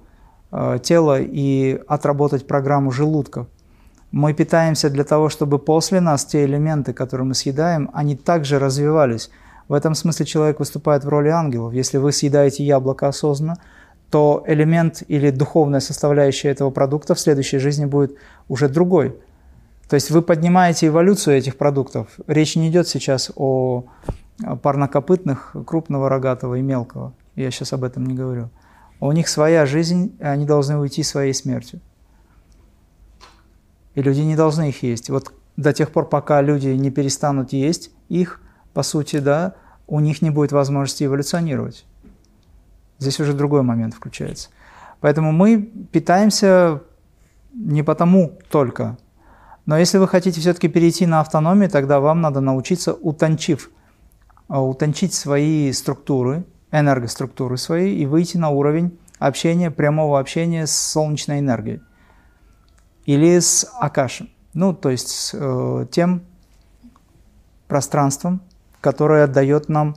э, 0.52 0.80
тело 0.84 1.20
и 1.20 1.82
отработать 1.88 2.48
программу 2.48 2.92
желудков. 2.92 3.48
Мы 4.12 4.34
питаемся 4.34 4.90
для 4.90 5.04
того, 5.04 5.30
чтобы 5.30 5.58
после 5.58 6.02
нас 6.02 6.26
те 6.26 6.44
элементы, 6.46 6.94
которые 6.94 7.26
мы 7.26 7.34
съедаем, 7.34 7.90
они 7.94 8.16
также 8.16 8.60
развивались. 8.60 9.30
В 9.70 9.74
этом 9.74 9.96
смысле 9.96 10.26
человек 10.26 10.60
выступает 10.60 11.06
в 11.06 11.10
роли 11.10 11.30
ангелов. 11.30 11.74
Если 11.74 11.98
вы 11.98 12.12
съедаете 12.12 12.64
яблоко 12.66 13.08
осознанно, 13.08 13.58
то 14.10 14.44
элемент 14.46 15.04
или 15.08 15.30
духовная 15.30 15.80
составляющая 15.80 16.50
этого 16.50 16.70
продукта 16.72 17.16
в 17.16 17.20
следующей 17.20 17.58
жизни 17.58 17.86
будет 17.86 18.18
уже 18.50 18.68
другой. 18.68 19.16
То 19.88 19.96
есть 19.96 20.12
вы 20.12 20.22
поднимаете 20.22 20.88
эволюцию 20.88 21.38
этих 21.38 21.58
продуктов. 21.58 22.08
Речь 22.28 22.58
не 22.58 22.70
идет 22.70 22.90
сейчас 22.90 23.32
о 23.36 23.86
парнокопытных, 24.62 25.56
крупного 25.66 26.10
рогатого 26.10 26.56
и 26.56 26.62
мелкого. 26.62 27.14
Я 27.36 27.52
сейчас 27.52 27.72
об 27.72 27.86
этом 27.86 28.06
не 28.06 28.14
говорю. 28.14 28.50
У 29.02 29.12
них 29.12 29.28
своя 29.28 29.66
жизнь, 29.66 30.16
они 30.20 30.46
должны 30.46 30.78
уйти 30.78 31.02
своей 31.02 31.34
смертью. 31.34 31.82
И 33.96 34.02
люди 34.02 34.22
не 34.22 34.36
должны 34.36 34.70
их 34.70 34.84
есть. 34.84 35.10
Вот 35.10 35.34
до 35.58 35.74
тех 35.74 35.92
пор, 35.92 36.08
пока 36.08 36.42
люди 36.42 36.68
не 36.70 36.92
перестанут 36.92 37.52
есть 37.52 37.92
их, 38.10 38.40
по 38.74 38.84
сути, 38.84 39.18
да, 39.18 39.56
у 39.88 40.00
них 40.00 40.22
не 40.22 40.30
будет 40.30 40.52
возможности 40.52 41.04
эволюционировать. 41.04 41.84
Здесь 43.00 43.20
уже 43.20 43.34
другой 43.34 43.64
момент 43.64 43.96
включается. 43.96 44.50
Поэтому 45.00 45.32
мы 45.32 45.64
питаемся 45.92 46.84
не 47.54 47.82
потому 47.82 48.40
только. 48.52 49.00
Но 49.66 49.80
если 49.80 49.98
вы 49.98 50.08
хотите 50.08 50.40
все-таки 50.40 50.68
перейти 50.68 51.08
на 51.08 51.22
автономию, 51.22 51.72
тогда 51.72 52.00
вам 52.00 52.22
надо 52.22 52.40
научиться, 52.40 52.94
утончив, 52.94 53.72
а, 54.48 54.64
утончить 54.64 55.16
свои 55.16 55.72
структуры, 55.72 56.46
энергоструктуры 56.72 57.58
свои 57.58 57.96
и 57.96 58.06
выйти 58.06 58.38
на 58.38 58.50
уровень 58.50 58.98
общения, 59.20 59.72
прямого 59.72 60.20
общения 60.20 60.66
с 60.66 60.76
солнечной 60.76 61.40
энергией 61.40 61.82
или 63.06 63.40
с 63.40 63.70
Акашем. 63.80 64.30
Ну, 64.54 64.74
то 64.74 64.90
есть 64.90 65.10
с 65.10 65.32
э, 65.34 65.86
тем 65.92 66.24
пространством, 67.68 68.42
которое 68.82 69.28
дает 69.28 69.70
нам 69.70 69.96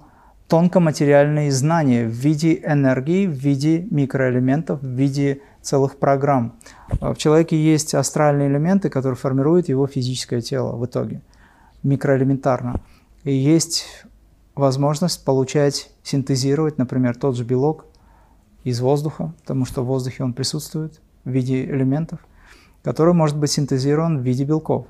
тонкоматериальные 0.49 1.51
знания 1.51 2.07
в 2.07 2.11
виде 2.11 2.61
энергии, 2.64 3.27
в 3.27 3.33
виде 3.33 3.87
микроэлементов, 3.91 4.81
в 4.81 4.87
виде 4.87 5.41
целых 5.62 5.97
программ. 5.99 6.57
В 7.01 7.16
человеке 7.16 7.57
есть 7.57 7.95
астральные 7.95 8.49
элементы, 8.49 8.91
которые 8.91 9.16
формируют 9.16 9.68
его 9.68 9.87
физическое 9.87 10.41
тело 10.41 10.77
в 10.77 10.85
итоге, 10.85 11.22
микроэлементарно. 11.83 12.81
И 13.25 13.33
есть 13.33 14.05
возможность 14.55 15.24
получать, 15.24 15.90
синтезировать, 16.02 16.78
например, 16.78 17.16
тот 17.16 17.36
же 17.36 17.44
белок 17.44 17.86
из 18.62 18.80
воздуха, 18.80 19.34
потому 19.40 19.64
что 19.64 19.82
в 19.82 19.86
воздухе 19.86 20.24
он 20.24 20.32
присутствует 20.32 21.00
в 21.24 21.30
виде 21.30 21.64
элементов– 21.64 22.20
который 22.84 23.14
может 23.14 23.36
быть 23.36 23.50
синтезирован 23.50 24.18
в 24.18 24.22
виде 24.22 24.44
белков. 24.44 24.86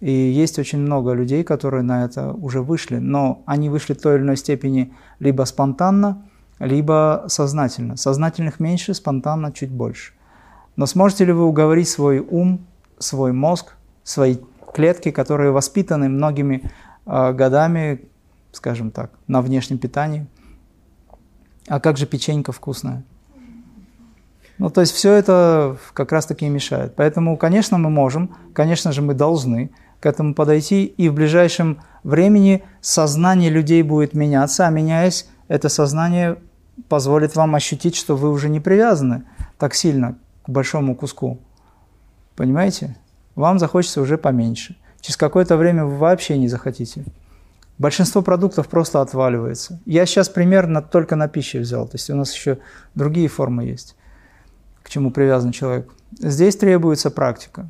И 0.00 0.12
есть 0.12 0.58
очень 0.58 0.80
много 0.80 1.12
людей, 1.12 1.44
которые 1.44 1.82
на 1.82 2.04
это 2.04 2.32
уже 2.34 2.60
вышли, 2.60 2.98
но 2.98 3.42
они 3.46 3.70
вышли 3.70 3.94
в 3.94 4.00
той 4.00 4.16
или 4.16 4.22
иной 4.22 4.36
степени 4.36 4.92
либо 5.18 5.44
спонтанно, 5.44 6.22
либо 6.58 7.24
сознательно. 7.28 7.96
Сознательных 7.96 8.60
меньше, 8.60 8.94
спонтанно 8.94 9.52
чуть 9.52 9.70
больше. 9.70 10.12
Но 10.76 10.86
сможете 10.86 11.24
ли 11.24 11.32
вы 11.32 11.44
уговорить 11.44 11.88
свой 11.88 12.18
ум, 12.18 12.66
свой 12.98 13.32
мозг, 13.32 13.76
свои 14.04 14.36
клетки, 14.74 15.10
которые 15.10 15.52
воспитаны 15.52 16.08
многими 16.08 16.70
э, 17.06 17.32
годами, 17.32 18.02
скажем 18.52 18.90
так, 18.90 19.10
на 19.26 19.42
внешнем 19.42 19.78
питании? 19.78 20.26
А 21.66 21.80
как 21.80 21.96
же 21.96 22.06
печенька 22.06 22.52
вкусная? 22.52 23.02
Ну, 24.58 24.70
то 24.70 24.80
есть 24.80 24.92
все 24.92 25.12
это 25.12 25.76
как 25.92 26.12
раз-таки 26.12 26.48
мешает. 26.48 26.94
Поэтому, 26.94 27.36
конечно, 27.36 27.78
мы 27.78 27.90
можем, 27.90 28.36
конечно 28.54 28.92
же, 28.92 29.02
мы 29.02 29.14
должны 29.14 29.72
к 30.00 30.06
этому 30.06 30.34
подойти, 30.34 30.84
и 30.84 31.08
в 31.08 31.14
ближайшем 31.14 31.80
времени 32.02 32.64
сознание 32.80 33.50
людей 33.50 33.82
будет 33.82 34.14
меняться, 34.14 34.66
а 34.66 34.70
меняясь, 34.70 35.28
это 35.48 35.68
сознание 35.68 36.38
позволит 36.88 37.36
вам 37.36 37.54
ощутить, 37.54 37.96
что 37.96 38.16
вы 38.16 38.30
уже 38.30 38.48
не 38.48 38.60
привязаны 38.60 39.24
так 39.58 39.74
сильно 39.74 40.16
к 40.44 40.48
большому 40.48 40.94
куску. 40.96 41.38
Понимаете? 42.36 42.96
Вам 43.34 43.58
захочется 43.58 44.00
уже 44.00 44.18
поменьше. 44.18 44.76
Через 45.00 45.16
какое-то 45.16 45.56
время 45.56 45.84
вы 45.84 45.96
вообще 45.96 46.38
не 46.38 46.48
захотите. 46.48 47.04
Большинство 47.78 48.22
продуктов 48.22 48.68
просто 48.68 49.00
отваливается. 49.00 49.80
Я 49.86 50.06
сейчас 50.06 50.28
примерно 50.28 50.82
только 50.82 51.16
на 51.16 51.28
пище 51.28 51.60
взял, 51.60 51.86
то 51.86 51.96
есть 51.96 52.10
у 52.10 52.14
нас 52.14 52.32
еще 52.34 52.58
другие 52.94 53.28
формы 53.28 53.64
есть 53.64 53.96
к 54.82 54.88
чему 54.88 55.10
привязан 55.10 55.52
человек. 55.52 55.90
Здесь 56.18 56.56
требуется 56.56 57.10
практика. 57.10 57.68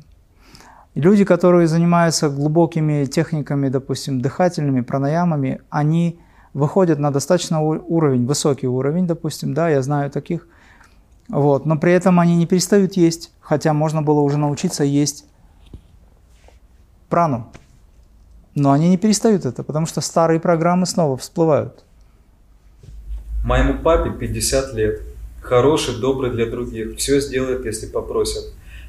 Люди, 0.95 1.25
которые 1.25 1.67
занимаются 1.67 2.29
глубокими 2.29 3.05
техниками, 3.05 3.69
допустим, 3.69 4.21
дыхательными 4.21 4.81
пранаямами, 4.81 5.61
они 5.69 6.19
выходят 6.53 6.99
на 6.99 7.11
достаточно 7.11 7.61
уровень, 7.61 8.27
высокий 8.27 8.67
уровень, 8.67 9.07
допустим, 9.07 9.53
да, 9.55 9.69
я 9.69 9.81
знаю 9.81 10.11
таких, 10.11 10.47
вот, 11.29 11.65
но 11.65 11.77
при 11.77 11.93
этом 11.93 12.19
они 12.19 12.35
не 12.35 12.45
перестают 12.45 12.93
есть, 12.93 13.31
хотя 13.39 13.73
можно 13.73 14.03
было 14.03 14.19
уже 14.19 14.37
научиться 14.37 14.83
есть 14.83 15.25
прану. 17.09 17.51
Но 18.55 18.71
они 18.71 18.89
не 18.89 18.97
перестают 18.97 19.45
это, 19.45 19.63
потому 19.63 19.85
что 19.85 20.01
старые 20.01 20.39
программы 20.39 20.85
снова 20.85 21.17
всплывают. 21.17 21.83
Моему 23.43 23.79
папе 23.79 24.11
50 24.11 24.73
лет 24.73 25.01
хороший, 25.41 25.99
добрый 25.99 26.31
для 26.31 26.45
других, 26.45 26.97
все 26.97 27.19
сделает, 27.19 27.65
если 27.65 27.87
попросят. 27.87 28.45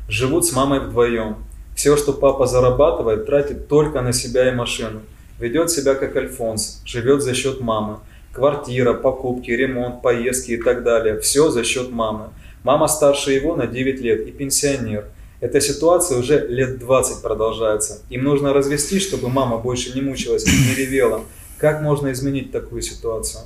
Живут 0.09 0.47
с 0.47 0.53
мамой 0.53 0.81
вдвоем. 0.81 1.37
Все, 1.75 1.97
что 1.97 2.13
папа 2.13 2.47
зарабатывает, 2.47 3.27
тратит 3.27 3.69
только 3.69 4.01
на 4.01 4.13
себя 4.13 4.49
и 4.49 4.55
машину. 4.55 5.01
Ведет 5.41 5.71
себя 5.71 5.95
как 5.95 6.15
Альфонс, 6.15 6.83
живет 6.85 7.23
за 7.23 7.35
счет 7.35 7.61
мамы. 7.61 7.99
Квартира, 8.33 8.95
покупки, 8.95 9.51
ремонт, 9.51 10.03
поездки 10.03 10.53
и 10.53 10.63
так 10.63 10.83
далее. 10.85 11.19
Все 11.21 11.51
за 11.51 11.65
счет 11.65 11.91
мамы. 11.91 12.27
Мама 12.63 12.87
старше 12.87 13.33
его 13.33 13.57
на 13.57 13.67
9 13.67 14.01
лет 14.01 14.27
и 14.27 14.33
пенсионер. 14.33 15.07
Эта 15.45 15.61
ситуация 15.61 16.21
уже 16.21 16.47
лет 16.49 16.79
20 16.79 17.21
продолжается. 17.21 17.99
Им 18.09 18.25
нужно 18.25 18.55
развести, 18.55 18.99
чтобы 18.99 19.29
мама 19.29 19.59
больше 19.59 19.95
не 19.95 20.01
мучилась 20.01 20.47
и 20.47 20.51
не 20.51 20.75
ревела. 20.75 21.21
Как 21.59 21.83
можно 21.83 22.11
изменить 22.13 22.51
такую 22.51 22.81
ситуацию? 22.81 23.43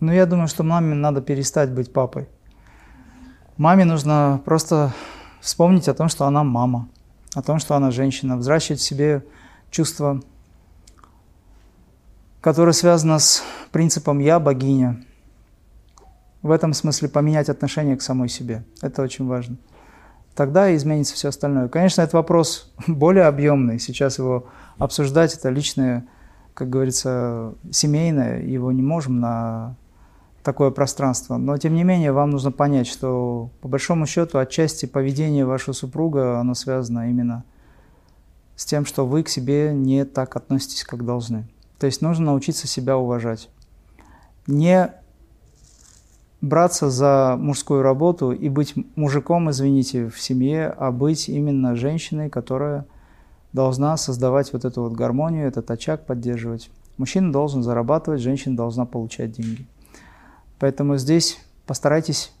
Ну, 0.00 0.12
я 0.12 0.26
думаю, 0.26 0.48
что 0.48 0.64
маме 0.64 0.94
надо 0.94 1.22
перестать 1.22 1.70
быть 1.70 1.94
папой. 1.94 2.28
Маме 3.56 3.86
нужно 3.86 4.42
просто 4.44 4.92
вспомнить 5.40 5.88
о 5.88 5.94
том, 5.94 6.10
что 6.10 6.26
она 6.26 6.44
мама, 6.44 6.90
о 7.32 7.40
том, 7.40 7.58
что 7.58 7.74
она 7.74 7.90
женщина, 7.90 8.36
взращивать 8.36 8.80
в 8.80 8.84
себе 8.84 9.24
чувство, 9.70 10.20
которое 12.42 12.72
связано 12.72 13.18
с 13.18 13.42
принципом 13.72 14.18
«я 14.18 14.38
богиня». 14.40 15.02
В 16.42 16.50
этом 16.50 16.74
смысле 16.74 17.08
поменять 17.08 17.48
отношение 17.48 17.96
к 17.96 18.02
самой 18.02 18.28
себе. 18.28 18.62
Это 18.82 19.00
очень 19.00 19.26
важно. 19.26 19.56
Тогда 20.34 20.74
изменится 20.74 21.14
все 21.14 21.28
остальное. 21.28 21.68
Конечно, 21.68 22.02
этот 22.02 22.14
вопрос 22.14 22.72
более 22.86 23.24
объемный. 23.24 23.78
Сейчас 23.78 24.18
его 24.18 24.46
обсуждать, 24.78 25.34
это 25.34 25.50
личное, 25.50 26.06
как 26.54 26.70
говорится, 26.70 27.54
семейное. 27.70 28.40
Его 28.42 28.72
не 28.72 28.82
можем 28.82 29.20
на 29.20 29.76
такое 30.42 30.70
пространство. 30.70 31.36
Но 31.36 31.56
тем 31.58 31.74
не 31.74 31.84
менее, 31.84 32.12
вам 32.12 32.30
нужно 32.30 32.52
понять, 32.52 32.86
что 32.86 33.50
по 33.60 33.68
большому 33.68 34.06
счету 34.06 34.38
отчасти 34.38 34.86
поведение 34.86 35.44
вашего 35.44 35.74
супруга, 35.74 36.38
оно 36.40 36.54
связано 36.54 37.10
именно 37.10 37.44
с 38.56 38.64
тем, 38.64 38.84
что 38.84 39.06
вы 39.06 39.22
к 39.22 39.28
себе 39.28 39.72
не 39.74 40.04
так 40.04 40.36
относитесь, 40.36 40.84
как 40.84 41.04
должны. 41.04 41.48
То 41.78 41.86
есть 41.86 42.02
нужно 42.02 42.26
научиться 42.26 42.66
себя 42.66 42.96
уважать. 42.96 43.48
Не 44.46 44.92
браться 46.40 46.90
за 46.90 47.36
мужскую 47.38 47.82
работу 47.82 48.32
и 48.32 48.48
быть 48.48 48.74
мужиком, 48.96 49.50
извините, 49.50 50.08
в 50.08 50.20
семье, 50.20 50.74
а 50.76 50.90
быть 50.90 51.28
именно 51.28 51.76
женщиной, 51.76 52.30
которая 52.30 52.86
должна 53.52 53.96
создавать 53.96 54.52
вот 54.52 54.64
эту 54.64 54.82
вот 54.82 54.92
гармонию, 54.92 55.46
этот 55.46 55.70
очаг 55.70 56.06
поддерживать. 56.06 56.70
Мужчина 56.96 57.32
должен 57.32 57.62
зарабатывать, 57.62 58.20
женщина 58.20 58.56
должна 58.56 58.86
получать 58.86 59.32
деньги. 59.32 59.66
Поэтому 60.58 60.96
здесь 60.96 61.38
постарайтесь 61.66 62.32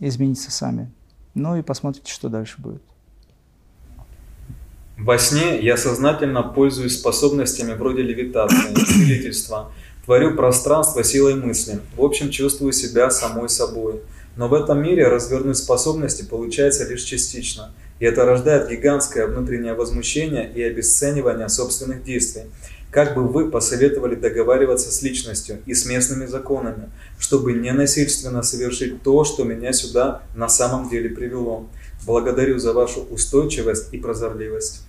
измениться 0.00 0.50
сами. 0.50 0.90
Ну 1.34 1.56
и 1.56 1.62
посмотрите, 1.62 2.12
что 2.12 2.28
дальше 2.28 2.60
будет. 2.60 2.82
Во 4.98 5.16
сне 5.16 5.60
я 5.60 5.76
сознательно 5.76 6.42
пользуюсь 6.42 6.98
способностями 6.98 7.72
вроде 7.72 8.02
левитации, 8.02 8.74
целительства, 8.84 9.72
творю 10.04 10.34
пространство 10.34 11.04
силой 11.04 11.34
мысли, 11.34 11.80
в 11.96 12.04
общем 12.04 12.30
чувствую 12.30 12.72
себя 12.72 13.10
самой 13.10 13.48
собой. 13.48 14.00
Но 14.36 14.48
в 14.48 14.54
этом 14.54 14.82
мире 14.82 15.08
развернуть 15.08 15.58
способности 15.58 16.22
получается 16.22 16.88
лишь 16.88 17.02
частично. 17.02 17.72
И 17.98 18.04
это 18.04 18.24
рождает 18.24 18.70
гигантское 18.70 19.26
внутреннее 19.26 19.74
возмущение 19.74 20.50
и 20.54 20.62
обесценивание 20.62 21.48
собственных 21.48 22.02
действий. 22.02 22.44
Как 22.90 23.14
бы 23.14 23.28
вы 23.28 23.50
посоветовали 23.50 24.16
договариваться 24.16 24.90
с 24.90 25.02
личностью 25.02 25.60
и 25.64 25.74
с 25.74 25.86
местными 25.86 26.26
законами, 26.26 26.90
чтобы 27.18 27.52
не 27.52 27.72
насильственно 27.72 28.42
совершить 28.42 29.02
то, 29.02 29.24
что 29.24 29.44
меня 29.44 29.72
сюда 29.72 30.22
на 30.34 30.48
самом 30.48 30.88
деле 30.88 31.10
привело? 31.10 31.68
Благодарю 32.04 32.58
за 32.58 32.72
вашу 32.72 33.02
устойчивость 33.02 33.92
и 33.92 33.98
прозорливость. 33.98 34.82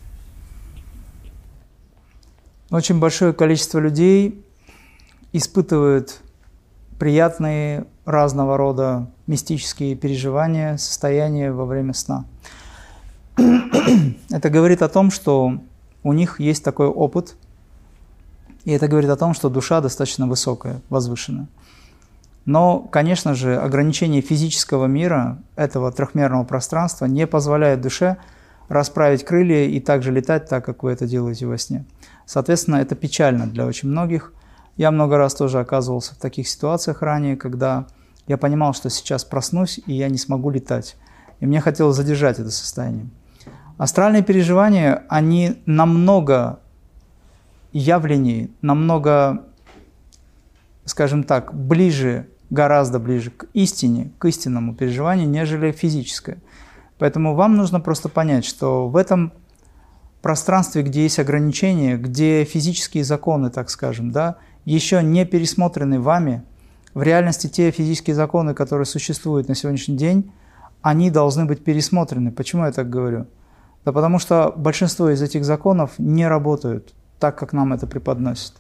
Очень 2.72 3.00
большое 3.00 3.34
количество 3.34 3.80
людей 3.80 4.44
испытывают 5.34 6.22
приятные 7.00 7.86
разного 8.06 8.58
рода 8.58 9.10
мистические 9.28 9.96
переживания, 9.96 10.78
состояния 10.78 11.52
во 11.52 11.66
время 11.66 11.94
сна. 11.94 12.26
Это 14.30 14.50
говорит 14.50 14.82
о 14.82 14.90
том, 14.90 15.10
что 15.12 15.60
у 16.04 16.14
них 16.14 16.40
есть 16.40 16.64
такой 16.64 16.88
опыт, 16.88 17.36
и 18.64 18.72
это 18.72 18.88
говорит 18.88 19.10
о 19.10 19.16
том, 19.16 19.34
что 19.34 19.50
душа 19.50 19.82
достаточно 19.82 20.28
высокая, 20.28 20.82
возвышенная. 20.90 21.48
Но, 22.46 22.80
конечно 22.80 23.34
же, 23.34 23.58
ограничение 23.58 24.22
физического 24.22 24.86
мира, 24.86 25.40
этого 25.56 25.92
трехмерного 25.92 26.44
пространства, 26.44 27.06
не 27.06 27.28
позволяет 27.28 27.82
душе 27.82 28.18
расправить 28.68 29.24
крылья 29.26 29.66
и 29.66 29.80
также 29.80 30.12
летать 30.12 30.48
так, 30.48 30.66
как 30.66 30.84
вы 30.84 30.92
это 30.92 31.06
делаете 31.06 31.46
во 31.46 31.58
сне. 31.58 31.86
Соответственно, 32.26 32.78
это 32.78 32.96
печально 32.96 33.46
для 33.46 33.66
очень 33.66 33.90
многих. 33.90 34.34
Я 34.78 34.92
много 34.92 35.18
раз 35.18 35.36
тоже 35.36 35.60
оказывался 35.60 36.16
в 36.16 36.18
таких 36.18 36.48
ситуациях 36.48 37.02
ранее, 37.02 37.36
когда 37.36 37.88
я 38.28 38.38
понимал, 38.38 38.74
что 38.74 38.90
сейчас 38.90 39.24
проснусь, 39.24 39.80
и 39.86 39.94
я 39.94 40.10
не 40.10 40.18
смогу 40.18 40.50
летать. 40.50 40.96
И 41.40 41.46
мне 41.46 41.60
хотелось 41.60 41.96
задержать 41.96 42.40
это 42.40 42.52
состояние. 42.52 43.08
Астральные 43.78 44.24
переживания, 44.24 45.06
они 45.10 45.62
намного 45.66 46.60
явлений, 47.74 48.52
намного, 48.62 49.44
скажем 50.86 51.24
так, 51.24 51.54
ближе, 51.54 52.28
гораздо 52.50 53.00
ближе 53.00 53.32
к 53.32 53.48
истине, 53.54 54.12
к 54.20 54.26
истинному 54.26 54.76
переживанию, 54.76 55.28
нежели 55.28 55.72
физическое. 55.72 56.38
Поэтому 57.00 57.34
вам 57.34 57.56
нужно 57.56 57.80
просто 57.80 58.10
понять, 58.10 58.46
что 58.46 58.88
в 58.88 58.96
этом 58.96 59.34
пространстве, 60.22 60.84
где 60.84 61.04
есть 61.04 61.18
ограничения, 61.18 61.98
где 61.98 62.44
физические 62.44 63.04
законы, 63.04 63.50
так 63.50 63.70
скажем, 63.70 64.12
да, 64.12 64.38
еще 64.66 65.02
не 65.04 65.26
пересмотрены 65.26 66.00
вами, 66.00 66.44
в 66.94 67.04
реальности 67.04 67.48
те 67.48 67.72
физические 67.72 68.16
законы, 68.16 68.54
которые 68.54 68.86
существуют 68.86 69.48
на 69.48 69.56
сегодняшний 69.56 69.96
день, 69.96 70.32
они 70.82 71.10
должны 71.10 71.46
быть 71.46 71.64
пересмотрены. 71.64 72.32
Почему 72.32 72.66
я 72.66 72.72
так 72.72 72.90
говорю? 72.90 73.28
Да 73.86 73.92
потому 73.92 74.20
что 74.20 74.54
большинство 74.56 75.10
из 75.10 75.22
этих 75.22 75.46
законов 75.46 75.92
не 75.98 76.28
работают 76.28 76.94
так, 77.20 77.38
как 77.38 77.54
нам 77.54 77.74
это 77.74 77.88
преподносят. 77.88 78.54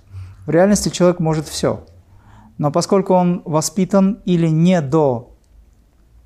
В 0.45 0.49
реальности 0.49 0.89
человек 0.89 1.19
может 1.19 1.47
все. 1.47 1.85
Но 2.57 2.71
поскольку 2.71 3.13
он 3.13 3.41
воспитан 3.45 4.19
или 4.25 4.47
не 4.47 4.81
до 4.81 5.35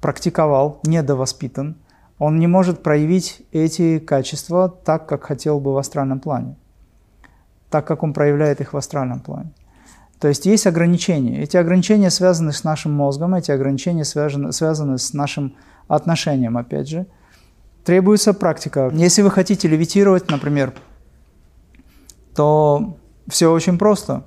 практиковал, 0.01 0.80
недовоспитан, 0.84 1.78
он 2.19 2.39
не 2.39 2.47
может 2.47 2.84
проявить 2.84 3.41
эти 3.51 3.99
качества 3.99 4.69
так, 4.69 5.07
как 5.07 5.23
хотел 5.23 5.59
бы 5.59 5.73
в 5.73 5.78
астральном 5.78 6.19
плане, 6.19 6.55
так, 7.69 7.88
как 7.88 8.03
он 8.03 8.13
проявляет 8.13 8.61
их 8.61 8.73
в 8.73 8.78
астральном 8.78 9.19
плане. 9.19 9.51
То 10.20 10.28
есть 10.30 10.45
есть 10.45 10.66
ограничения. 10.66 11.41
Эти 11.41 11.57
ограничения 11.57 12.09
связаны 12.09 12.53
с 12.53 12.63
нашим 12.63 12.93
мозгом, 12.93 13.36
эти 13.36 13.51
ограничения 13.51 14.05
связаны, 14.05 14.53
связаны 14.53 14.97
с 14.97 15.13
нашим 15.13 15.55
отношением, 15.88 16.57
опять 16.57 16.88
же. 16.88 17.05
Требуется 17.84 18.34
практика. 18.34 18.89
Если 18.93 19.22
вы 19.22 19.30
хотите 19.30 19.68
левитировать, 19.68 20.30
например, 20.32 20.74
то 22.36 22.97
все 23.28 23.51
очень 23.51 23.78
просто. 23.78 24.24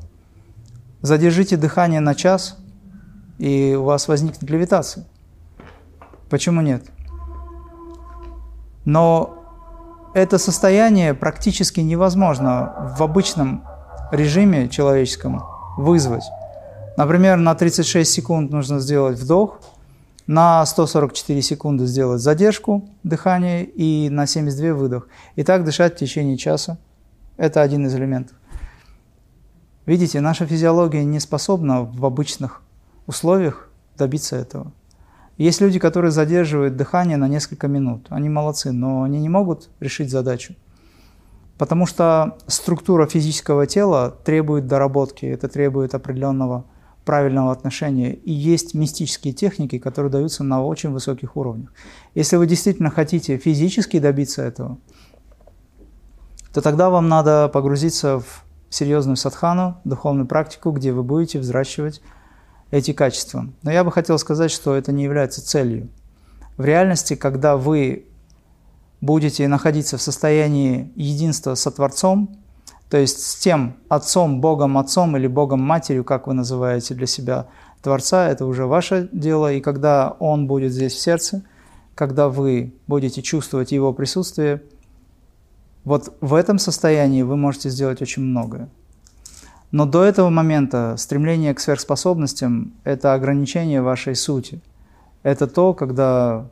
Задержите 1.00 1.56
дыхание 1.56 2.00
на 2.00 2.14
час, 2.14 2.58
и 3.38 3.74
у 3.78 3.84
вас 3.84 4.08
возникнет 4.08 4.48
левитация. 4.50 5.06
Почему 6.28 6.60
нет? 6.60 6.84
Но 8.84 9.44
это 10.14 10.38
состояние 10.38 11.14
практически 11.14 11.80
невозможно 11.80 12.94
в 12.96 13.02
обычном 13.02 13.64
режиме 14.10 14.68
человеческом 14.68 15.42
вызвать. 15.78 16.24
Например, 16.96 17.36
на 17.36 17.54
36 17.54 18.10
секунд 18.10 18.50
нужно 18.50 18.80
сделать 18.80 19.18
вдох, 19.18 19.60
на 20.26 20.66
144 20.66 21.40
секунды 21.40 21.86
сделать 21.86 22.20
задержку 22.20 22.86
дыхания 23.02 23.62
и 23.62 24.10
на 24.10 24.26
72 24.26 24.74
выдох. 24.74 25.08
И 25.36 25.44
так 25.44 25.64
дышать 25.64 25.94
в 25.94 25.98
течение 25.98 26.36
часа. 26.36 26.76
Это 27.36 27.62
один 27.62 27.86
из 27.86 27.94
элементов. 27.94 28.36
Видите, 29.86 30.20
наша 30.20 30.44
физиология 30.44 31.04
не 31.04 31.20
способна 31.20 31.82
в 31.82 32.04
обычных 32.04 32.62
условиях 33.06 33.70
добиться 33.96 34.36
этого. 34.36 34.72
Есть 35.38 35.60
люди, 35.60 35.78
которые 35.78 36.10
задерживают 36.10 36.76
дыхание 36.76 37.16
на 37.16 37.28
несколько 37.28 37.68
минут. 37.68 38.06
Они 38.10 38.28
молодцы, 38.28 38.72
но 38.72 39.04
они 39.04 39.20
не 39.20 39.28
могут 39.28 39.70
решить 39.80 40.10
задачу. 40.10 40.54
Потому 41.58 41.86
что 41.86 42.38
структура 42.46 43.06
физического 43.06 43.66
тела 43.66 44.16
требует 44.24 44.68
доработки, 44.68 45.26
это 45.26 45.48
требует 45.48 45.94
определенного 45.94 46.64
правильного 47.04 47.50
отношения. 47.50 48.14
И 48.14 48.32
есть 48.32 48.74
мистические 48.74 49.34
техники, 49.34 49.78
которые 49.78 50.12
даются 50.12 50.44
на 50.44 50.64
очень 50.64 50.90
высоких 50.90 51.36
уровнях. 51.36 51.72
Если 52.14 52.36
вы 52.36 52.46
действительно 52.46 52.90
хотите 52.90 53.38
физически 53.38 53.98
добиться 53.98 54.42
этого, 54.42 54.78
то 56.52 56.60
тогда 56.60 56.90
вам 56.90 57.08
надо 57.08 57.48
погрузиться 57.48 58.20
в 58.20 58.44
серьезную 58.70 59.16
садхану, 59.16 59.80
духовную 59.84 60.26
практику, 60.26 60.70
где 60.70 60.92
вы 60.92 61.02
будете 61.02 61.38
взращивать 61.38 62.02
эти 62.70 62.92
качества. 62.92 63.46
Но 63.62 63.72
я 63.72 63.82
бы 63.84 63.90
хотел 63.90 64.18
сказать, 64.18 64.50
что 64.50 64.74
это 64.74 64.92
не 64.92 65.04
является 65.04 65.44
целью. 65.44 65.88
В 66.56 66.64
реальности, 66.64 67.16
когда 67.16 67.56
вы 67.56 68.07
будете 69.00 69.46
находиться 69.48 69.96
в 69.96 70.02
состоянии 70.02 70.92
единства 70.96 71.54
со 71.54 71.70
Творцом, 71.70 72.38
то 72.90 72.96
есть 72.96 73.20
с 73.20 73.36
тем 73.36 73.76
Отцом, 73.88 74.40
Богом 74.40 74.78
Отцом 74.78 75.16
или 75.16 75.26
Богом 75.26 75.60
Матерью, 75.60 76.04
как 76.04 76.26
вы 76.26 76.34
называете 76.34 76.94
для 76.94 77.06
себя 77.06 77.46
Творца, 77.82 78.28
это 78.28 78.46
уже 78.46 78.66
ваше 78.66 79.08
дело. 79.12 79.52
И 79.52 79.60
когда 79.60 80.16
Он 80.18 80.46
будет 80.46 80.72
здесь 80.72 80.94
в 80.94 81.00
сердце, 81.00 81.44
когда 81.94 82.28
вы 82.28 82.74
будете 82.86 83.22
чувствовать 83.22 83.72
Его 83.72 83.92
присутствие, 83.92 84.62
вот 85.84 86.16
в 86.20 86.34
этом 86.34 86.58
состоянии 86.58 87.22
вы 87.22 87.36
можете 87.36 87.70
сделать 87.70 88.02
очень 88.02 88.22
многое. 88.22 88.68
Но 89.70 89.84
до 89.84 90.02
этого 90.02 90.30
момента 90.30 90.94
стремление 90.96 91.52
к 91.54 91.60
сверхспособностям– 91.60 92.72
это 92.84 93.12
ограничение 93.12 93.82
вашей 93.82 94.14
сути. 94.14 94.62
Это 95.22 95.46
то, 95.46 95.74
когда 95.74 96.48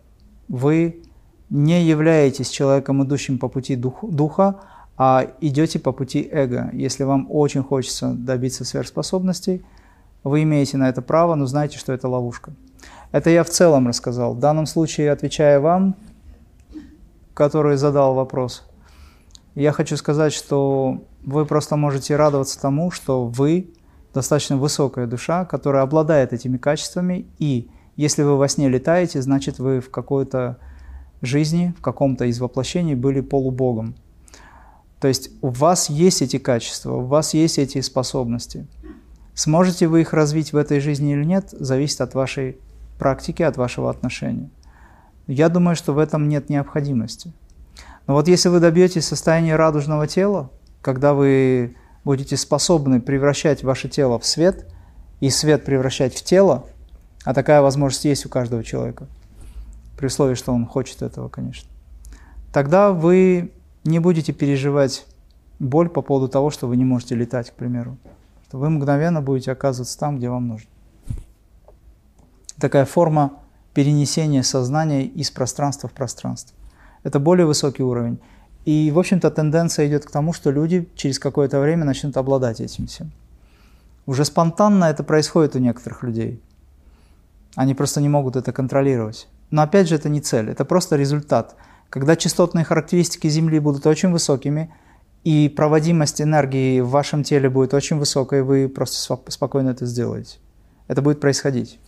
вы 0.48 1.02
не 1.50 1.82
являетесь 1.82 2.50
человеком, 2.50 3.04
идущим 3.04 3.38
по 3.38 3.48
пути 3.48 3.76
дух, 3.76 3.98
духа, 4.02 4.60
а 4.96 5.26
идете 5.40 5.78
по 5.78 5.92
пути 5.92 6.28
эго. 6.30 6.70
Если 6.72 7.04
вам 7.04 7.26
очень 7.30 7.62
хочется 7.62 8.12
добиться 8.12 8.64
сверхспособностей, 8.64 9.64
вы 10.24 10.42
имеете 10.42 10.76
на 10.76 10.88
это 10.88 11.02
право, 11.02 11.34
но 11.34 11.46
знайте, 11.46 11.78
что 11.78 11.92
это 11.92 12.08
ловушка. 12.08 12.52
Это 13.12 13.30
я 13.30 13.44
в 13.44 13.50
целом 13.50 13.86
рассказал. 13.86 14.34
В 14.34 14.40
данном 14.40 14.66
случае, 14.66 15.12
отвечая 15.12 15.60
вам, 15.60 15.94
который 17.34 17.76
задал 17.76 18.14
вопрос, 18.14 18.68
я 19.54 19.72
хочу 19.72 19.96
сказать, 19.96 20.32
что 20.32 21.04
вы 21.24 21.46
просто 21.46 21.76
можете 21.76 22.16
радоваться 22.16 22.60
тому, 22.60 22.90
что 22.90 23.24
вы 23.26 23.70
достаточно 24.12 24.56
высокая 24.56 25.06
душа, 25.06 25.44
которая 25.44 25.82
обладает 25.82 26.32
этими 26.32 26.56
качествами, 26.56 27.26
и 27.38 27.70
если 27.96 28.22
вы 28.22 28.36
во 28.36 28.48
сне 28.48 28.68
летаете, 28.68 29.22
значит 29.22 29.58
вы 29.58 29.80
в 29.80 29.90
какой-то 29.90 30.58
жизни, 31.22 31.74
в 31.78 31.80
каком-то 31.80 32.24
из 32.26 32.40
воплощений 32.40 32.94
были 32.94 33.20
полубогом. 33.20 33.94
То 35.00 35.08
есть 35.08 35.30
у 35.42 35.48
вас 35.48 35.90
есть 35.90 36.22
эти 36.22 36.38
качества, 36.38 36.94
у 36.94 37.04
вас 37.04 37.34
есть 37.34 37.58
эти 37.58 37.80
способности. 37.80 38.66
Сможете 39.34 39.86
вы 39.86 40.00
их 40.00 40.12
развить 40.12 40.52
в 40.52 40.56
этой 40.56 40.80
жизни 40.80 41.12
или 41.12 41.24
нет, 41.24 41.48
зависит 41.50 42.00
от 42.00 42.14
вашей 42.14 42.58
практики, 42.98 43.42
от 43.42 43.56
вашего 43.56 43.90
отношения. 43.90 44.48
Я 45.26 45.48
думаю, 45.48 45.76
что 45.76 45.92
в 45.92 45.98
этом 45.98 46.28
нет 46.28 46.48
необходимости. 46.48 47.32
Но 48.06 48.14
вот 48.14 48.28
если 48.28 48.48
вы 48.48 48.60
добьетесь 48.60 49.04
состояния 49.04 49.56
радужного 49.56 50.06
тела, 50.06 50.50
когда 50.80 51.12
вы 51.12 51.76
будете 52.04 52.36
способны 52.36 53.00
превращать 53.00 53.64
ваше 53.64 53.88
тело 53.88 54.18
в 54.18 54.24
свет 54.24 54.66
и 55.20 55.28
свет 55.28 55.64
превращать 55.64 56.14
в 56.14 56.22
тело, 56.22 56.64
а 57.24 57.34
такая 57.34 57.60
возможность 57.60 58.04
есть 58.04 58.24
у 58.24 58.28
каждого 58.28 58.62
человека, 58.62 59.08
при 59.96 60.06
условии, 60.06 60.34
что 60.34 60.52
он 60.52 60.66
хочет 60.66 61.02
этого, 61.02 61.28
конечно, 61.28 61.68
тогда 62.52 62.92
вы 62.92 63.52
не 63.84 63.98
будете 63.98 64.32
переживать 64.32 65.06
боль 65.58 65.88
по 65.88 66.02
поводу 66.02 66.28
того, 66.28 66.50
что 66.50 66.66
вы 66.66 66.76
не 66.76 66.84
можете 66.84 67.14
летать, 67.14 67.50
к 67.50 67.54
примеру. 67.54 67.96
Что 68.48 68.58
вы 68.58 68.70
мгновенно 68.70 69.22
будете 69.22 69.52
оказываться 69.52 69.98
там, 69.98 70.18
где 70.18 70.28
вам 70.28 70.48
нужно. 70.48 70.68
Такая 72.58 72.84
форма 72.84 73.32
перенесения 73.74 74.42
сознания 74.42 75.04
из 75.04 75.30
пространства 75.30 75.88
в 75.88 75.92
пространство. 75.92 76.56
Это 77.02 77.20
более 77.20 77.46
высокий 77.46 77.82
уровень. 77.82 78.18
И, 78.64 78.90
в 78.90 78.98
общем-то, 78.98 79.30
тенденция 79.30 79.86
идет 79.86 80.04
к 80.04 80.10
тому, 80.10 80.32
что 80.32 80.50
люди 80.50 80.88
через 80.96 81.18
какое-то 81.18 81.60
время 81.60 81.84
начнут 81.84 82.16
обладать 82.16 82.60
этим 82.60 82.86
всем. 82.86 83.12
Уже 84.06 84.24
спонтанно 84.24 84.86
это 84.86 85.04
происходит 85.04 85.56
у 85.56 85.58
некоторых 85.58 86.02
людей. 86.02 86.40
Они 87.54 87.74
просто 87.74 88.00
не 88.00 88.08
могут 88.08 88.36
это 88.36 88.52
контролировать. 88.52 89.28
Но 89.50 89.62
опять 89.62 89.88
же, 89.88 89.94
это 89.94 90.08
не 90.08 90.20
цель, 90.20 90.50
это 90.50 90.64
просто 90.64 90.96
результат. 90.96 91.56
Когда 91.90 92.16
частотные 92.16 92.64
характеристики 92.64 93.28
Земли 93.28 93.58
будут 93.58 93.86
очень 93.86 94.10
высокими, 94.10 94.72
и 95.24 95.48
проводимость 95.48 96.22
энергии 96.22 96.80
в 96.80 96.90
вашем 96.90 97.24
теле 97.24 97.50
будет 97.50 97.74
очень 97.74 97.98
высокой, 97.98 98.42
вы 98.42 98.68
просто 98.68 99.18
спокойно 99.28 99.70
это 99.70 99.84
сделаете. 99.84 100.38
Это 100.86 101.02
будет 101.02 101.20
происходить. 101.20 101.80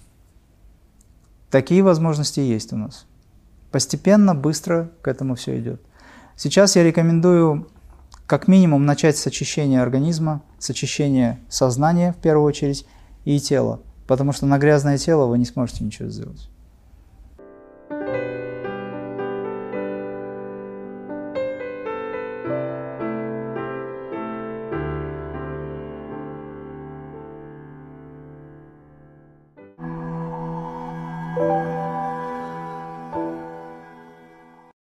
Такие 1.48 1.84
возможности 1.84 2.40
есть 2.40 2.72
у 2.72 2.76
нас. 2.76 3.06
Постепенно, 3.70 4.34
быстро 4.34 4.90
к 5.02 5.08
этому 5.08 5.36
все 5.36 5.56
идет. 5.58 5.80
Сейчас 6.36 6.74
я 6.74 6.82
рекомендую 6.82 7.68
как 8.26 8.48
минимум 8.48 8.84
начать 8.86 9.16
с 9.16 9.26
очищения 9.26 9.80
организма, 9.82 10.42
с 10.58 10.68
очищения 10.70 11.38
сознания 11.48 12.12
в 12.12 12.16
первую 12.16 12.44
очередь 12.44 12.86
и 13.24 13.38
тела, 13.38 13.80
потому 14.06 14.32
что 14.32 14.46
на 14.46 14.58
грязное 14.58 14.98
тело 14.98 15.26
вы 15.26 15.38
не 15.38 15.44
сможете 15.44 15.84
ничего 15.84 16.08
сделать. 16.08 16.50